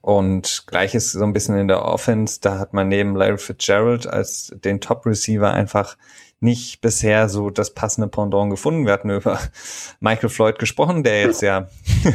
Und 0.02 0.65
gleiches 0.67 1.12
so 1.12 1.23
ein 1.23 1.34
bisschen 1.34 1.58
in 1.58 1.67
der 1.67 1.84
Offense, 1.84 2.39
da 2.41 2.60
hat 2.60 2.73
man 2.73 2.88
neben 2.88 3.15
Larry 3.15 3.38
Fitzgerald 3.38 4.06
als 4.06 4.54
den 4.63 4.82
Top-Receiver 4.82 5.52
einfach 5.52 5.97
nicht 6.39 6.82
bisher 6.82 7.30
so 7.30 7.50
das 7.50 7.73
passende 7.73 8.08
Pendant 8.08 8.52
gefunden. 8.52 8.86
Wir 8.86 8.93
hatten 8.93 9.10
über 9.10 9.39
Michael 10.00 10.30
Floyd 10.30 10.60
gesprochen, 10.60 11.04
der 11.04 11.21
jetzt 11.21 11.41
ja 11.41 11.67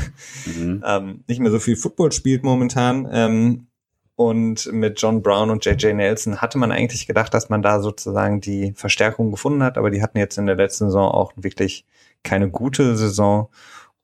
mhm. 0.47 0.83
ähm, 0.87 1.25
nicht 1.27 1.41
mehr 1.41 1.51
so 1.51 1.59
viel 1.59 1.77
Football 1.77 2.13
spielt 2.13 2.45
momentan. 2.45 3.09
Ähm, 3.11 3.67
und 4.15 4.71
mit 4.73 5.01
John 5.01 5.23
Brown 5.23 5.51
und 5.51 5.65
JJ 5.65 5.95
Nelson 5.95 6.41
hatte 6.41 6.59
man 6.59 6.71
eigentlich 6.71 7.07
gedacht, 7.07 7.33
dass 7.35 7.49
man 7.49 7.63
da 7.63 7.81
sozusagen 7.81 8.41
die 8.41 8.73
Verstärkung 8.77 9.31
gefunden 9.31 9.63
hat, 9.63 9.79
aber 9.79 9.91
die 9.91 10.03
hatten 10.03 10.19
jetzt 10.19 10.39
in 10.39 10.47
der 10.47 10.55
letzten 10.55 10.87
Saison 10.87 11.11
auch 11.11 11.33
wirklich 11.37 11.87
keine 12.23 12.51
gute 12.51 12.97
Saison. 12.97 13.49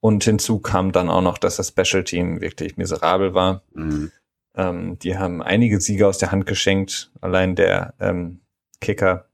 Und 0.01 0.23
hinzu 0.23 0.59
kam 0.59 0.91
dann 0.91 1.09
auch 1.09 1.21
noch, 1.21 1.37
dass 1.37 1.57
das 1.57 1.69
Special 1.69 2.03
Team 2.03 2.41
wirklich 2.41 2.75
miserabel 2.77 3.33
war. 3.33 3.63
Mhm. 3.73 4.11
Ähm, 4.55 4.99
die 4.99 5.17
haben 5.17 5.41
einige 5.41 5.79
Siege 5.79 6.07
aus 6.07 6.17
der 6.17 6.31
Hand 6.31 6.45
geschenkt, 6.45 7.11
allein 7.21 7.55
der 7.55 7.93
ähm, 7.99 8.41
Kicker. 8.81 9.28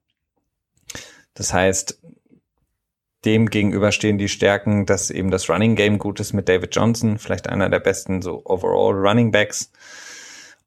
Das 1.36 1.54
heißt, 1.54 2.00
dem 3.26 3.50
gegenüber 3.50 3.92
stehen 3.92 4.18
die 4.18 4.30
Stärken, 4.30 4.86
dass 4.86 5.12
eben 5.12 5.32
das 5.32 5.50
Running 5.50 5.76
Game 5.76 6.00
gut 6.00 6.20
ist 6.20 6.34
mit 6.34 6.50
David 6.50 6.76
Johnson, 6.76 7.18
vielleicht 7.18 7.48
einer 7.48 7.70
der 7.70 7.80
besten 7.80 8.22
so 8.22 8.42
overall 8.46 8.96
Running 8.96 9.32
Backs 9.32 9.72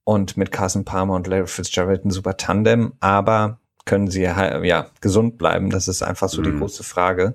und 0.04 0.36
mit 0.36 0.52
Carson 0.52 0.84
Palmer 0.84 1.14
und 1.14 1.26
Larry 1.26 1.46
Fitzgerald 1.46 2.04
ein 2.04 2.10
super 2.10 2.36
Tandem, 2.36 2.94
aber 3.00 3.58
können 3.84 4.08
sie 4.08 4.22
ja 4.22 4.86
gesund 5.00 5.38
bleiben? 5.38 5.70
Das 5.70 5.88
ist 5.88 6.02
einfach 6.02 6.28
so 6.28 6.40
mhm. 6.40 6.44
die 6.44 6.58
große 6.58 6.84
Frage. 6.84 7.34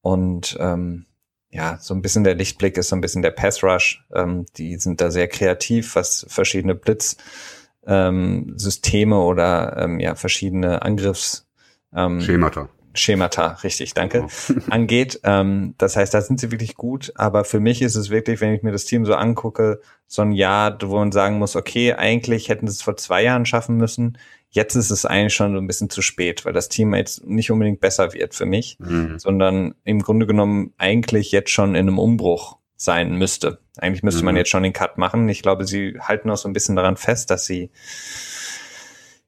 Und 0.00 0.56
ähm, 0.60 1.06
ja, 1.50 1.78
so 1.80 1.94
ein 1.94 2.02
bisschen 2.02 2.24
der 2.24 2.34
Lichtblick 2.34 2.76
ist 2.76 2.88
so 2.88 2.96
ein 2.96 3.00
bisschen 3.00 3.22
der 3.22 3.30
Pass 3.30 3.62
Rush. 3.62 4.04
Ähm, 4.14 4.46
die 4.56 4.76
sind 4.76 5.00
da 5.00 5.10
sehr 5.10 5.28
kreativ, 5.28 5.96
was 5.96 6.26
verschiedene 6.28 6.74
Blitzsysteme 6.74 9.16
ähm, 9.16 9.20
oder 9.20 9.76
ähm, 9.76 10.00
ja 10.00 10.14
verschiedene 10.14 10.82
Angriffs 10.82 11.46
ähm, 11.94 12.20
Schemata. 12.20 12.68
Schemata, 12.94 13.58
richtig, 13.64 13.94
danke, 13.94 14.26
oh. 14.26 14.54
angeht. 14.70 15.20
Ähm, 15.24 15.74
das 15.78 15.96
heißt, 15.96 16.12
da 16.12 16.20
sind 16.20 16.40
sie 16.40 16.50
wirklich 16.50 16.74
gut, 16.74 17.12
aber 17.14 17.44
für 17.44 17.60
mich 17.60 17.80
ist 17.82 17.94
es 17.94 18.10
wirklich, 18.10 18.40
wenn 18.40 18.54
ich 18.54 18.62
mir 18.62 18.72
das 18.72 18.84
Team 18.84 19.06
so 19.06 19.14
angucke, 19.14 19.80
so 20.06 20.22
ein 20.22 20.32
Jahr, 20.32 20.76
wo 20.82 20.98
man 20.98 21.12
sagen 21.12 21.38
muss, 21.38 21.56
okay, 21.56 21.94
eigentlich 21.94 22.48
hätten 22.48 22.66
sie 22.66 22.72
es 22.72 22.82
vor 22.82 22.96
zwei 22.96 23.22
Jahren 23.22 23.46
schaffen 23.46 23.76
müssen. 23.76 24.18
Jetzt 24.50 24.74
ist 24.74 24.90
es 24.90 25.06
eigentlich 25.06 25.34
schon 25.34 25.52
so 25.54 25.58
ein 25.58 25.66
bisschen 25.66 25.88
zu 25.88 26.02
spät, 26.02 26.44
weil 26.44 26.52
das 26.52 26.68
Team 26.68 26.94
jetzt 26.94 27.26
nicht 27.26 27.50
unbedingt 27.50 27.80
besser 27.80 28.12
wird 28.12 28.34
für 28.34 28.44
mich, 28.44 28.76
mhm. 28.78 29.18
sondern 29.18 29.74
im 29.84 30.02
Grunde 30.02 30.26
genommen 30.26 30.74
eigentlich 30.76 31.32
jetzt 31.32 31.50
schon 31.50 31.70
in 31.70 31.88
einem 31.88 31.98
Umbruch 31.98 32.58
sein 32.76 33.16
müsste. 33.16 33.60
Eigentlich 33.78 34.02
müsste 34.02 34.20
mhm. 34.20 34.26
man 34.26 34.36
jetzt 34.36 34.50
schon 34.50 34.64
den 34.64 34.74
Cut 34.74 34.98
machen. 34.98 35.28
Ich 35.30 35.40
glaube, 35.40 35.64
sie 35.64 35.98
halten 36.00 36.28
auch 36.28 36.36
so 36.36 36.48
ein 36.48 36.52
bisschen 36.52 36.76
daran 36.76 36.98
fest, 36.98 37.30
dass 37.30 37.46
sie 37.46 37.70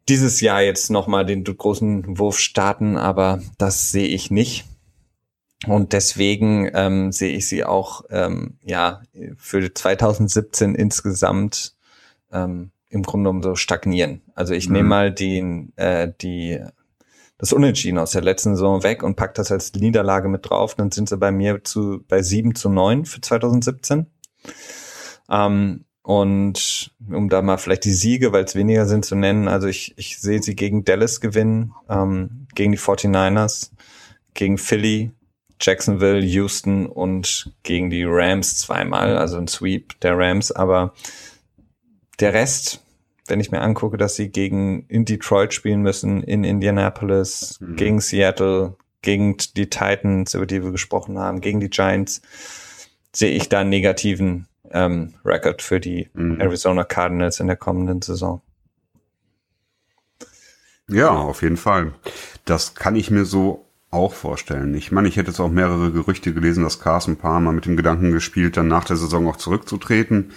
dieses 0.08 0.40
Jahr 0.40 0.62
jetzt 0.62 0.90
nochmal 0.90 1.24
den 1.24 1.44
großen 1.44 2.18
Wurf 2.18 2.38
starten, 2.38 2.96
aber 2.96 3.42
das 3.58 3.90
sehe 3.90 4.08
ich 4.08 4.30
nicht. 4.30 4.64
Und 5.66 5.92
deswegen 5.92 6.70
ähm, 6.74 7.10
sehe 7.10 7.34
ich 7.34 7.48
sie 7.48 7.64
auch 7.64 8.04
ähm, 8.10 8.58
ja 8.62 9.02
für 9.36 9.72
2017 9.72 10.74
insgesamt 10.74 11.74
ähm, 12.32 12.70
im 12.90 13.02
Grunde 13.02 13.28
genommen 13.28 13.42
so 13.42 13.56
stagnieren. 13.56 14.20
Also 14.34 14.54
ich 14.54 14.68
mhm. 14.68 14.74
nehme 14.74 14.88
mal 14.88 15.12
den, 15.12 15.72
äh, 15.76 16.12
die, 16.20 16.60
das 17.38 17.52
Unentschieden 17.52 17.98
aus 17.98 18.12
der 18.12 18.22
letzten 18.22 18.54
Saison 18.54 18.82
weg 18.82 19.02
und 19.02 19.16
pack 19.16 19.34
das 19.34 19.50
als 19.50 19.72
Niederlage 19.74 20.28
mit 20.28 20.48
drauf. 20.48 20.74
Dann 20.74 20.90
sind 20.90 21.08
sie 21.08 21.16
bei 21.16 21.32
mir 21.32 21.64
zu 21.64 22.04
bei 22.06 22.22
7 22.22 22.54
zu 22.54 22.68
9 22.68 23.06
für 23.06 23.20
2017. 23.20 24.06
Ähm, 25.30 25.84
und 26.04 26.94
um 27.10 27.30
da 27.30 27.40
mal 27.40 27.56
vielleicht 27.56 27.86
die 27.86 27.92
Siege, 27.92 28.30
weil 28.30 28.44
es 28.44 28.54
weniger 28.54 28.84
sind, 28.84 29.06
zu 29.06 29.16
nennen, 29.16 29.48
also 29.48 29.68
ich, 29.68 29.94
ich 29.96 30.18
sehe 30.18 30.42
sie 30.42 30.54
gegen 30.54 30.84
Dallas 30.84 31.18
gewinnen, 31.18 31.72
ähm, 31.88 32.46
gegen 32.54 32.72
die 32.72 32.78
49ers, 32.78 33.70
gegen 34.34 34.58
Philly, 34.58 35.12
Jacksonville, 35.58 36.20
Houston 36.20 36.84
und 36.84 37.54
gegen 37.62 37.88
die 37.88 38.04
Rams 38.04 38.58
zweimal, 38.58 39.16
also 39.16 39.38
ein 39.38 39.48
Sweep 39.48 39.98
der 40.00 40.18
Rams, 40.18 40.52
aber 40.52 40.92
der 42.20 42.34
Rest, 42.34 42.84
wenn 43.26 43.40
ich 43.40 43.50
mir 43.50 43.62
angucke, 43.62 43.96
dass 43.96 44.14
sie 44.14 44.28
gegen 44.28 44.84
in 44.88 45.06
Detroit 45.06 45.54
spielen 45.54 45.80
müssen, 45.80 46.22
in 46.22 46.44
Indianapolis, 46.44 47.58
mhm. 47.60 47.76
gegen 47.76 48.00
Seattle, 48.02 48.76
gegen 49.00 49.38
die 49.56 49.70
Titans, 49.70 50.34
über 50.34 50.44
die 50.44 50.62
wir 50.62 50.70
gesprochen 50.70 51.18
haben, 51.18 51.40
gegen 51.40 51.60
die 51.60 51.70
Giants, 51.70 52.20
sehe 53.10 53.30
ich 53.30 53.48
da 53.48 53.60
einen 53.60 53.70
negativen 53.70 54.48
ähm, 54.74 55.14
Record 55.24 55.62
für 55.62 55.80
die 55.80 56.10
mhm. 56.12 56.40
Arizona 56.40 56.84
Cardinals 56.84 57.40
in 57.40 57.46
der 57.46 57.56
kommenden 57.56 58.02
Saison. 58.02 58.42
Ja, 60.88 61.10
auf 61.10 61.42
jeden 61.42 61.56
Fall. 61.56 61.94
Das 62.44 62.74
kann 62.74 62.96
ich 62.96 63.10
mir 63.10 63.24
so 63.24 63.64
auch 63.90 64.12
vorstellen. 64.12 64.74
Ich 64.74 64.92
meine, 64.92 65.08
ich 65.08 65.16
hätte 65.16 65.30
jetzt 65.30 65.40
auch 65.40 65.48
mehrere 65.48 65.92
Gerüchte 65.92 66.34
gelesen, 66.34 66.64
dass 66.64 66.80
Carson 66.80 67.16
Palmer 67.16 67.52
mit 67.52 67.64
dem 67.64 67.76
Gedanken 67.76 68.10
gespielt, 68.10 68.56
dann 68.56 68.68
nach 68.68 68.84
der 68.84 68.96
Saison 68.96 69.26
auch 69.28 69.36
zurückzutreten. 69.36 70.32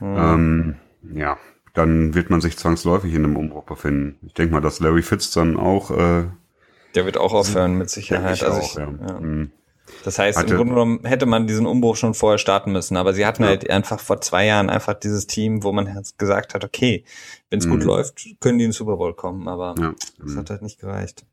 Mhm. 0.00 0.16
Ähm, 0.16 0.74
ja, 1.12 1.36
dann 1.74 2.14
wird 2.14 2.30
man 2.30 2.40
sich 2.40 2.56
zwangsläufig 2.56 3.12
in 3.12 3.24
einem 3.24 3.36
Umbruch 3.36 3.64
befinden. 3.64 4.18
Ich 4.26 4.32
denke 4.32 4.54
mal, 4.54 4.60
dass 4.60 4.80
Larry 4.80 5.02
Fitz 5.02 5.30
dann 5.30 5.56
auch. 5.56 5.90
Äh, 5.90 6.24
Der 6.94 7.04
wird 7.04 7.18
auch 7.18 7.34
aufhören 7.34 7.76
mit 7.76 7.90
Sicherheit. 7.90 8.42
Also 8.42 8.60
auch, 8.60 8.64
ich, 8.64 8.74
ja. 8.74 8.88
Ja. 9.06 9.20
Mhm. 9.20 9.50
Das 10.04 10.18
heißt, 10.18 10.38
hatte, 10.38 10.52
im 10.52 10.56
Grunde 10.56 10.74
genommen 10.74 11.04
hätte 11.04 11.26
man 11.26 11.46
diesen 11.46 11.66
Umbruch 11.66 11.96
schon 11.96 12.14
vorher 12.14 12.38
starten 12.38 12.72
müssen, 12.72 12.96
aber 12.96 13.12
sie 13.12 13.26
hatten 13.26 13.42
ja. 13.42 13.50
halt 13.50 13.68
einfach 13.68 14.00
vor 14.00 14.20
zwei 14.20 14.46
Jahren 14.46 14.70
einfach 14.70 14.94
dieses 14.94 15.26
Team, 15.26 15.62
wo 15.62 15.72
man 15.72 16.02
gesagt 16.18 16.54
hat, 16.54 16.64
okay, 16.64 17.04
wenn 17.50 17.58
es 17.58 17.66
mhm. 17.66 17.70
gut 17.70 17.84
läuft, 17.84 18.26
können 18.40 18.58
die 18.58 18.64
in 18.64 18.70
den 18.70 18.72
Super 18.72 18.96
Bowl 18.96 19.14
kommen, 19.14 19.48
aber 19.48 19.74
ja. 19.78 19.94
das 20.18 20.36
hat 20.36 20.50
halt 20.50 20.62
nicht 20.62 20.80
gereicht. 20.80 21.26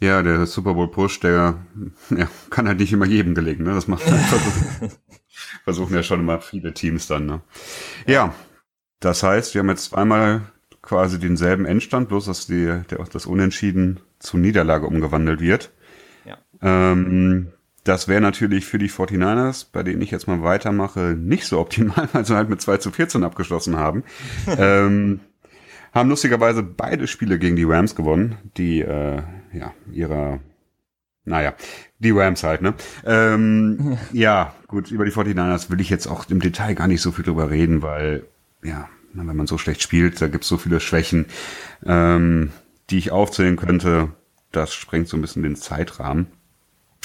Ja, 0.00 0.22
der 0.22 0.46
Super 0.46 0.74
Bowl 0.74 0.90
Push, 0.90 1.20
der 1.20 1.58
ja, 2.10 2.28
kann 2.50 2.66
halt 2.66 2.80
nicht 2.80 2.92
immer 2.92 3.06
jedem 3.06 3.34
gelingen, 3.34 3.64
ne? 3.64 3.74
Das 3.74 3.88
macht 3.88 4.02
versuchen 5.64 5.94
ja 5.94 6.02
schon 6.02 6.20
immer 6.20 6.40
viele 6.40 6.74
Teams 6.74 7.06
dann, 7.06 7.26
ne? 7.26 7.40
Ja, 8.06 8.34
das 9.00 9.22
heißt, 9.22 9.54
wir 9.54 9.60
haben 9.60 9.68
jetzt 9.68 9.84
zweimal 9.84 10.42
quasi 10.82 11.18
denselben 11.18 11.64
Endstand, 11.64 12.08
bloß 12.08 12.26
dass 12.26 12.46
die, 12.46 12.82
der, 12.90 13.04
das 13.10 13.26
Unentschieden 13.26 14.00
zu 14.18 14.36
Niederlage 14.36 14.86
umgewandelt 14.86 15.40
wird. 15.40 15.72
Ähm, 16.64 17.52
das 17.84 18.08
wäre 18.08 18.20
natürlich 18.20 18.64
für 18.64 18.78
die 18.78 18.88
49ers, 18.88 19.66
bei 19.70 19.82
denen 19.82 20.00
ich 20.02 20.10
jetzt 20.10 20.26
mal 20.26 20.42
weitermache, 20.42 21.14
nicht 21.16 21.46
so 21.46 21.60
optimal, 21.60 22.08
weil 22.12 22.24
sie 22.24 22.34
halt 22.34 22.48
mit 22.48 22.60
2 22.60 22.78
zu 22.78 22.90
14 22.90 23.22
abgeschlossen 23.22 23.76
haben. 23.76 24.02
ähm, 24.58 25.20
haben 25.92 26.08
lustigerweise 26.08 26.64
beide 26.64 27.06
Spiele 27.06 27.38
gegen 27.38 27.54
die 27.54 27.64
Rams 27.64 27.94
gewonnen, 27.94 28.36
die 28.56 28.80
äh, 28.80 29.22
ja 29.52 29.72
ihrer 29.92 30.40
naja, 31.26 31.54
die 31.98 32.10
Rams 32.10 32.42
halt, 32.42 32.60
ne? 32.60 32.74
Ähm, 33.04 33.96
ja, 34.12 34.54
gut, 34.68 34.90
über 34.90 35.04
die 35.04 35.12
49ers 35.12 35.70
will 35.70 35.80
ich 35.80 35.88
jetzt 35.88 36.06
auch 36.06 36.28
im 36.28 36.40
Detail 36.40 36.74
gar 36.74 36.86
nicht 36.86 37.00
so 37.00 37.12
viel 37.12 37.24
drüber 37.24 37.50
reden, 37.50 37.82
weil, 37.82 38.24
ja, 38.62 38.88
wenn 39.14 39.36
man 39.36 39.46
so 39.46 39.56
schlecht 39.58 39.80
spielt, 39.80 40.20
da 40.20 40.28
gibt's 40.28 40.48
so 40.48 40.58
viele 40.58 40.80
Schwächen, 40.80 41.26
ähm, 41.86 42.50
die 42.90 42.98
ich 42.98 43.10
aufzählen 43.10 43.56
könnte. 43.56 44.10
Das 44.52 44.74
sprengt 44.74 45.08
so 45.08 45.16
ein 45.16 45.20
bisschen 45.20 45.42
den 45.42 45.56
Zeitrahmen. 45.56 46.26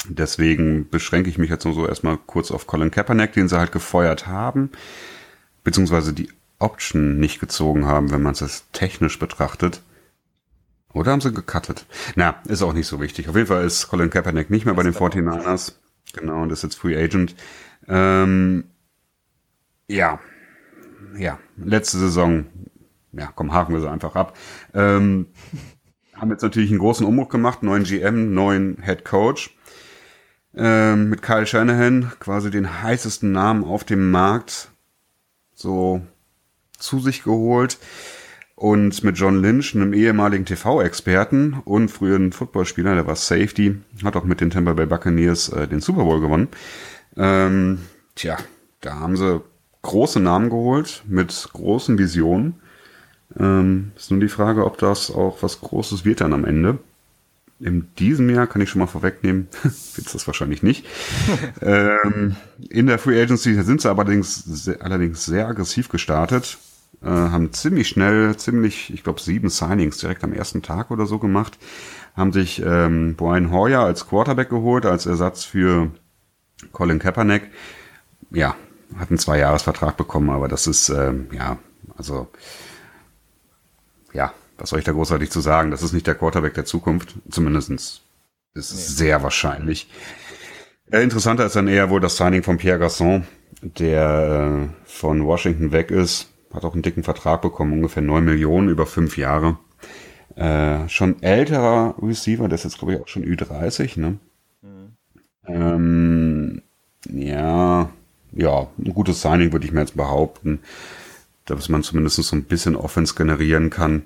Deswegen 0.08 0.88
beschränke 0.88 1.28
ich 1.28 1.38
mich 1.38 1.50
jetzt 1.50 1.64
nur 1.64 1.74
so 1.74 1.86
erstmal 1.86 2.16
kurz 2.16 2.50
auf 2.50 2.66
Colin 2.66 2.90
Kaepernick, 2.90 3.32
den 3.32 3.48
sie 3.48 3.58
halt 3.58 3.72
gefeuert 3.72 4.26
haben, 4.26 4.70
beziehungsweise 5.62 6.12
die 6.12 6.30
Option 6.58 7.18
nicht 7.18 7.40
gezogen 7.40 7.86
haben, 7.86 8.10
wenn 8.10 8.22
man 8.22 8.32
es 8.32 8.64
technisch 8.72 9.18
betrachtet. 9.18 9.82
Oder 10.92 11.12
haben 11.12 11.20
sie 11.20 11.32
gecuttet? 11.32 11.86
Na, 12.16 12.36
ist 12.46 12.62
auch 12.62 12.72
nicht 12.72 12.86
so 12.86 13.00
wichtig. 13.00 13.28
Auf 13.28 13.36
jeden 13.36 13.46
Fall 13.46 13.64
ist 13.64 13.88
Colin 13.88 14.10
Kaepernick 14.10 14.50
nicht 14.50 14.64
mehr 14.64 14.74
bei 14.74 14.82
den 14.82 14.94
49ers. 14.94 15.74
Genau, 16.12 16.42
und 16.42 16.50
ist 16.50 16.62
jetzt 16.62 16.74
Free 16.76 16.96
Agent. 16.96 17.36
Ähm, 17.86 18.64
ja, 19.86 20.18
ja, 21.16 21.38
letzte 21.56 21.98
Saison, 21.98 22.46
ja, 23.12 23.30
komm, 23.34 23.52
haken 23.52 23.74
wir 23.74 23.80
sie 23.80 23.90
einfach 23.90 24.16
ab. 24.16 24.36
Ähm, 24.74 25.26
haben 26.14 26.30
jetzt 26.30 26.42
natürlich 26.42 26.70
einen 26.70 26.78
großen 26.78 27.06
Umbruch 27.06 27.28
gemacht, 27.28 27.62
neuen 27.62 27.84
GM, 27.84 28.34
neuen 28.34 28.82
Head 28.82 29.04
Coach. 29.04 29.56
Ähm, 30.56 31.10
mit 31.10 31.22
Kyle 31.22 31.46
Shanahan, 31.46 32.10
quasi 32.18 32.50
den 32.50 32.82
heißesten 32.82 33.30
Namen 33.30 33.64
auf 33.64 33.84
dem 33.84 34.10
Markt, 34.10 34.70
so 35.54 36.02
zu 36.78 37.00
sich 37.00 37.22
geholt. 37.22 37.78
Und 38.56 39.02
mit 39.04 39.16
John 39.16 39.40
Lynch, 39.40 39.74
einem 39.74 39.94
ehemaligen 39.94 40.44
TV-Experten 40.44 41.62
und 41.64 41.90
früheren 41.90 42.30
Footballspieler, 42.30 42.94
der 42.94 43.06
war 43.06 43.16
Safety, 43.16 43.78
hat 44.04 44.16
auch 44.16 44.24
mit 44.24 44.42
den 44.42 44.50
Tampa 44.50 44.74
Bay 44.74 44.84
Buccaneers 44.84 45.48
äh, 45.48 45.66
den 45.66 45.80
Super 45.80 46.04
Bowl 46.04 46.20
gewonnen. 46.20 46.48
Ähm, 47.16 47.78
tja, 48.16 48.36
da 48.82 48.96
haben 49.00 49.16
sie 49.16 49.40
große 49.80 50.20
Namen 50.20 50.50
geholt 50.50 51.04
mit 51.06 51.48
großen 51.54 51.96
Visionen. 51.96 52.60
Ähm, 53.38 53.92
ist 53.96 54.10
nun 54.10 54.20
die 54.20 54.28
Frage, 54.28 54.66
ob 54.66 54.76
das 54.78 55.10
auch 55.10 55.42
was 55.42 55.60
Großes 55.60 56.04
wird 56.04 56.20
dann 56.20 56.34
am 56.34 56.44
Ende. 56.44 56.78
In 57.60 57.88
diesem 57.98 58.30
Jahr 58.30 58.46
kann 58.46 58.62
ich 58.62 58.70
schon 58.70 58.80
mal 58.80 58.86
vorwegnehmen, 58.86 59.48
wird 59.62 60.14
das 60.14 60.26
wahrscheinlich 60.26 60.62
nicht. 60.62 60.86
ähm, 61.60 62.36
in 62.68 62.86
der 62.86 62.98
Free 62.98 63.20
Agency 63.20 63.54
sind 63.62 63.82
sie 63.82 63.90
allerdings, 63.90 64.68
allerdings 64.80 65.24
sehr 65.24 65.46
aggressiv 65.46 65.88
gestartet 65.88 66.58
äh, 67.02 67.08
haben 67.08 67.52
ziemlich 67.52 67.88
schnell, 67.88 68.36
ziemlich, 68.36 68.92
ich 68.92 69.02
glaube, 69.02 69.20
sieben 69.20 69.48
Signings 69.48 69.98
direkt 69.98 70.24
am 70.24 70.32
ersten 70.32 70.62
Tag 70.62 70.90
oder 70.90 71.06
so 71.06 71.18
gemacht. 71.18 71.58
Haben 72.16 72.32
sich 72.32 72.62
ähm, 72.64 73.14
Brian 73.16 73.50
Hoyer 73.50 73.80
als 73.80 74.06
Quarterback 74.08 74.50
geholt, 74.50 74.84
als 74.84 75.06
Ersatz 75.06 75.44
für 75.44 75.90
Colin 76.72 76.98
Kaepernick. 76.98 77.50
Ja, 78.30 78.56
hat 78.98 79.10
einen 79.10 79.18
Zwei-Jahres-Vertrag 79.18 79.96
bekommen, 79.96 80.30
aber 80.30 80.48
das 80.48 80.66
ist, 80.66 80.88
ähm, 80.90 81.28
ja, 81.32 81.58
also, 81.96 82.28
ja, 84.12 84.32
was 84.60 84.70
soll 84.70 84.78
ich 84.78 84.84
da 84.84 84.92
großartig 84.92 85.30
zu 85.30 85.40
sagen? 85.40 85.70
Das 85.70 85.82
ist 85.82 85.92
nicht 85.92 86.06
der 86.06 86.14
Quarterback 86.14 86.54
der 86.54 86.64
Zukunft. 86.64 87.14
Zumindestens 87.30 88.02
ist 88.54 88.72
es 88.72 88.90
nee. 88.90 88.94
sehr 89.06 89.22
wahrscheinlich. 89.22 89.90
Äh, 90.90 91.02
interessanter 91.02 91.46
ist 91.46 91.56
dann 91.56 91.68
eher 91.68 91.90
wohl 91.90 92.00
das 92.00 92.16
Signing 92.16 92.42
von 92.42 92.58
Pierre 92.58 92.84
Garçon, 92.84 93.22
der 93.62 94.70
äh, 94.70 94.88
von 94.88 95.24
Washington 95.24 95.72
weg 95.72 95.90
ist 95.90 96.30
hat 96.52 96.64
auch 96.64 96.72
einen 96.72 96.82
dicken 96.82 97.02
Vertrag 97.02 97.42
bekommen, 97.42 97.72
ungefähr 97.72 98.02
neun 98.02 98.24
Millionen 98.24 98.68
über 98.68 98.86
fünf 98.86 99.16
Jahre. 99.16 99.58
Äh, 100.36 100.88
schon 100.88 101.22
älterer 101.22 101.94
Receiver, 102.00 102.48
der 102.48 102.56
ist 102.56 102.64
jetzt 102.64 102.78
glaube 102.78 102.94
ich 102.94 103.00
auch 103.00 103.08
schon 103.08 103.24
Ü30, 103.24 103.98
ne? 103.98 104.18
Mhm. 104.62 104.96
Ähm, 105.46 106.62
ja, 107.10 107.90
ja, 108.32 108.66
ein 108.78 108.94
gutes 108.94 109.22
Signing 109.22 109.52
würde 109.52 109.66
ich 109.66 109.72
mir 109.72 109.80
jetzt 109.80 109.96
behaupten, 109.96 110.60
dass 111.44 111.68
man 111.68 111.82
zumindest 111.82 112.16
so 112.16 112.36
ein 112.36 112.44
bisschen 112.44 112.76
Offense 112.76 113.14
generieren 113.14 113.70
kann. 113.70 114.04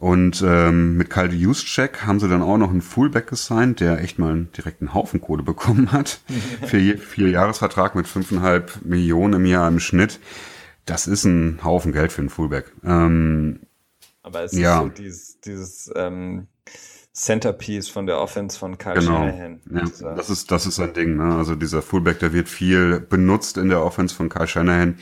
Und 0.00 0.42
ähm, 0.44 0.96
mit 0.96 1.10
Kalde 1.10 1.36
Juszczyk 1.36 2.06
haben 2.06 2.18
sie 2.18 2.28
dann 2.28 2.42
auch 2.42 2.56
noch 2.56 2.70
einen 2.70 2.80
Fullback 2.80 3.28
gesigned, 3.28 3.80
der 3.80 4.00
echt 4.00 4.18
mal 4.18 4.32
einen 4.32 4.52
direkten 4.52 4.94
Haufen 4.94 5.20
Kohle 5.20 5.42
bekommen 5.42 5.92
hat. 5.92 6.20
Für 6.66 6.78
vier 6.98 7.28
Jahresvertrag 7.28 7.94
mit 7.94 8.08
fünfeinhalb 8.08 8.84
Millionen 8.84 9.34
im 9.34 9.46
Jahr 9.46 9.68
im 9.68 9.78
Schnitt 9.78 10.18
das 10.90 11.06
ist 11.06 11.24
ein 11.24 11.60
Haufen 11.62 11.92
Geld 11.92 12.12
für 12.12 12.20
einen 12.20 12.30
Fullback. 12.30 12.72
Ähm, 12.84 13.60
Aber 14.22 14.42
es 14.42 14.52
ja. 14.52 14.78
ist 14.78 14.82
so 14.82 14.88
dieses, 14.88 15.40
dieses 15.40 15.92
ähm, 15.94 16.48
Centerpiece 17.12 17.88
von 17.88 18.06
der 18.06 18.18
Offense 18.18 18.58
von 18.58 18.76
Kyle 18.76 18.94
genau. 18.94 19.18
Shanahan. 19.18 19.60
Ja, 19.70 20.14
das 20.14 20.30
ist, 20.30 20.50
das 20.50 20.66
ist 20.66 20.80
ein 20.80 20.92
Ding. 20.92 21.16
Ne? 21.16 21.36
Also 21.36 21.54
dieser 21.54 21.82
Fullback, 21.82 22.18
der 22.18 22.32
wird 22.32 22.48
viel 22.48 23.00
benutzt 23.00 23.56
in 23.56 23.68
der 23.68 23.84
Offense 23.84 24.14
von 24.14 24.28
Kyle 24.28 24.46
Shanahan. 24.46 24.98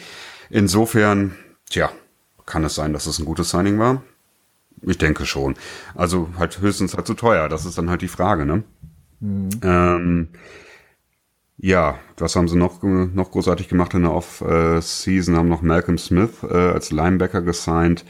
Insofern, 0.50 1.36
tja, 1.70 1.90
kann 2.46 2.64
es 2.64 2.74
sein, 2.74 2.92
dass 2.92 3.06
es 3.06 3.18
ein 3.18 3.24
gutes 3.24 3.50
Signing 3.50 3.78
war? 3.78 4.02
Ich 4.82 4.98
denke 4.98 5.26
schon. 5.26 5.54
Also 5.94 6.28
halt 6.38 6.60
höchstens 6.60 6.94
halt 6.94 7.06
zu 7.06 7.14
teuer. 7.14 7.48
Das 7.48 7.64
ist 7.64 7.78
dann 7.78 7.90
halt 7.90 8.02
die 8.02 8.08
Frage, 8.08 8.46
ne? 8.46 8.64
Mhm. 9.20 9.48
Ähm, 9.62 10.28
ja, 11.56 11.98
was 12.16 12.36
haben 12.36 12.48
sie 12.48 12.56
noch, 12.56 12.82
noch 12.82 13.30
großartig 13.30 13.68
gemacht 13.68 13.94
in 13.94 14.02
der 14.02 14.12
Off-Season? 14.12 15.36
Haben 15.36 15.48
noch 15.48 15.62
Malcolm 15.62 15.98
Smith 15.98 16.42
äh, 16.42 16.54
als 16.54 16.92
Linebacker 16.92 17.42
gesigned. 17.42 18.04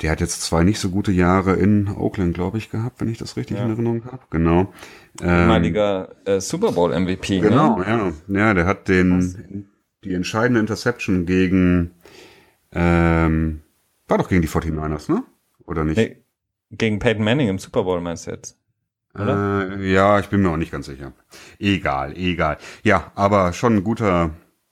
Der 0.00 0.10
hat 0.10 0.20
jetzt 0.20 0.42
zwei 0.42 0.64
nicht 0.64 0.78
so 0.78 0.90
gute 0.90 1.12
Jahre 1.12 1.54
in 1.54 1.88
Oakland, 1.88 2.34
glaube 2.34 2.58
ich, 2.58 2.70
gehabt, 2.70 3.00
wenn 3.00 3.08
ich 3.08 3.18
das 3.18 3.36
richtig 3.36 3.58
ja. 3.58 3.64
in 3.64 3.70
Erinnerung 3.70 4.04
habe. 4.04 4.22
Genau. 4.30 4.72
Ehemaliger 5.20 6.10
ähm, 6.26 6.36
äh, 6.36 6.40
Super 6.40 6.72
Bowl 6.72 6.98
MVP. 6.98 7.40
Ne? 7.40 7.48
Genau, 7.48 7.78
ne? 7.78 8.12
ja. 8.28 8.38
Ja, 8.40 8.54
der 8.54 8.66
hat 8.66 8.88
den 8.88 9.18
Was? 9.18 9.36
die 10.04 10.14
entscheidende 10.14 10.60
Interception 10.60 11.26
gegen 11.26 11.92
ähm, 12.72 13.62
war 14.06 14.18
doch 14.18 14.28
gegen 14.28 14.42
die 14.42 14.48
49ers, 14.48 15.12
ne? 15.12 15.22
Oder 15.68 15.84
nicht? 15.84 15.98
Nee, 15.98 16.24
gegen 16.70 16.98
Peyton 16.98 17.22
Manning 17.22 17.48
im 17.48 17.58
Super 17.58 17.84
Bowl 17.84 18.00
meinst 18.00 18.26
du 18.26 18.30
jetzt? 18.30 18.58
Äh, 19.16 19.92
ja, 19.92 20.18
ich 20.18 20.28
bin 20.28 20.40
mir 20.40 20.50
auch 20.50 20.56
nicht 20.56 20.72
ganz 20.72 20.86
sicher. 20.86 21.12
Egal, 21.58 22.16
egal. 22.16 22.56
Ja, 22.82 23.12
aber 23.14 23.52
schon 23.52 23.76
ein 23.76 23.84
guter, 23.84 24.30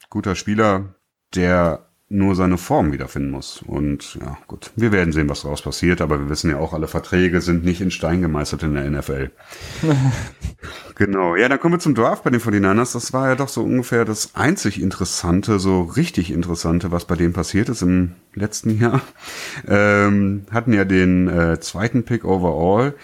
guter 0.08 0.34
Spieler, 0.34 0.94
der 1.34 1.85
nur 2.08 2.36
seine 2.36 2.56
Form 2.56 2.92
wiederfinden 2.92 3.30
muss. 3.30 3.62
Und 3.66 4.16
ja, 4.20 4.38
gut, 4.46 4.70
wir 4.76 4.92
werden 4.92 5.12
sehen, 5.12 5.28
was 5.28 5.42
daraus 5.42 5.62
passiert, 5.62 6.00
aber 6.00 6.20
wir 6.20 6.28
wissen 6.30 6.50
ja 6.50 6.58
auch, 6.58 6.72
alle 6.72 6.86
Verträge 6.86 7.40
sind 7.40 7.64
nicht 7.64 7.80
in 7.80 7.90
Stein 7.90 8.22
gemeißelt 8.22 8.62
in 8.62 8.74
der 8.74 8.88
NFL. 8.90 9.30
genau, 10.94 11.34
ja, 11.34 11.48
dann 11.48 11.58
kommen 11.58 11.74
wir 11.74 11.78
zum 11.80 11.96
Draft 11.96 12.22
bei 12.22 12.30
den 12.30 12.40
49ers. 12.40 12.92
Das 12.92 13.12
war 13.12 13.28
ja 13.28 13.34
doch 13.34 13.48
so 13.48 13.64
ungefähr 13.64 14.04
das 14.04 14.36
einzig 14.36 14.80
Interessante, 14.80 15.58
so 15.58 15.82
richtig 15.82 16.30
Interessante, 16.30 16.92
was 16.92 17.06
bei 17.06 17.16
denen 17.16 17.32
passiert 17.32 17.68
ist 17.68 17.82
im 17.82 18.12
letzten 18.34 18.78
Jahr. 18.78 19.00
Ähm, 19.68 20.42
hatten 20.50 20.72
ja 20.72 20.84
den 20.84 21.28
äh, 21.28 21.58
zweiten 21.60 22.04
Pick 22.04 22.24
overall 22.24 22.94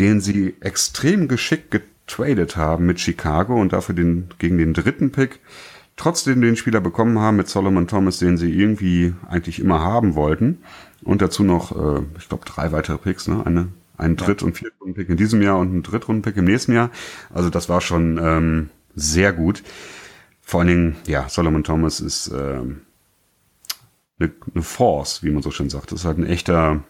den 0.00 0.20
sie 0.20 0.54
extrem 0.60 1.28
geschickt 1.28 1.70
getradet 1.70 2.56
haben 2.56 2.86
mit 2.86 3.00
Chicago 3.00 3.60
und 3.60 3.72
dafür 3.72 3.94
den, 3.94 4.28
gegen 4.38 4.58
den 4.58 4.74
dritten 4.74 5.12
Pick 5.12 5.40
trotzdem 6.00 6.40
den 6.40 6.56
Spieler 6.56 6.80
bekommen 6.80 7.18
haben 7.18 7.36
mit 7.36 7.48
Solomon 7.48 7.86
Thomas, 7.86 8.18
den 8.18 8.38
sie 8.38 8.50
irgendwie 8.50 9.12
eigentlich 9.28 9.60
immer 9.60 9.80
haben 9.80 10.14
wollten. 10.14 10.62
Und 11.02 11.20
dazu 11.20 11.44
noch, 11.44 11.72
äh, 11.72 12.00
ich 12.18 12.26
glaube, 12.26 12.46
drei 12.46 12.72
weitere 12.72 12.96
Picks, 12.96 13.28
ne? 13.28 13.44
Eine, 13.44 13.68
einen 13.98 14.16
Dritt- 14.16 14.42
und 14.42 14.56
Viertrunden-Pick 14.56 15.10
in 15.10 15.18
diesem 15.18 15.42
Jahr 15.42 15.58
und 15.58 15.68
einen 15.68 15.82
Drittrunden-Pick 15.82 16.38
im 16.38 16.46
nächsten 16.46 16.72
Jahr. 16.72 16.90
Also 17.28 17.50
das 17.50 17.68
war 17.68 17.82
schon 17.82 18.16
ähm, 18.16 18.70
sehr 18.94 19.34
gut. 19.34 19.62
Vor 20.40 20.60
allen 20.60 20.68
Dingen, 20.68 20.96
ja, 21.06 21.28
Solomon 21.28 21.64
Thomas 21.64 22.00
ist 22.00 22.28
ähm, 22.28 22.80
eine, 24.18 24.32
eine 24.54 24.62
Force, 24.62 25.22
wie 25.22 25.30
man 25.30 25.42
so 25.42 25.50
schön 25.50 25.68
sagt. 25.68 25.92
Das 25.92 26.00
ist 26.00 26.06
halt 26.06 26.16
ein 26.16 26.26
echter, 26.26 26.82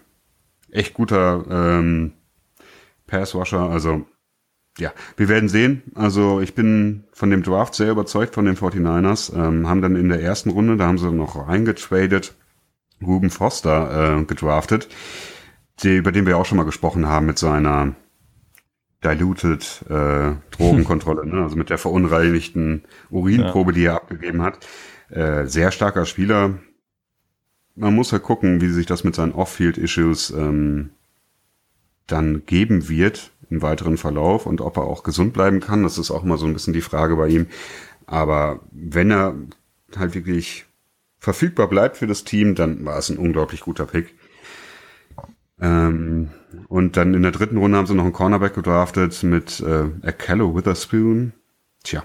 echt 0.70 0.94
guter 0.94 1.44
ähm, 1.50 2.12
Passwasher. 3.08 3.70
Also 3.70 4.06
ja, 4.80 4.92
wir 5.16 5.28
werden 5.28 5.48
sehen. 5.48 5.82
Also 5.94 6.40
ich 6.40 6.54
bin 6.54 7.04
von 7.12 7.30
dem 7.30 7.42
Draft 7.42 7.74
sehr 7.74 7.90
überzeugt 7.90 8.34
von 8.34 8.46
den 8.46 8.56
49ers. 8.56 9.34
Ähm, 9.34 9.68
haben 9.68 9.82
dann 9.82 9.96
in 9.96 10.08
der 10.08 10.20
ersten 10.20 10.50
Runde, 10.50 10.76
da 10.76 10.86
haben 10.86 10.98
sie 10.98 11.10
noch 11.12 11.46
reingetradet, 11.46 12.34
Ruben 13.02 13.30
Foster 13.30 14.18
äh, 14.18 14.24
gedraftet, 14.24 14.88
die, 15.82 15.96
über 15.96 16.12
den 16.12 16.26
wir 16.26 16.36
auch 16.36 16.46
schon 16.46 16.58
mal 16.58 16.64
gesprochen 16.64 17.06
haben 17.06 17.26
mit 17.26 17.38
seiner 17.38 17.94
diluted 19.04 19.84
äh, 19.88 20.32
Drogenkontrolle, 20.50 21.26
ne? 21.26 21.42
also 21.42 21.56
mit 21.56 21.70
der 21.70 21.78
verunreinigten 21.78 22.82
Urinprobe, 23.10 23.72
ja. 23.72 23.74
die 23.74 23.84
er 23.84 23.94
abgegeben 23.94 24.42
hat. 24.42 24.66
Äh, 25.08 25.46
sehr 25.46 25.70
starker 25.70 26.04
Spieler. 26.04 26.58
Man 27.74 27.94
muss 27.94 28.12
halt 28.12 28.22
gucken, 28.22 28.60
wie 28.60 28.68
sich 28.68 28.86
das 28.86 29.04
mit 29.04 29.14
seinen 29.14 29.32
Off-Field-Issues 29.32 30.30
ähm, 30.30 30.90
dann 32.06 32.44
geben 32.44 32.88
wird 32.88 33.32
im 33.50 33.62
weiteren 33.62 33.96
Verlauf 33.96 34.46
und 34.46 34.60
ob 34.60 34.76
er 34.76 34.84
auch 34.84 35.02
gesund 35.02 35.32
bleiben 35.32 35.60
kann. 35.60 35.82
Das 35.82 35.98
ist 35.98 36.10
auch 36.10 36.22
mal 36.22 36.38
so 36.38 36.46
ein 36.46 36.52
bisschen 36.52 36.72
die 36.72 36.80
Frage 36.80 37.16
bei 37.16 37.28
ihm. 37.28 37.46
Aber 38.06 38.60
wenn 38.70 39.10
er 39.10 39.34
halt 39.96 40.14
wirklich 40.14 40.66
verfügbar 41.18 41.68
bleibt 41.68 41.96
für 41.96 42.06
das 42.06 42.24
Team, 42.24 42.54
dann 42.54 42.84
war 42.84 42.98
es 42.98 43.10
ein 43.10 43.18
unglaublich 43.18 43.60
guter 43.60 43.86
Pick. 43.86 44.14
Ähm, 45.60 46.30
und 46.68 46.96
dann 46.96 47.14
in 47.14 47.22
der 47.22 47.32
dritten 47.32 47.58
Runde 47.58 47.76
haben 47.76 47.86
sie 47.86 47.94
noch 47.94 48.04
einen 48.04 48.12
Cornerback 48.12 48.54
gedraftet 48.54 49.22
mit 49.22 49.60
äh, 49.60 49.90
Akello 50.02 50.56
Witherspoon. 50.56 51.32
Tja. 51.82 52.04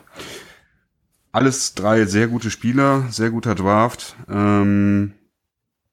Alles 1.32 1.74
drei 1.74 2.06
sehr 2.06 2.28
gute 2.28 2.50
Spieler, 2.50 3.06
sehr 3.10 3.30
guter 3.30 3.56
Draft. 3.56 4.16
Ähm, 4.30 5.14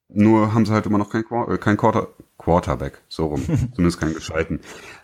nur 0.08 0.54
haben 0.54 0.66
sie 0.66 0.72
halt 0.72 0.86
immer 0.86 0.98
noch 0.98 1.10
kein, 1.10 1.24
äh, 1.48 1.58
kein 1.58 1.76
Quarter, 1.76 2.08
Quarterback, 2.42 3.00
so 3.08 3.26
rum, 3.26 3.42
zumindest 3.74 4.00
keinen 4.00 4.14
gescheiten. 4.14 4.60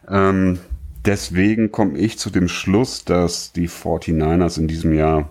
Ähm, 0.08 0.58
deswegen 1.04 1.72
komme 1.72 1.98
ich 1.98 2.18
zu 2.18 2.30
dem 2.30 2.48
Schluss, 2.48 3.04
dass 3.04 3.52
die 3.52 3.68
49ers 3.68 4.58
in 4.58 4.68
diesem 4.68 4.92
Jahr 4.94 5.30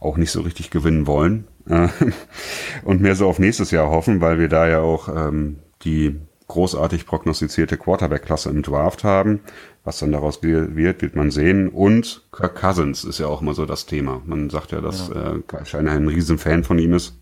auch 0.00 0.16
nicht 0.16 0.30
so 0.30 0.42
richtig 0.42 0.70
gewinnen 0.70 1.06
wollen. 1.06 1.46
äh, 1.68 1.88
und 2.84 3.00
mehr 3.00 3.16
so 3.16 3.28
auf 3.28 3.38
nächstes 3.38 3.70
Jahr 3.70 3.90
hoffen, 3.90 4.20
weil 4.20 4.38
wir 4.38 4.48
da 4.48 4.68
ja 4.68 4.80
auch 4.80 5.08
ähm, 5.08 5.58
die 5.82 6.20
großartig 6.46 7.06
prognostizierte 7.06 7.76
Quarterback-Klasse 7.76 8.50
im 8.50 8.62
Draft 8.62 9.04
haben. 9.04 9.40
Was 9.82 9.98
dann 9.98 10.12
daraus 10.12 10.42
wird, 10.42 10.76
wird 10.76 11.16
man 11.16 11.30
sehen. 11.30 11.68
Und 11.68 12.26
Kirk 12.32 12.54
Cousins 12.54 13.04
ist 13.04 13.18
ja 13.18 13.26
auch 13.26 13.42
immer 13.42 13.54
so 13.54 13.66
das 13.66 13.86
Thema. 13.86 14.22
Man 14.24 14.50
sagt 14.50 14.72
ja, 14.72 14.80
dass 14.80 15.08
ja. 15.08 15.34
äh, 15.34 15.64
Scheiner 15.64 15.92
ein 15.92 16.08
Riesenfan 16.08 16.64
von 16.64 16.78
ihm 16.78 16.94
ist. 16.94 17.18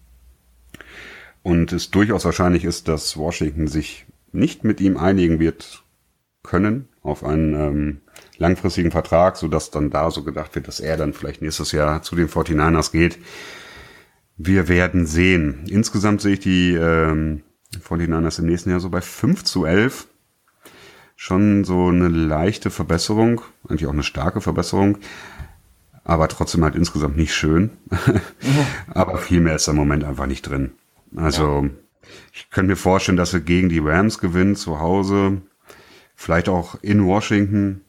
Und 1.42 1.72
es 1.72 1.90
durchaus 1.90 2.24
wahrscheinlich 2.24 2.64
ist, 2.64 2.86
dass 2.88 3.16
Washington 3.16 3.66
sich 3.66 4.06
nicht 4.32 4.64
mit 4.64 4.80
ihm 4.80 4.96
einigen 4.96 5.38
wird 5.38 5.84
können 6.42 6.88
auf 7.02 7.24
einen 7.24 7.54
ähm, 7.54 8.00
langfristigen 8.38 8.90
Vertrag, 8.90 9.36
so 9.36 9.48
dass 9.48 9.70
dann 9.70 9.90
da 9.90 10.10
so 10.10 10.22
gedacht 10.22 10.54
wird, 10.54 10.68
dass 10.68 10.80
er 10.80 10.96
dann 10.96 11.12
vielleicht 11.12 11.42
nächstes 11.42 11.72
Jahr 11.72 12.02
zu 12.02 12.16
den 12.16 12.28
49ers 12.28 12.92
geht. 12.92 13.18
Wir 14.36 14.68
werden 14.68 15.06
sehen. 15.06 15.64
Insgesamt 15.68 16.20
sehe 16.20 16.34
ich 16.34 16.40
die 16.40 16.74
ähm, 16.74 17.42
49ers 17.88 18.40
im 18.40 18.46
nächsten 18.46 18.70
Jahr 18.70 18.80
so 18.80 18.90
bei 18.90 19.00
5 19.00 19.44
zu 19.44 19.64
11. 19.64 20.08
Schon 21.16 21.64
so 21.64 21.88
eine 21.88 22.08
leichte 22.08 22.70
Verbesserung, 22.70 23.42
eigentlich 23.68 23.86
auch 23.86 23.92
eine 23.92 24.02
starke 24.02 24.40
Verbesserung, 24.40 24.98
aber 26.04 26.26
trotzdem 26.26 26.64
halt 26.64 26.74
insgesamt 26.74 27.16
nicht 27.16 27.34
schön. 27.34 27.70
aber 28.88 29.18
viel 29.18 29.40
mehr 29.40 29.56
ist 29.56 29.68
im 29.68 29.76
Moment 29.76 30.02
einfach 30.02 30.26
nicht 30.26 30.42
drin. 30.42 30.72
Also 31.14 31.64
ja. 31.64 31.70
Ich 32.32 32.50
könnte 32.50 32.70
mir 32.70 32.76
vorstellen, 32.76 33.16
dass 33.16 33.32
wir 33.32 33.40
gegen 33.40 33.68
die 33.68 33.78
Rams 33.78 34.18
gewinnen 34.18 34.56
zu 34.56 34.80
Hause, 34.80 35.42
vielleicht 36.14 36.48
auch 36.48 36.76
in 36.82 37.04
Washington 37.04 37.82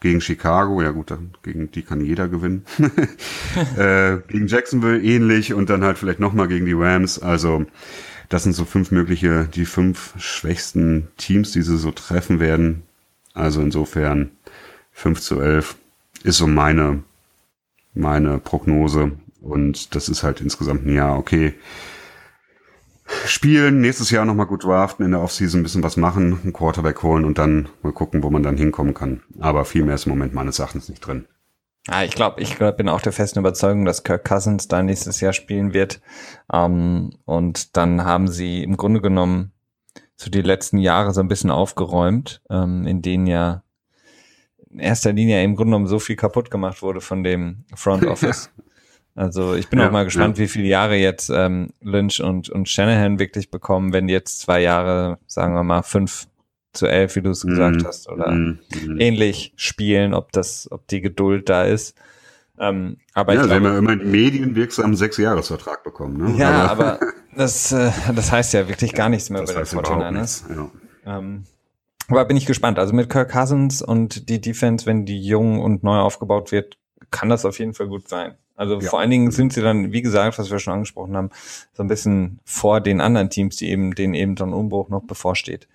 gegen 0.00 0.20
Chicago, 0.20 0.82
ja 0.82 0.90
gut, 0.90 1.12
gegen 1.42 1.70
die 1.70 1.82
kann 1.82 2.04
jeder 2.04 2.28
gewinnen. 2.28 2.64
äh, 3.76 4.18
gegen 4.28 4.48
Jacksonville 4.48 5.00
ähnlich 5.00 5.54
und 5.54 5.70
dann 5.70 5.84
halt 5.84 5.98
vielleicht 5.98 6.18
nochmal 6.18 6.48
gegen 6.48 6.66
die 6.66 6.72
Rams. 6.72 7.20
Also 7.20 7.66
das 8.28 8.42
sind 8.42 8.54
so 8.54 8.64
fünf 8.64 8.90
mögliche, 8.90 9.48
die 9.54 9.64
fünf 9.64 10.14
schwächsten 10.18 11.08
Teams, 11.18 11.52
die 11.52 11.62
sie 11.62 11.78
so 11.78 11.92
treffen 11.92 12.40
werden. 12.40 12.82
Also 13.34 13.60
insofern 13.60 14.30
5 14.92 15.20
zu 15.20 15.40
11 15.40 15.76
ist 16.22 16.36
so 16.36 16.46
meine, 16.46 17.02
meine 17.94 18.38
Prognose. 18.38 19.12
Und 19.40 19.94
das 19.94 20.08
ist 20.08 20.22
halt 20.22 20.40
insgesamt 20.40 20.86
ein 20.86 20.94
Jahr, 20.94 21.18
okay, 21.18 21.54
spielen, 23.26 23.80
nächstes 23.80 24.10
Jahr 24.10 24.24
nochmal 24.24 24.46
gut 24.46 24.64
draften, 24.64 25.04
in 25.04 25.12
der 25.12 25.20
Offseason 25.20 25.60
ein 25.60 25.62
bisschen 25.62 25.82
was 25.82 25.96
machen, 25.96 26.40
einen 26.42 26.52
Quarterback 26.52 27.02
holen 27.02 27.24
und 27.24 27.38
dann 27.38 27.68
mal 27.82 27.92
gucken, 27.92 28.22
wo 28.22 28.30
man 28.30 28.42
dann 28.42 28.56
hinkommen 28.56 28.94
kann. 28.94 29.22
Aber 29.38 29.64
viel 29.64 29.84
mehr 29.84 29.94
ist 29.94 30.06
im 30.06 30.10
Moment 30.10 30.34
meines 30.34 30.58
Erachtens 30.58 30.88
nicht 30.88 31.00
drin. 31.00 31.26
Ja, 31.88 32.04
ich 32.04 32.12
glaube, 32.12 32.40
ich 32.40 32.56
glaub, 32.56 32.76
bin 32.76 32.88
auch 32.88 33.00
der 33.00 33.12
festen 33.12 33.40
Überzeugung, 33.40 33.84
dass 33.84 34.04
Kirk 34.04 34.24
Cousins 34.24 34.68
da 34.68 34.82
nächstes 34.82 35.20
Jahr 35.20 35.32
spielen 35.32 35.74
wird. 35.74 36.00
Ähm, 36.52 37.10
und 37.24 37.76
dann 37.76 38.04
haben 38.04 38.28
sie 38.28 38.62
im 38.62 38.76
Grunde 38.76 39.00
genommen 39.00 39.52
so 40.14 40.30
die 40.30 40.42
letzten 40.42 40.78
Jahre 40.78 41.12
so 41.12 41.20
ein 41.20 41.28
bisschen 41.28 41.50
aufgeräumt, 41.50 42.40
ähm, 42.50 42.86
in 42.86 43.02
denen 43.02 43.26
ja 43.26 43.64
in 44.70 44.78
erster 44.78 45.12
Linie 45.12 45.42
im 45.42 45.56
Grunde 45.56 45.70
genommen 45.70 45.88
so 45.88 45.98
viel 45.98 46.16
kaputt 46.16 46.50
gemacht 46.50 46.82
wurde 46.82 47.00
von 47.00 47.24
dem 47.24 47.64
Front 47.74 48.06
Office. 48.06 48.50
Also 49.14 49.54
ich 49.54 49.68
bin 49.68 49.78
ja, 49.78 49.88
auch 49.88 49.92
mal 49.92 50.04
gespannt, 50.04 50.38
ja. 50.38 50.44
wie 50.44 50.48
viele 50.48 50.66
Jahre 50.66 50.96
jetzt 50.96 51.28
ähm, 51.28 51.70
Lynch 51.80 52.22
und, 52.22 52.48
und 52.48 52.68
Shanahan 52.68 53.18
wirklich 53.18 53.50
bekommen, 53.50 53.92
wenn 53.92 54.08
jetzt 54.08 54.40
zwei 54.40 54.60
Jahre, 54.60 55.18
sagen 55.26 55.54
wir 55.54 55.62
mal, 55.62 55.82
fünf 55.82 56.26
zu 56.72 56.86
elf, 56.86 57.16
wie 57.16 57.22
du 57.22 57.30
es 57.30 57.42
gesagt 57.42 57.82
mm, 57.82 57.86
hast, 57.86 58.08
oder 58.08 58.30
mm, 58.30 58.58
mm. 58.86 59.00
ähnlich 59.00 59.52
spielen, 59.56 60.14
ob 60.14 60.32
das, 60.32 60.70
ob 60.72 60.86
die 60.88 61.02
Geduld 61.02 61.50
da 61.50 61.64
ist. 61.64 61.94
Ähm, 62.58 62.96
aber 63.12 63.34
ja, 63.34 63.42
ich 63.42 63.46
glaube, 63.48 63.60
sie 63.60 63.66
haben 63.66 63.72
ja 63.74 63.78
immer 63.78 63.90
einen 63.90 64.10
medienwirksamen 64.10 64.96
Sechsjahresvertrag 64.96 65.84
bekommen. 65.84 66.16
Ne? 66.16 66.38
Ja, 66.38 66.66
aber, 66.66 66.94
aber 66.94 67.06
das, 67.36 67.72
äh, 67.72 67.90
das 68.14 68.32
heißt 68.32 68.54
ja 68.54 68.68
wirklich 68.68 68.94
gar 68.94 69.10
nichts 69.10 69.28
mehr 69.28 69.42
bei 69.42 69.52
den 69.52 69.66
Fortinanders. 69.66 70.44
Ja. 70.48 71.18
Ähm, 71.18 71.44
aber 72.08 72.24
bin 72.24 72.36
ich 72.36 72.46
gespannt. 72.46 72.78
Also 72.78 72.94
mit 72.94 73.10
Kirk 73.10 73.30
Cousins 73.30 73.82
und 73.82 74.28
die 74.28 74.40
Defense, 74.40 74.86
wenn 74.86 75.04
die 75.04 75.20
jung 75.20 75.60
und 75.60 75.82
neu 75.82 75.98
aufgebaut 75.98 76.52
wird, 76.52 76.78
kann 77.10 77.28
das 77.28 77.44
auf 77.44 77.58
jeden 77.58 77.74
Fall 77.74 77.88
gut 77.88 78.08
sein. 78.08 78.36
Also 78.56 78.80
ja. 78.80 78.88
vor 78.88 79.00
allen 79.00 79.10
Dingen 79.10 79.30
sind 79.30 79.52
sie 79.52 79.62
dann, 79.62 79.92
wie 79.92 80.02
gesagt, 80.02 80.38
was 80.38 80.50
wir 80.50 80.58
schon 80.58 80.74
angesprochen 80.74 81.16
haben, 81.16 81.30
so 81.72 81.82
ein 81.82 81.88
bisschen 81.88 82.40
vor 82.44 82.80
den 82.80 83.00
anderen 83.00 83.30
Teams, 83.30 83.56
die 83.56 83.70
eben, 83.70 83.94
denen 83.94 84.14
eben 84.14 84.36
so 84.36 84.44
ein 84.44 84.52
Umbruch 84.52 84.88
noch 84.88 85.02
bevorsteht. 85.02 85.68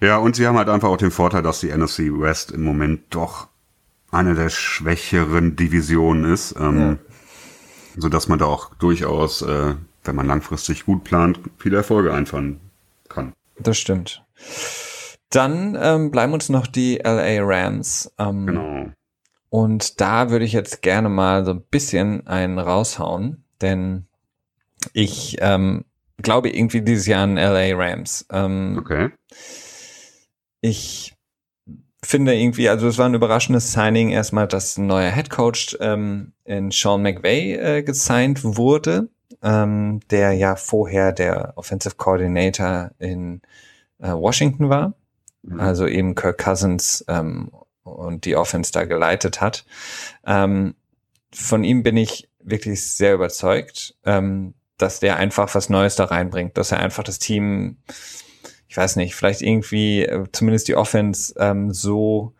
Ja, 0.00 0.18
und 0.18 0.36
sie 0.36 0.46
haben 0.46 0.58
halt 0.58 0.68
einfach 0.68 0.88
auch 0.88 0.96
den 0.96 1.10
Vorteil, 1.10 1.42
dass 1.42 1.60
die 1.60 1.74
NFC 1.74 2.10
West 2.10 2.50
im 2.50 2.64
Moment 2.64 3.02
doch 3.10 3.48
eine 4.10 4.34
der 4.34 4.50
schwächeren 4.50 5.56
Divisionen 5.56 6.32
ist, 6.32 6.54
ähm, 6.58 6.78
ja. 6.78 6.96
so 7.96 8.08
dass 8.08 8.28
man 8.28 8.38
da 8.38 8.46
auch 8.46 8.74
durchaus, 8.74 9.42
äh, 9.42 9.74
wenn 10.04 10.14
man 10.14 10.26
langfristig 10.26 10.84
gut 10.84 11.04
plant, 11.04 11.40
viele 11.58 11.78
Erfolge 11.78 12.12
einfahren 12.12 12.60
kann. 13.08 13.32
Das 13.58 13.78
stimmt. 13.78 14.22
Dann 15.30 15.76
ähm, 15.80 16.10
bleiben 16.10 16.32
uns 16.32 16.48
noch 16.48 16.66
die 16.66 16.96
LA 17.02 17.38
Rams. 17.40 18.12
Ähm, 18.18 18.46
genau. 18.46 18.86
Und 19.48 20.00
da 20.00 20.30
würde 20.30 20.44
ich 20.44 20.52
jetzt 20.52 20.82
gerne 20.82 21.08
mal 21.08 21.44
so 21.44 21.52
ein 21.52 21.62
bisschen 21.62 22.26
einen 22.26 22.58
raushauen, 22.58 23.44
denn 23.60 24.06
ich 24.92 25.36
ähm, 25.40 25.84
glaube 26.22 26.50
irgendwie 26.50 26.82
dieses 26.82 27.06
Jahr 27.06 27.24
an 27.24 27.36
LA 27.36 27.74
Rams. 27.74 28.26
Ähm, 28.30 28.76
okay. 28.78 29.10
Ich 30.60 31.14
finde 32.02 32.34
irgendwie, 32.34 32.68
also 32.68 32.88
es 32.88 32.98
war 32.98 33.06
ein 33.06 33.14
überraschendes 33.14 33.72
Signing 33.72 34.10
erstmal, 34.10 34.46
dass 34.46 34.76
ein 34.76 34.86
neuer 34.86 35.10
Head 35.10 35.30
Coach 35.30 35.76
ähm, 35.80 36.32
in 36.44 36.70
Sean 36.70 37.02
McVay 37.02 37.54
äh, 37.54 37.82
gesigned 37.82 38.44
wurde, 38.44 39.08
ähm, 39.42 40.00
der 40.10 40.32
ja 40.32 40.56
vorher 40.56 41.12
der 41.12 41.52
Offensive 41.56 41.96
Coordinator 41.96 42.90
in 42.98 43.42
äh, 43.98 44.12
Washington 44.12 44.68
war. 44.68 44.94
Mhm. 45.42 45.60
Also 45.60 45.86
eben 45.86 46.14
Kirk 46.14 46.38
Cousins 46.38 47.04
ähm, 47.08 47.50
und 47.86 48.24
die 48.24 48.36
Offense 48.36 48.72
da 48.72 48.84
geleitet 48.84 49.40
hat. 49.40 49.64
Ähm, 50.26 50.74
von 51.32 51.64
ihm 51.64 51.82
bin 51.82 51.96
ich 51.96 52.28
wirklich 52.40 52.92
sehr 52.92 53.14
überzeugt, 53.14 53.94
ähm, 54.04 54.54
dass 54.78 55.00
der 55.00 55.16
einfach 55.16 55.54
was 55.54 55.68
Neues 55.68 55.96
da 55.96 56.04
reinbringt, 56.04 56.56
dass 56.58 56.72
er 56.72 56.80
einfach 56.80 57.04
das 57.04 57.18
Team, 57.18 57.78
ich 58.68 58.76
weiß 58.76 58.96
nicht, 58.96 59.14
vielleicht 59.14 59.42
irgendwie 59.42 60.02
äh, 60.02 60.24
zumindest 60.32 60.68
die 60.68 60.76
Offense 60.76 61.34
ähm, 61.38 61.72
so 61.72 62.34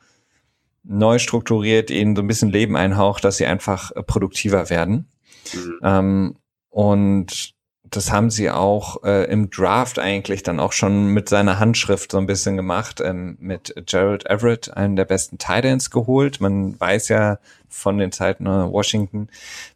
neu 0.85 1.19
strukturiert, 1.19 1.91
ihnen 1.91 2.15
so 2.15 2.23
ein 2.23 2.29
bisschen 2.29 2.51
Leben 2.51 2.77
einhaucht, 2.77 3.25
dass 3.25 3.39
sie 3.39 3.47
einfach 3.47 3.91
äh, 3.93 4.03
produktiver 4.03 4.71
werden. 4.71 5.09
Mhm. 5.53 5.81
Ähm, 5.83 6.37
und 6.71 7.56
das 7.91 8.11
haben 8.11 8.31
sie 8.31 8.51
auch 8.51 9.03
äh, 9.05 9.31
im 9.31 9.51
Draft 9.51 9.99
eigentlich 9.99 10.43
dann 10.43 10.61
auch 10.61 10.73
schon 10.73 11.09
mit 11.09 11.29
seiner 11.29 11.59
Handschrift 11.59 12.13
so 12.13 12.19
ein 12.19 12.27
bisschen 12.27 12.57
gemacht, 12.57 13.01
ähm, 13.01 13.37
mit 13.41 13.75
Gerald 13.87 14.27
Everett, 14.27 14.77
einen 14.77 14.97
der 14.97 15.05
besten 15.05 15.39
Titans 15.39 15.91
geholt. 15.91 16.41
Man 16.41 16.79
weiß 16.79 17.09
ja 17.09 17.39
von 17.69 17.99
den 17.99 18.13
Zeiten 18.13 18.47
äh, 18.47 18.71
Washington 18.71 19.29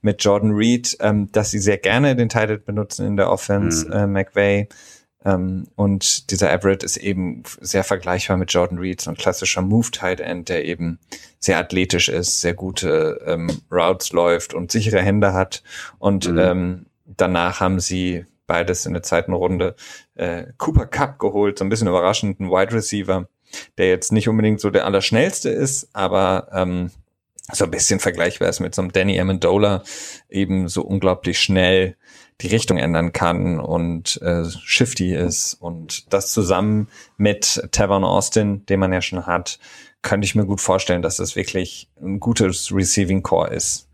mit 0.03 0.25
Jordan 0.25 0.53
Reed, 0.53 0.97
ähm, 1.01 1.31
dass 1.33 1.51
sie 1.51 1.59
sehr 1.59 1.79
gerne 1.79 2.17
den 2.17 2.29
Titan 2.29 2.63
benutzen 2.65 3.07
in 3.07 3.17
der 3.17 3.31
Offense, 3.31 3.87
mhm. 3.87 3.93
äh, 3.93 4.07
McVay. 4.07 4.69
Ähm, 5.25 5.67
und 5.77 6.31
dieser 6.31 6.51
Everett 6.51 6.83
ist 6.83 6.97
eben 6.97 7.43
sehr 7.61 7.85
vergleichbar 7.85 8.39
mit 8.39 8.53
Jordan 8.53 8.79
Reed, 8.79 9.01
so 9.01 9.11
ein 9.11 9.17
klassischer 9.17 9.61
Move-Tight 9.61 10.21
End, 10.21 10.49
der 10.49 10.65
eben 10.65 10.99
sehr 11.39 11.59
athletisch 11.59 12.09
ist, 12.09 12.41
sehr 12.41 12.55
gute 12.55 13.21
ähm, 13.27 13.51
Routes 13.71 14.13
läuft 14.13 14.55
und 14.55 14.73
sichere 14.73 15.03
Hände 15.03 15.33
hat 15.33 15.63
und 15.99 16.31
mhm. 16.31 16.39
ähm, 16.39 16.87
danach 17.17 17.61
haben 17.61 17.81
sie 17.81 18.25
beides 18.47 18.87
in 18.87 18.93
der 18.93 19.03
zweiten 19.03 19.33
Runde 19.33 19.77
äh, 20.15 20.45
Cooper 20.59 20.87
Cup 20.87 21.19
geholt, 21.19 21.59
so 21.59 21.65
ein 21.65 21.69
bisschen 21.69 21.89
überraschend, 21.89 22.41
ein 22.41 22.51
Wide 22.51 22.73
Receiver, 22.73 23.29
der 23.79 23.89
jetzt 23.89 24.13
nicht 24.13 24.29
unbedingt 24.29 24.61
so 24.61 24.71
der 24.71 24.87
allerschnellste 24.87 25.51
ist, 25.51 25.89
aber 25.93 26.49
ähm, 26.53 26.91
so 27.53 27.65
ein 27.65 27.71
bisschen 27.71 28.01
vergleichbar 28.01 28.49
ist 28.49 28.61
mit 28.61 28.75
so 28.75 28.83
einem 28.83 28.93
Danny 28.93 29.21
Amendola, 29.21 29.83
eben 30.29 30.69
so 30.69 30.83
unglaublich 30.83 31.39
schnell 31.41 31.97
die 32.41 32.49
Richtung 32.49 32.79
ändern 32.79 33.13
kann 33.13 33.61
und 33.61 34.21
äh, 34.23 34.45
shifty 34.45 35.15
ist 35.15 35.55
und 35.55 36.13
das 36.13 36.33
zusammen 36.33 36.89
mit 37.17 37.63
Tavon 37.71 38.05
Austin, 38.05 38.65
den 38.67 38.81
man 38.81 38.93
ja 38.93 39.03
schon 39.03 39.27
hat, 39.27 39.59
könnte 40.03 40.25
ich 40.25 40.35
mir 40.35 40.47
gut 40.47 40.61
vorstellen, 40.61 41.03
dass 41.03 41.17
das 41.17 41.37
wirklich 41.37 41.89
ein 42.01 42.19
gutes 42.19 42.73
Receiving 42.73 43.23
Core 43.23 43.55
ist. 43.55 43.90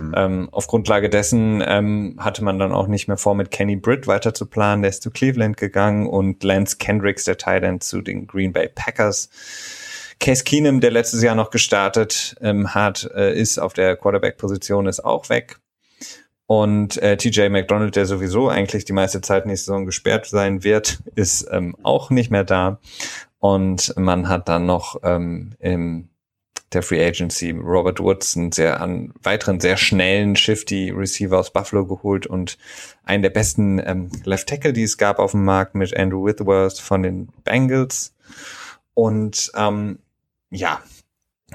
Mhm. 0.00 0.14
Ähm, 0.16 0.48
auf 0.52 0.66
Grundlage 0.66 1.08
dessen 1.08 1.62
ähm, 1.66 2.16
hatte 2.18 2.44
man 2.44 2.58
dann 2.58 2.72
auch 2.72 2.86
nicht 2.86 3.08
mehr 3.08 3.16
vor, 3.16 3.34
mit 3.34 3.50
Kenny 3.50 3.76
Britt 3.76 4.06
weiter 4.06 4.34
zu 4.34 4.46
planen. 4.46 4.82
Der 4.82 4.90
ist 4.90 5.02
zu 5.02 5.10
Cleveland 5.10 5.56
gegangen 5.56 6.06
und 6.06 6.42
Lance 6.42 6.76
Kendricks, 6.78 7.24
der 7.24 7.38
Tight 7.38 7.82
zu 7.82 8.00
den 8.00 8.26
Green 8.26 8.52
Bay 8.52 8.68
Packers. 8.74 9.30
Case 10.20 10.44
Keenum, 10.44 10.80
der 10.80 10.92
letztes 10.92 11.22
Jahr 11.22 11.34
noch 11.34 11.50
gestartet 11.50 12.36
ähm, 12.40 12.74
hat, 12.74 13.10
äh, 13.14 13.34
ist 13.34 13.58
auf 13.58 13.72
der 13.72 13.96
Quarterback-Position, 13.96 14.86
ist 14.86 15.04
auch 15.04 15.28
weg. 15.28 15.58
Und 16.46 16.96
äh, 16.98 17.16
TJ 17.16 17.48
McDonald, 17.48 17.96
der 17.96 18.06
sowieso 18.06 18.48
eigentlich 18.48 18.84
die 18.84 18.92
meiste 18.92 19.20
Zeit 19.20 19.46
nächste 19.46 19.66
Saison 19.66 19.86
gesperrt 19.86 20.26
sein 20.26 20.64
wird, 20.64 20.98
ist 21.14 21.48
ähm, 21.50 21.74
auch 21.82 22.10
nicht 22.10 22.30
mehr 22.30 22.44
da. 22.44 22.78
Und 23.38 23.94
man 23.96 24.28
hat 24.28 24.48
dann 24.48 24.66
noch 24.66 25.00
ähm, 25.02 25.54
im 25.58 26.08
der 26.72 26.82
Free 26.82 27.04
Agency 27.04 27.50
Robert 27.50 28.00
Woods, 28.00 28.36
einen 28.36 28.52
sehr 28.52 28.80
an 28.80 29.12
weiteren 29.22 29.60
sehr 29.60 29.76
schnellen 29.76 30.36
Shifty 30.36 30.90
Receiver 30.90 31.38
aus 31.38 31.52
Buffalo 31.52 31.86
geholt 31.86 32.26
und 32.26 32.58
einen 33.04 33.22
der 33.22 33.30
besten 33.30 33.80
ähm, 33.84 34.10
Left 34.24 34.48
Tackle, 34.48 34.72
die 34.72 34.82
es 34.82 34.98
gab 34.98 35.18
auf 35.18 35.32
dem 35.32 35.44
Markt 35.44 35.74
mit 35.74 35.96
Andrew 35.96 36.24
Whitworth 36.24 36.78
von 36.78 37.02
den 37.02 37.28
Bengals. 37.44 38.14
Und 38.94 39.52
ähm, 39.56 39.98
ja, 40.50 40.82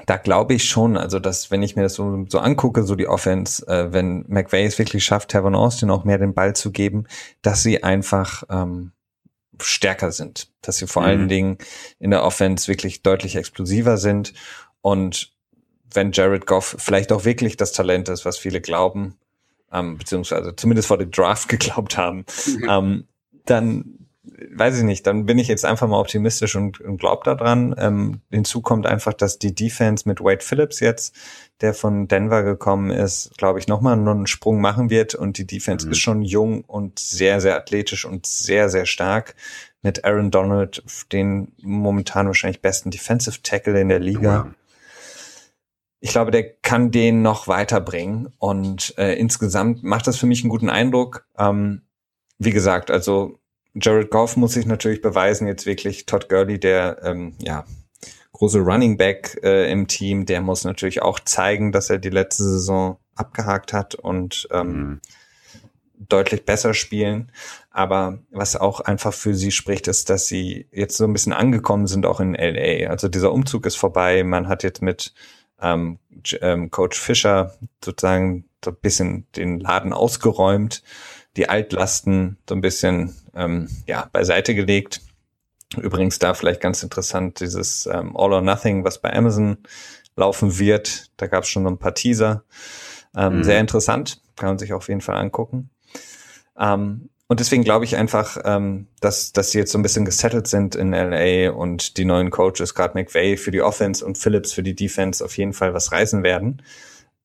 da 0.06 0.16
glaube 0.16 0.54
ich 0.54 0.68
schon, 0.68 0.96
also 0.96 1.18
dass, 1.18 1.50
wenn 1.50 1.62
ich 1.62 1.76
mir 1.76 1.82
das 1.82 1.94
so, 1.94 2.26
so 2.28 2.38
angucke, 2.38 2.84
so 2.84 2.94
die 2.94 3.08
Offense, 3.08 3.66
äh, 3.66 3.92
wenn 3.92 4.24
McVay 4.28 4.64
es 4.64 4.78
wirklich 4.78 5.04
schafft, 5.04 5.30
Tavon 5.30 5.54
Austin 5.54 5.90
auch 5.90 6.04
mehr 6.04 6.18
den 6.18 6.34
Ball 6.34 6.54
zu 6.54 6.70
geben, 6.70 7.06
dass 7.42 7.62
sie 7.62 7.82
einfach 7.82 8.44
ähm, 8.50 8.92
stärker 9.60 10.12
sind, 10.12 10.52
dass 10.62 10.76
sie 10.78 10.86
vor 10.86 11.02
mhm. 11.02 11.08
allen 11.08 11.28
Dingen 11.28 11.58
in 11.98 12.10
der 12.10 12.22
Offense 12.22 12.68
wirklich 12.68 13.02
deutlich 13.02 13.36
explosiver 13.36 13.96
sind 13.96 14.34
und 14.80 15.32
wenn 15.92 16.12
Jared 16.12 16.46
Goff 16.46 16.76
vielleicht 16.78 17.12
auch 17.12 17.24
wirklich 17.24 17.56
das 17.56 17.72
Talent 17.72 18.08
ist, 18.08 18.24
was 18.24 18.38
viele 18.38 18.60
glauben, 18.60 19.16
ähm, 19.72 19.98
beziehungsweise 19.98 20.54
zumindest 20.54 20.88
vor 20.88 20.98
dem 20.98 21.10
Draft 21.10 21.48
geglaubt 21.48 21.96
haben, 21.96 22.24
mhm. 22.46 22.68
ähm, 22.68 23.04
dann 23.46 23.98
weiß 24.50 24.78
ich 24.78 24.84
nicht, 24.84 25.06
dann 25.06 25.26
bin 25.26 25.38
ich 25.38 25.48
jetzt 25.48 25.64
einfach 25.64 25.88
mal 25.88 25.98
optimistisch 25.98 26.56
und, 26.56 26.80
und 26.80 26.98
glaub 26.98 27.24
daran. 27.24 27.74
Ähm, 27.78 28.20
hinzu 28.30 28.60
kommt 28.60 28.86
einfach, 28.86 29.12
dass 29.12 29.38
die 29.38 29.54
Defense 29.54 30.08
mit 30.08 30.20
Wade 30.20 30.44
Phillips 30.44 30.80
jetzt, 30.80 31.14
der 31.60 31.74
von 31.74 32.08
Denver 32.08 32.42
gekommen 32.42 32.90
ist, 32.90 33.36
glaube 33.36 33.58
ich, 33.58 33.68
nochmal 33.68 33.94
einen 33.94 34.26
Sprung 34.26 34.60
machen 34.60 34.90
wird. 34.90 35.14
Und 35.14 35.38
die 35.38 35.46
Defense 35.46 35.86
mhm. 35.86 35.92
ist 35.92 35.98
schon 35.98 36.22
jung 36.22 36.62
und 36.64 36.98
sehr, 36.98 37.40
sehr 37.40 37.56
athletisch 37.56 38.04
und 38.04 38.26
sehr, 38.26 38.68
sehr 38.68 38.86
stark. 38.86 39.34
Mit 39.82 40.04
Aaron 40.04 40.30
Donald, 40.30 40.82
den 41.12 41.52
momentan 41.62 42.26
wahrscheinlich 42.26 42.60
besten 42.60 42.90
Defensive 42.90 43.38
Tackle 43.42 43.80
in 43.80 43.88
der 43.88 44.00
Liga. 44.00 44.22
Ja. 44.22 44.54
Ich 46.00 46.10
glaube, 46.10 46.30
der 46.30 46.44
kann 46.44 46.90
den 46.90 47.22
noch 47.22 47.48
weiterbringen. 47.48 48.32
Und 48.38 48.94
äh, 48.98 49.14
insgesamt 49.14 49.82
macht 49.82 50.06
das 50.06 50.16
für 50.16 50.26
mich 50.26 50.42
einen 50.42 50.50
guten 50.50 50.70
Eindruck. 50.70 51.26
Ähm, 51.36 51.82
wie 52.38 52.52
gesagt, 52.52 52.90
also 52.90 53.38
Jared 53.74 54.10
Goff 54.10 54.36
muss 54.36 54.54
sich 54.54 54.66
natürlich 54.66 55.02
beweisen, 55.02 55.46
jetzt 55.46 55.66
wirklich 55.66 56.06
Todd 56.06 56.28
Gurley, 56.28 56.58
der 56.58 56.98
ähm, 57.02 57.34
ja 57.40 57.64
große 58.32 58.60
Running 58.60 58.96
Back 58.96 59.40
äh, 59.42 59.70
im 59.70 59.88
Team, 59.88 60.24
der 60.24 60.40
muss 60.40 60.64
natürlich 60.64 61.02
auch 61.02 61.18
zeigen, 61.20 61.72
dass 61.72 61.90
er 61.90 61.98
die 61.98 62.10
letzte 62.10 62.44
Saison 62.44 62.98
abgehakt 63.16 63.72
hat 63.72 63.96
und 63.96 64.48
ähm, 64.52 64.68
mhm. 64.68 65.00
deutlich 66.08 66.44
besser 66.44 66.72
spielen. 66.72 67.32
Aber 67.70 68.18
was 68.30 68.54
auch 68.54 68.80
einfach 68.80 69.12
für 69.12 69.34
sie 69.34 69.50
spricht, 69.50 69.88
ist, 69.88 70.08
dass 70.08 70.28
sie 70.28 70.68
jetzt 70.70 70.96
so 70.96 71.04
ein 71.04 71.12
bisschen 71.12 71.32
angekommen 71.32 71.88
sind, 71.88 72.06
auch 72.06 72.20
in 72.20 72.34
LA. 72.34 72.88
Also 72.88 73.08
dieser 73.08 73.32
Umzug 73.32 73.66
ist 73.66 73.76
vorbei. 73.76 74.22
Man 74.22 74.46
hat 74.48 74.62
jetzt 74.62 74.82
mit 74.82 75.12
ähm, 75.60 75.98
ähm, 76.40 76.70
Coach 76.70 76.98
Fischer 76.98 77.54
sozusagen 77.84 78.44
so 78.64 78.70
ein 78.70 78.76
bisschen 78.80 79.26
den 79.32 79.60
Laden 79.60 79.92
ausgeräumt 79.92 80.82
die 81.38 81.48
Altlasten 81.48 82.36
so 82.48 82.54
ein 82.54 82.60
bisschen 82.60 83.14
ähm, 83.34 83.68
ja, 83.86 84.08
beiseite 84.12 84.54
gelegt. 84.54 85.00
Übrigens 85.76 86.18
da 86.18 86.34
vielleicht 86.34 86.60
ganz 86.60 86.82
interessant, 86.82 87.40
dieses 87.40 87.86
ähm, 87.86 88.16
All 88.16 88.32
or 88.32 88.40
Nothing, 88.40 88.84
was 88.84 89.00
bei 89.00 89.14
Amazon 89.14 89.58
laufen 90.16 90.58
wird. 90.58 91.10
Da 91.16 91.28
gab 91.28 91.44
es 91.44 91.48
schon 91.48 91.62
so 91.62 91.70
ein 91.70 91.78
paar 91.78 91.94
Teaser. 91.94 92.42
Ähm, 93.14 93.38
mhm. 93.38 93.44
Sehr 93.44 93.60
interessant, 93.60 94.20
kann 94.36 94.50
man 94.50 94.58
sich 94.58 94.72
auf 94.72 94.88
jeden 94.88 95.00
Fall 95.00 95.16
angucken. 95.16 95.70
Ähm, 96.58 97.08
und 97.28 97.40
deswegen 97.40 97.62
glaube 97.62 97.84
ich 97.84 97.96
einfach, 97.96 98.38
ähm, 98.44 98.88
dass, 99.00 99.32
dass 99.32 99.50
sie 99.50 99.58
jetzt 99.58 99.70
so 99.70 99.78
ein 99.78 99.82
bisschen 99.82 100.06
gesettelt 100.06 100.46
sind 100.46 100.74
in 100.74 100.92
LA 100.92 101.50
und 101.50 101.98
die 101.98 102.06
neuen 102.06 102.30
Coaches, 102.30 102.74
gerade 102.74 102.94
McVay 102.94 103.36
für 103.36 103.50
die 103.50 103.60
Offense 103.60 104.04
und 104.04 104.16
Phillips 104.16 104.54
für 104.54 104.62
die 104.62 104.74
Defense 104.74 105.22
auf 105.22 105.36
jeden 105.36 105.52
Fall 105.52 105.74
was 105.74 105.92
reißen 105.92 106.22
werden. 106.22 106.62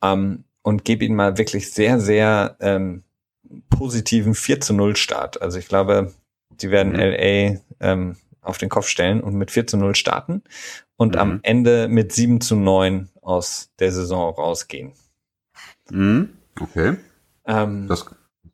Ähm, 0.02 0.44
und 0.62 0.84
gebe 0.86 1.06
ihnen 1.06 1.16
mal 1.16 1.38
wirklich 1.38 1.72
sehr, 1.72 2.00
sehr 2.00 2.58
ähm, 2.60 3.04
positiven 3.70 4.36
4 4.36 4.62
zu 4.62 4.74
0 4.74 4.96
Start. 4.98 5.42
Also 5.42 5.58
ich 5.58 5.68
glaube, 5.68 6.14
die 6.50 6.70
werden 6.70 6.94
mhm. 6.94 7.00
LA 7.00 7.60
ähm, 7.80 8.18
auf 8.42 8.58
den 8.58 8.70
Kopf 8.70 8.88
stellen 8.88 9.22
und 9.22 9.36
mit 9.36 9.52
4 9.52 9.68
zu 9.68 9.78
0 9.78 9.96
starten 9.96 10.44
und 10.98 11.14
mhm. 11.14 11.20
am 11.20 11.40
Ende 11.44 11.88
mit 11.88 12.12
7 12.12 12.42
zu 12.42 12.58
9 12.58 13.10
aus 13.22 13.72
der 13.80 13.94
Saison 13.94 14.34
rausgehen. 14.34 14.92
Mhm. 15.90 16.30
Okay. 16.60 16.98
Ähm, 17.46 17.88
das 17.88 18.06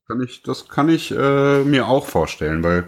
kann 0.09 0.21
ich, 0.21 0.41
das 0.41 0.67
kann 0.67 0.89
ich 0.89 1.11
äh, 1.11 1.63
mir 1.63 1.87
auch 1.87 2.07
vorstellen, 2.07 2.63
weil 2.63 2.85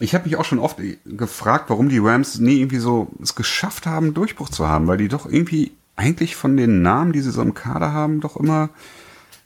ich 0.00 0.14
habe 0.14 0.24
mich 0.24 0.36
auch 0.36 0.44
schon 0.44 0.58
oft 0.58 0.78
gefragt, 1.06 1.70
warum 1.70 1.88
die 1.88 1.98
Rams 1.98 2.38
nie 2.38 2.60
irgendwie 2.60 2.78
so 2.78 3.08
es 3.22 3.34
geschafft 3.34 3.86
haben, 3.86 4.12
Durchbruch 4.12 4.50
zu 4.50 4.68
haben, 4.68 4.86
weil 4.86 4.98
die 4.98 5.08
doch 5.08 5.24
irgendwie 5.24 5.72
eigentlich 5.96 6.36
von 6.36 6.56
den 6.56 6.82
Namen, 6.82 7.12
die 7.12 7.20
sie 7.20 7.30
so 7.30 7.40
im 7.40 7.54
Kader 7.54 7.92
haben, 7.92 8.20
doch 8.20 8.36
immer 8.36 8.68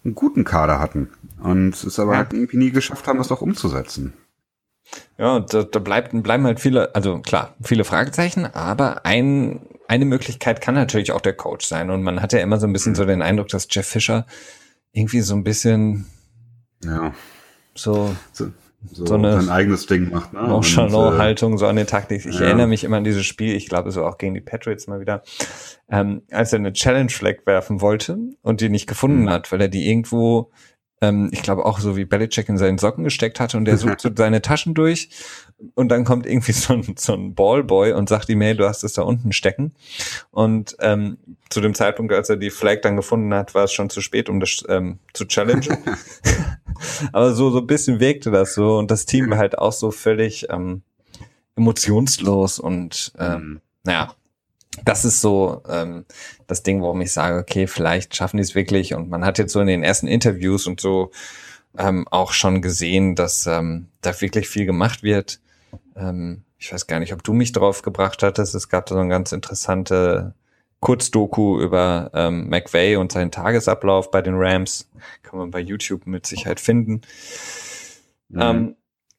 einen 0.04 0.16
guten 0.16 0.44
Kader 0.44 0.80
hatten 0.80 1.10
und 1.40 1.74
es 1.74 1.98
aber 2.00 2.12
ja. 2.12 2.18
halt 2.18 2.32
irgendwie 2.32 2.56
nie 2.56 2.70
geschafft 2.72 3.06
haben, 3.06 3.18
das 3.18 3.30
auch 3.30 3.42
umzusetzen. 3.42 4.14
Ja, 5.16 5.38
da, 5.40 5.62
da 5.62 5.78
bleibt, 5.78 6.22
bleiben 6.22 6.44
halt 6.44 6.58
viele, 6.58 6.94
also 6.94 7.20
klar, 7.20 7.54
viele 7.62 7.84
Fragezeichen, 7.84 8.46
aber 8.46 9.04
ein, 9.04 9.60
eine 9.86 10.06
Möglichkeit 10.06 10.60
kann 10.60 10.74
natürlich 10.74 11.12
auch 11.12 11.20
der 11.20 11.34
Coach 11.34 11.66
sein. 11.66 11.90
Und 11.90 12.02
man 12.02 12.22
hat 12.22 12.32
ja 12.32 12.40
immer 12.40 12.58
so 12.58 12.66
ein 12.66 12.72
bisschen 12.72 12.92
mhm. 12.92 12.96
so 12.96 13.04
den 13.04 13.20
Eindruck, 13.20 13.48
dass 13.48 13.68
Jeff 13.70 13.86
Fischer 13.86 14.26
irgendwie 14.92 15.20
so 15.20 15.34
ein 15.34 15.44
bisschen 15.44 16.06
ja. 16.84 17.12
so, 17.74 18.14
so 18.32 18.50
so, 18.86 19.06
so 19.06 19.14
eine 19.14 19.40
sein 19.40 19.50
eigenes 19.50 19.86
Ding 19.86 20.10
macht. 20.10 20.32
Ne? 20.32 20.40
Nonchalant-Haltung 20.40 21.54
äh, 21.54 21.58
so 21.58 21.66
an 21.66 21.76
den 21.76 21.86
Taktik. 21.86 22.24
Ich 22.24 22.38
ja. 22.38 22.46
erinnere 22.46 22.68
mich 22.68 22.84
immer 22.84 22.98
an 22.98 23.04
dieses 23.04 23.26
Spiel, 23.26 23.56
ich 23.56 23.68
glaube 23.68 23.90
so 23.90 24.04
auch 24.04 24.18
gegen 24.18 24.34
die 24.34 24.40
Patriots 24.40 24.86
mal 24.86 25.00
wieder, 25.00 25.22
ähm, 25.90 26.22
als 26.30 26.52
er 26.52 26.60
eine 26.60 26.72
Challenge-Flag 26.72 27.38
werfen 27.44 27.80
wollte 27.80 28.18
und 28.42 28.60
die 28.60 28.68
nicht 28.68 28.86
gefunden 28.86 29.22
mhm. 29.22 29.30
hat, 29.30 29.50
weil 29.50 29.60
er 29.60 29.68
die 29.68 29.90
irgendwo 29.90 30.50
ähm, 31.00 31.28
ich 31.32 31.42
glaube 31.42 31.64
auch 31.64 31.78
so 31.78 31.96
wie 31.96 32.04
Belichick 32.04 32.48
in 32.48 32.58
seinen 32.58 32.78
Socken 32.78 33.04
gesteckt 33.04 33.40
hatte 33.40 33.56
und 33.56 33.64
der 33.64 33.78
sucht 33.78 34.00
so 34.00 34.10
seine 34.16 34.42
Taschen 34.42 34.74
durch 34.74 35.10
und 35.74 35.88
dann 35.88 36.04
kommt 36.04 36.26
irgendwie 36.26 36.52
so 36.52 36.74
ein, 36.74 36.94
so 36.96 37.14
ein 37.14 37.34
Ballboy 37.34 37.92
und 37.92 38.08
sagt 38.08 38.28
ihm, 38.28 38.40
hey, 38.40 38.56
du 38.56 38.66
hast 38.66 38.84
es 38.84 38.92
da 38.92 39.02
unten 39.02 39.32
stecken. 39.32 39.74
Und 40.30 40.76
ähm, 40.80 41.18
zu 41.50 41.60
dem 41.60 41.74
Zeitpunkt, 41.74 42.12
als 42.12 42.30
er 42.30 42.36
die 42.36 42.50
Flag 42.50 42.80
dann 42.82 42.96
gefunden 42.96 43.34
hat, 43.34 43.54
war 43.54 43.64
es 43.64 43.72
schon 43.72 43.90
zu 43.90 44.00
spät, 44.00 44.28
um 44.28 44.40
das 44.40 44.62
ähm, 44.68 44.98
zu 45.14 45.26
challengen. 45.26 45.78
Aber 47.12 47.34
so, 47.34 47.50
so 47.50 47.58
ein 47.58 47.66
bisschen 47.66 48.00
wirkte 48.00 48.30
das 48.30 48.54
so 48.54 48.78
und 48.78 48.90
das 48.90 49.06
Team 49.06 49.30
war 49.30 49.38
halt 49.38 49.58
auch 49.58 49.72
so 49.72 49.90
völlig 49.90 50.48
ähm, 50.50 50.82
emotionslos 51.56 52.58
und 52.58 53.12
ähm, 53.18 53.40
mhm. 53.40 53.60
naja, 53.84 54.14
das 54.84 55.04
ist 55.04 55.20
so 55.20 55.62
ähm, 55.68 56.04
das 56.46 56.62
Ding, 56.62 56.82
warum 56.82 57.00
ich 57.00 57.12
sage, 57.12 57.38
okay, 57.38 57.66
vielleicht 57.66 58.14
schaffen 58.14 58.36
die 58.36 58.42
es 58.42 58.54
wirklich. 58.54 58.94
Und 58.94 59.10
man 59.10 59.24
hat 59.24 59.38
jetzt 59.38 59.52
so 59.52 59.60
in 59.60 59.66
den 59.66 59.82
ersten 59.82 60.06
Interviews 60.06 60.66
und 60.66 60.80
so 60.80 61.10
ähm, 61.76 62.06
auch 62.08 62.32
schon 62.32 62.62
gesehen, 62.62 63.14
dass 63.14 63.46
ähm, 63.46 63.88
da 64.00 64.18
wirklich 64.20 64.48
viel 64.48 64.66
gemacht 64.66 65.02
wird. 65.02 65.40
Ähm, 65.96 66.44
ich 66.58 66.72
weiß 66.72 66.86
gar 66.86 67.00
nicht, 67.00 67.12
ob 67.12 67.22
du 67.22 67.32
mich 67.32 67.52
drauf 67.52 67.82
gebracht 67.82 68.22
hattest. 68.22 68.54
Es 68.54 68.68
gab 68.68 68.86
da 68.86 68.94
so 68.94 69.00
eine 69.00 69.10
ganz 69.10 69.32
interessante 69.32 70.34
Kurzdoku 70.80 71.60
über 71.60 72.10
ähm, 72.14 72.48
McVay 72.48 72.96
und 72.96 73.12
seinen 73.12 73.30
Tagesablauf 73.30 74.10
bei 74.10 74.22
den 74.22 74.34
Rams. 74.36 74.88
Kann 75.22 75.38
man 75.38 75.50
bei 75.50 75.60
YouTube 75.60 76.06
mit 76.06 76.26
Sicherheit 76.26 76.60
finden. 76.60 77.02
Mhm. 78.28 78.40
Ähm, 78.40 78.76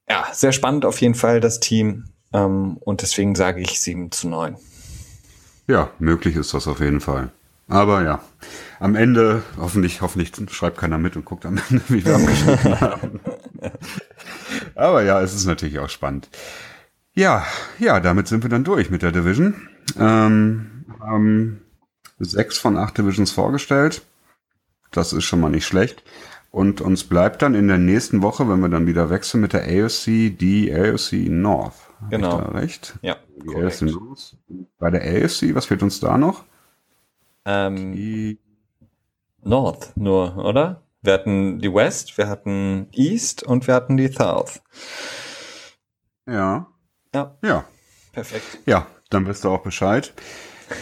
ja, 0.10 0.28
sehr 0.32 0.52
spannend 0.52 0.86
auf 0.86 1.02
jeden 1.02 1.16
Fall 1.16 1.40
das 1.40 1.60
Team. 1.60 2.06
Ähm, 2.34 2.78
und 2.78 3.02
deswegen 3.02 3.36
sage 3.36 3.62
ich 3.62 3.80
7 3.80 4.12
zu 4.12 4.30
9. 4.30 4.56
Ja, 5.68 5.90
möglich 6.00 6.36
ist 6.36 6.54
das 6.54 6.68
auf 6.68 6.80
jeden 6.80 7.02
Fall. 7.02 7.32
Aber 7.68 8.04
ja, 8.04 8.24
am 8.80 8.96
Ende, 8.96 9.44
hoffentlich, 9.58 10.02
hoffentlich 10.02 10.32
schreibt 10.50 10.80
keiner 10.80 10.98
mit 10.98 11.16
und 11.16 11.26
guckt 11.26 11.46
am 11.46 11.60
Ende, 11.70 11.84
wie 11.90 12.04
wir 12.04 12.16
abgeschnitten 12.16 12.82
haben. 12.82 13.20
Aber 14.74 15.04
ja, 15.04 15.22
es 15.22 15.36
ist 15.36 15.46
natürlich 15.46 15.78
auch 15.78 15.90
spannend. 15.90 16.30
Ja, 17.14 17.46
ja, 17.78 18.00
damit 18.00 18.28
sind 18.28 18.44
wir 18.44 18.50
dann 18.50 18.64
durch 18.64 18.90
mit 18.90 19.04
der 19.04 19.12
Division. 19.12 19.70
Ähm, 20.00 20.79
haben 21.00 21.62
sechs 22.20 22.58
von 22.58 22.78
acht 22.78 22.98
Divisions 22.98 23.32
vorgestellt. 23.32 24.04
Das 24.92 25.14
ist 25.14 25.24
schon 25.24 25.40
mal 25.40 25.50
nicht 25.50 25.66
schlecht. 25.66 26.04
Und 26.52 26.82
uns 26.82 27.04
bleibt 27.04 27.42
dann 27.42 27.54
in 27.54 27.68
der 27.68 27.78
nächsten 27.78 28.22
Woche, 28.24 28.50
wenn 28.50 28.60
wir 28.60 28.70
dann 28.70 28.88
wieder 28.88 29.10
wechseln 29.10 29.42
mit 29.42 29.54
der 29.54 29.64
AFC, 29.64 30.36
die 30.36 30.74
AFC 30.74 31.30
North. 31.30 31.76
Genau. 32.10 32.38
recht? 32.38 32.98
Ja. 33.02 33.18
Die 33.44 33.56
AFC 33.56 33.84
North. 33.84 34.36
Bei 34.80 34.90
der 34.90 35.02
AFC, 35.02 35.54
was 35.54 35.68
fehlt 35.68 35.84
uns 35.84 36.00
da 36.00 36.18
noch? 36.18 36.46
Ähm, 37.46 37.94
die 37.94 38.40
North 39.44 39.96
nur, 39.96 40.38
oder? 40.38 40.82
Wir 41.02 41.14
hatten 41.14 41.60
die 41.60 41.74
West, 41.74 42.18
wir 42.18 42.28
hatten 42.28 42.88
East 42.92 43.44
und 43.44 43.68
wir 43.68 43.76
hatten 43.76 43.96
die 43.96 44.12
South. 44.12 44.62
Ja. 46.28 46.68
Ja. 47.14 47.38
Ja. 47.44 47.66
Perfekt. 48.12 48.60
Ja, 48.66 48.88
dann 49.10 49.26
wirst 49.28 49.44
du 49.44 49.50
auch 49.50 49.62
Bescheid. 49.62 50.14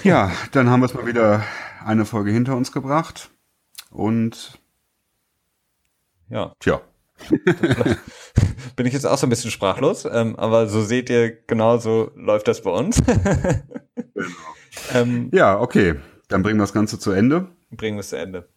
Ja, 0.03 0.31
dann 0.51 0.69
haben 0.69 0.81
wir 0.81 0.85
es 0.85 0.93
mal 0.93 1.05
wieder 1.05 1.43
eine 1.85 2.05
Folge 2.05 2.31
hinter 2.31 2.55
uns 2.55 2.71
gebracht. 2.71 3.29
Und 3.91 4.59
ja. 6.29 6.53
Tja. 6.59 6.81
Bin 8.75 8.85
ich 8.85 8.93
jetzt 8.93 9.05
auch 9.05 9.17
so 9.17 9.25
ein 9.25 9.29
bisschen 9.29 9.49
sprachlos, 9.49 10.05
ähm, 10.05 10.35
aber 10.35 10.67
so 10.67 10.83
seht 10.83 11.09
ihr, 11.09 11.31
genau 11.31 11.77
so 11.77 12.11
läuft 12.15 12.47
das 12.47 12.61
bei 12.61 12.71
uns. 12.71 13.01
genau. 13.03 14.25
Ähm, 14.93 15.29
ja, 15.33 15.59
okay. 15.59 15.95
Dann 16.27 16.43
bringen 16.43 16.59
wir 16.59 16.63
das 16.63 16.73
Ganze 16.73 16.99
zu 16.99 17.11
Ende. 17.11 17.47
Bringen 17.71 17.97
wir 17.97 18.01
es 18.01 18.09
zu 18.09 18.17
Ende. 18.17 18.47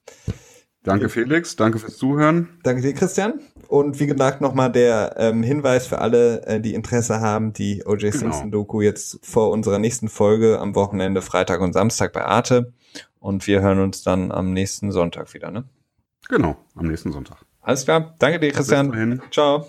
Danke 0.83 1.11
Felix, 1.11 1.57
danke 1.57 1.79
fürs 1.79 1.99
Zuhören. 1.99 2.49
Danke 2.63 2.81
dir 2.81 2.95
Christian. 2.95 3.41
Und 3.69 4.01
wie 4.01 4.07
gesagt 4.07 4.41
nochmal 4.41 4.73
der 4.73 5.15
ähm, 5.19 5.43
Hinweis 5.43 5.87
für 5.87 5.99
alle, 5.99 6.45
äh, 6.47 6.61
die 6.61 6.75
Interesse 6.75 7.21
haben, 7.21 7.53
die 7.53 7.85
O.J. 7.85 8.01
Genau. 8.01 8.19
Simpson 8.19 8.51
Doku 8.51 8.81
jetzt 8.81 9.19
vor 9.23 9.51
unserer 9.51 9.79
nächsten 9.79 10.09
Folge 10.09 10.59
am 10.59 10.75
Wochenende, 10.75 11.21
Freitag 11.21 11.61
und 11.61 11.75
Samstag 11.75 12.13
bei 12.13 12.25
Arte. 12.25 12.73
Und 13.19 13.47
wir 13.47 13.61
hören 13.61 13.79
uns 13.81 14.03
dann 14.03 14.33
am 14.33 14.53
nächsten 14.53 14.91
Sonntag 14.91 15.35
wieder, 15.35 15.51
ne? 15.51 15.65
Genau, 16.29 16.57
am 16.75 16.87
nächsten 16.87 17.13
Sonntag. 17.13 17.45
Alles 17.61 17.85
klar. 17.85 18.15
Danke 18.19 18.41
dir, 18.41 18.51
Christian. 18.51 19.21
Ciao. 19.31 19.67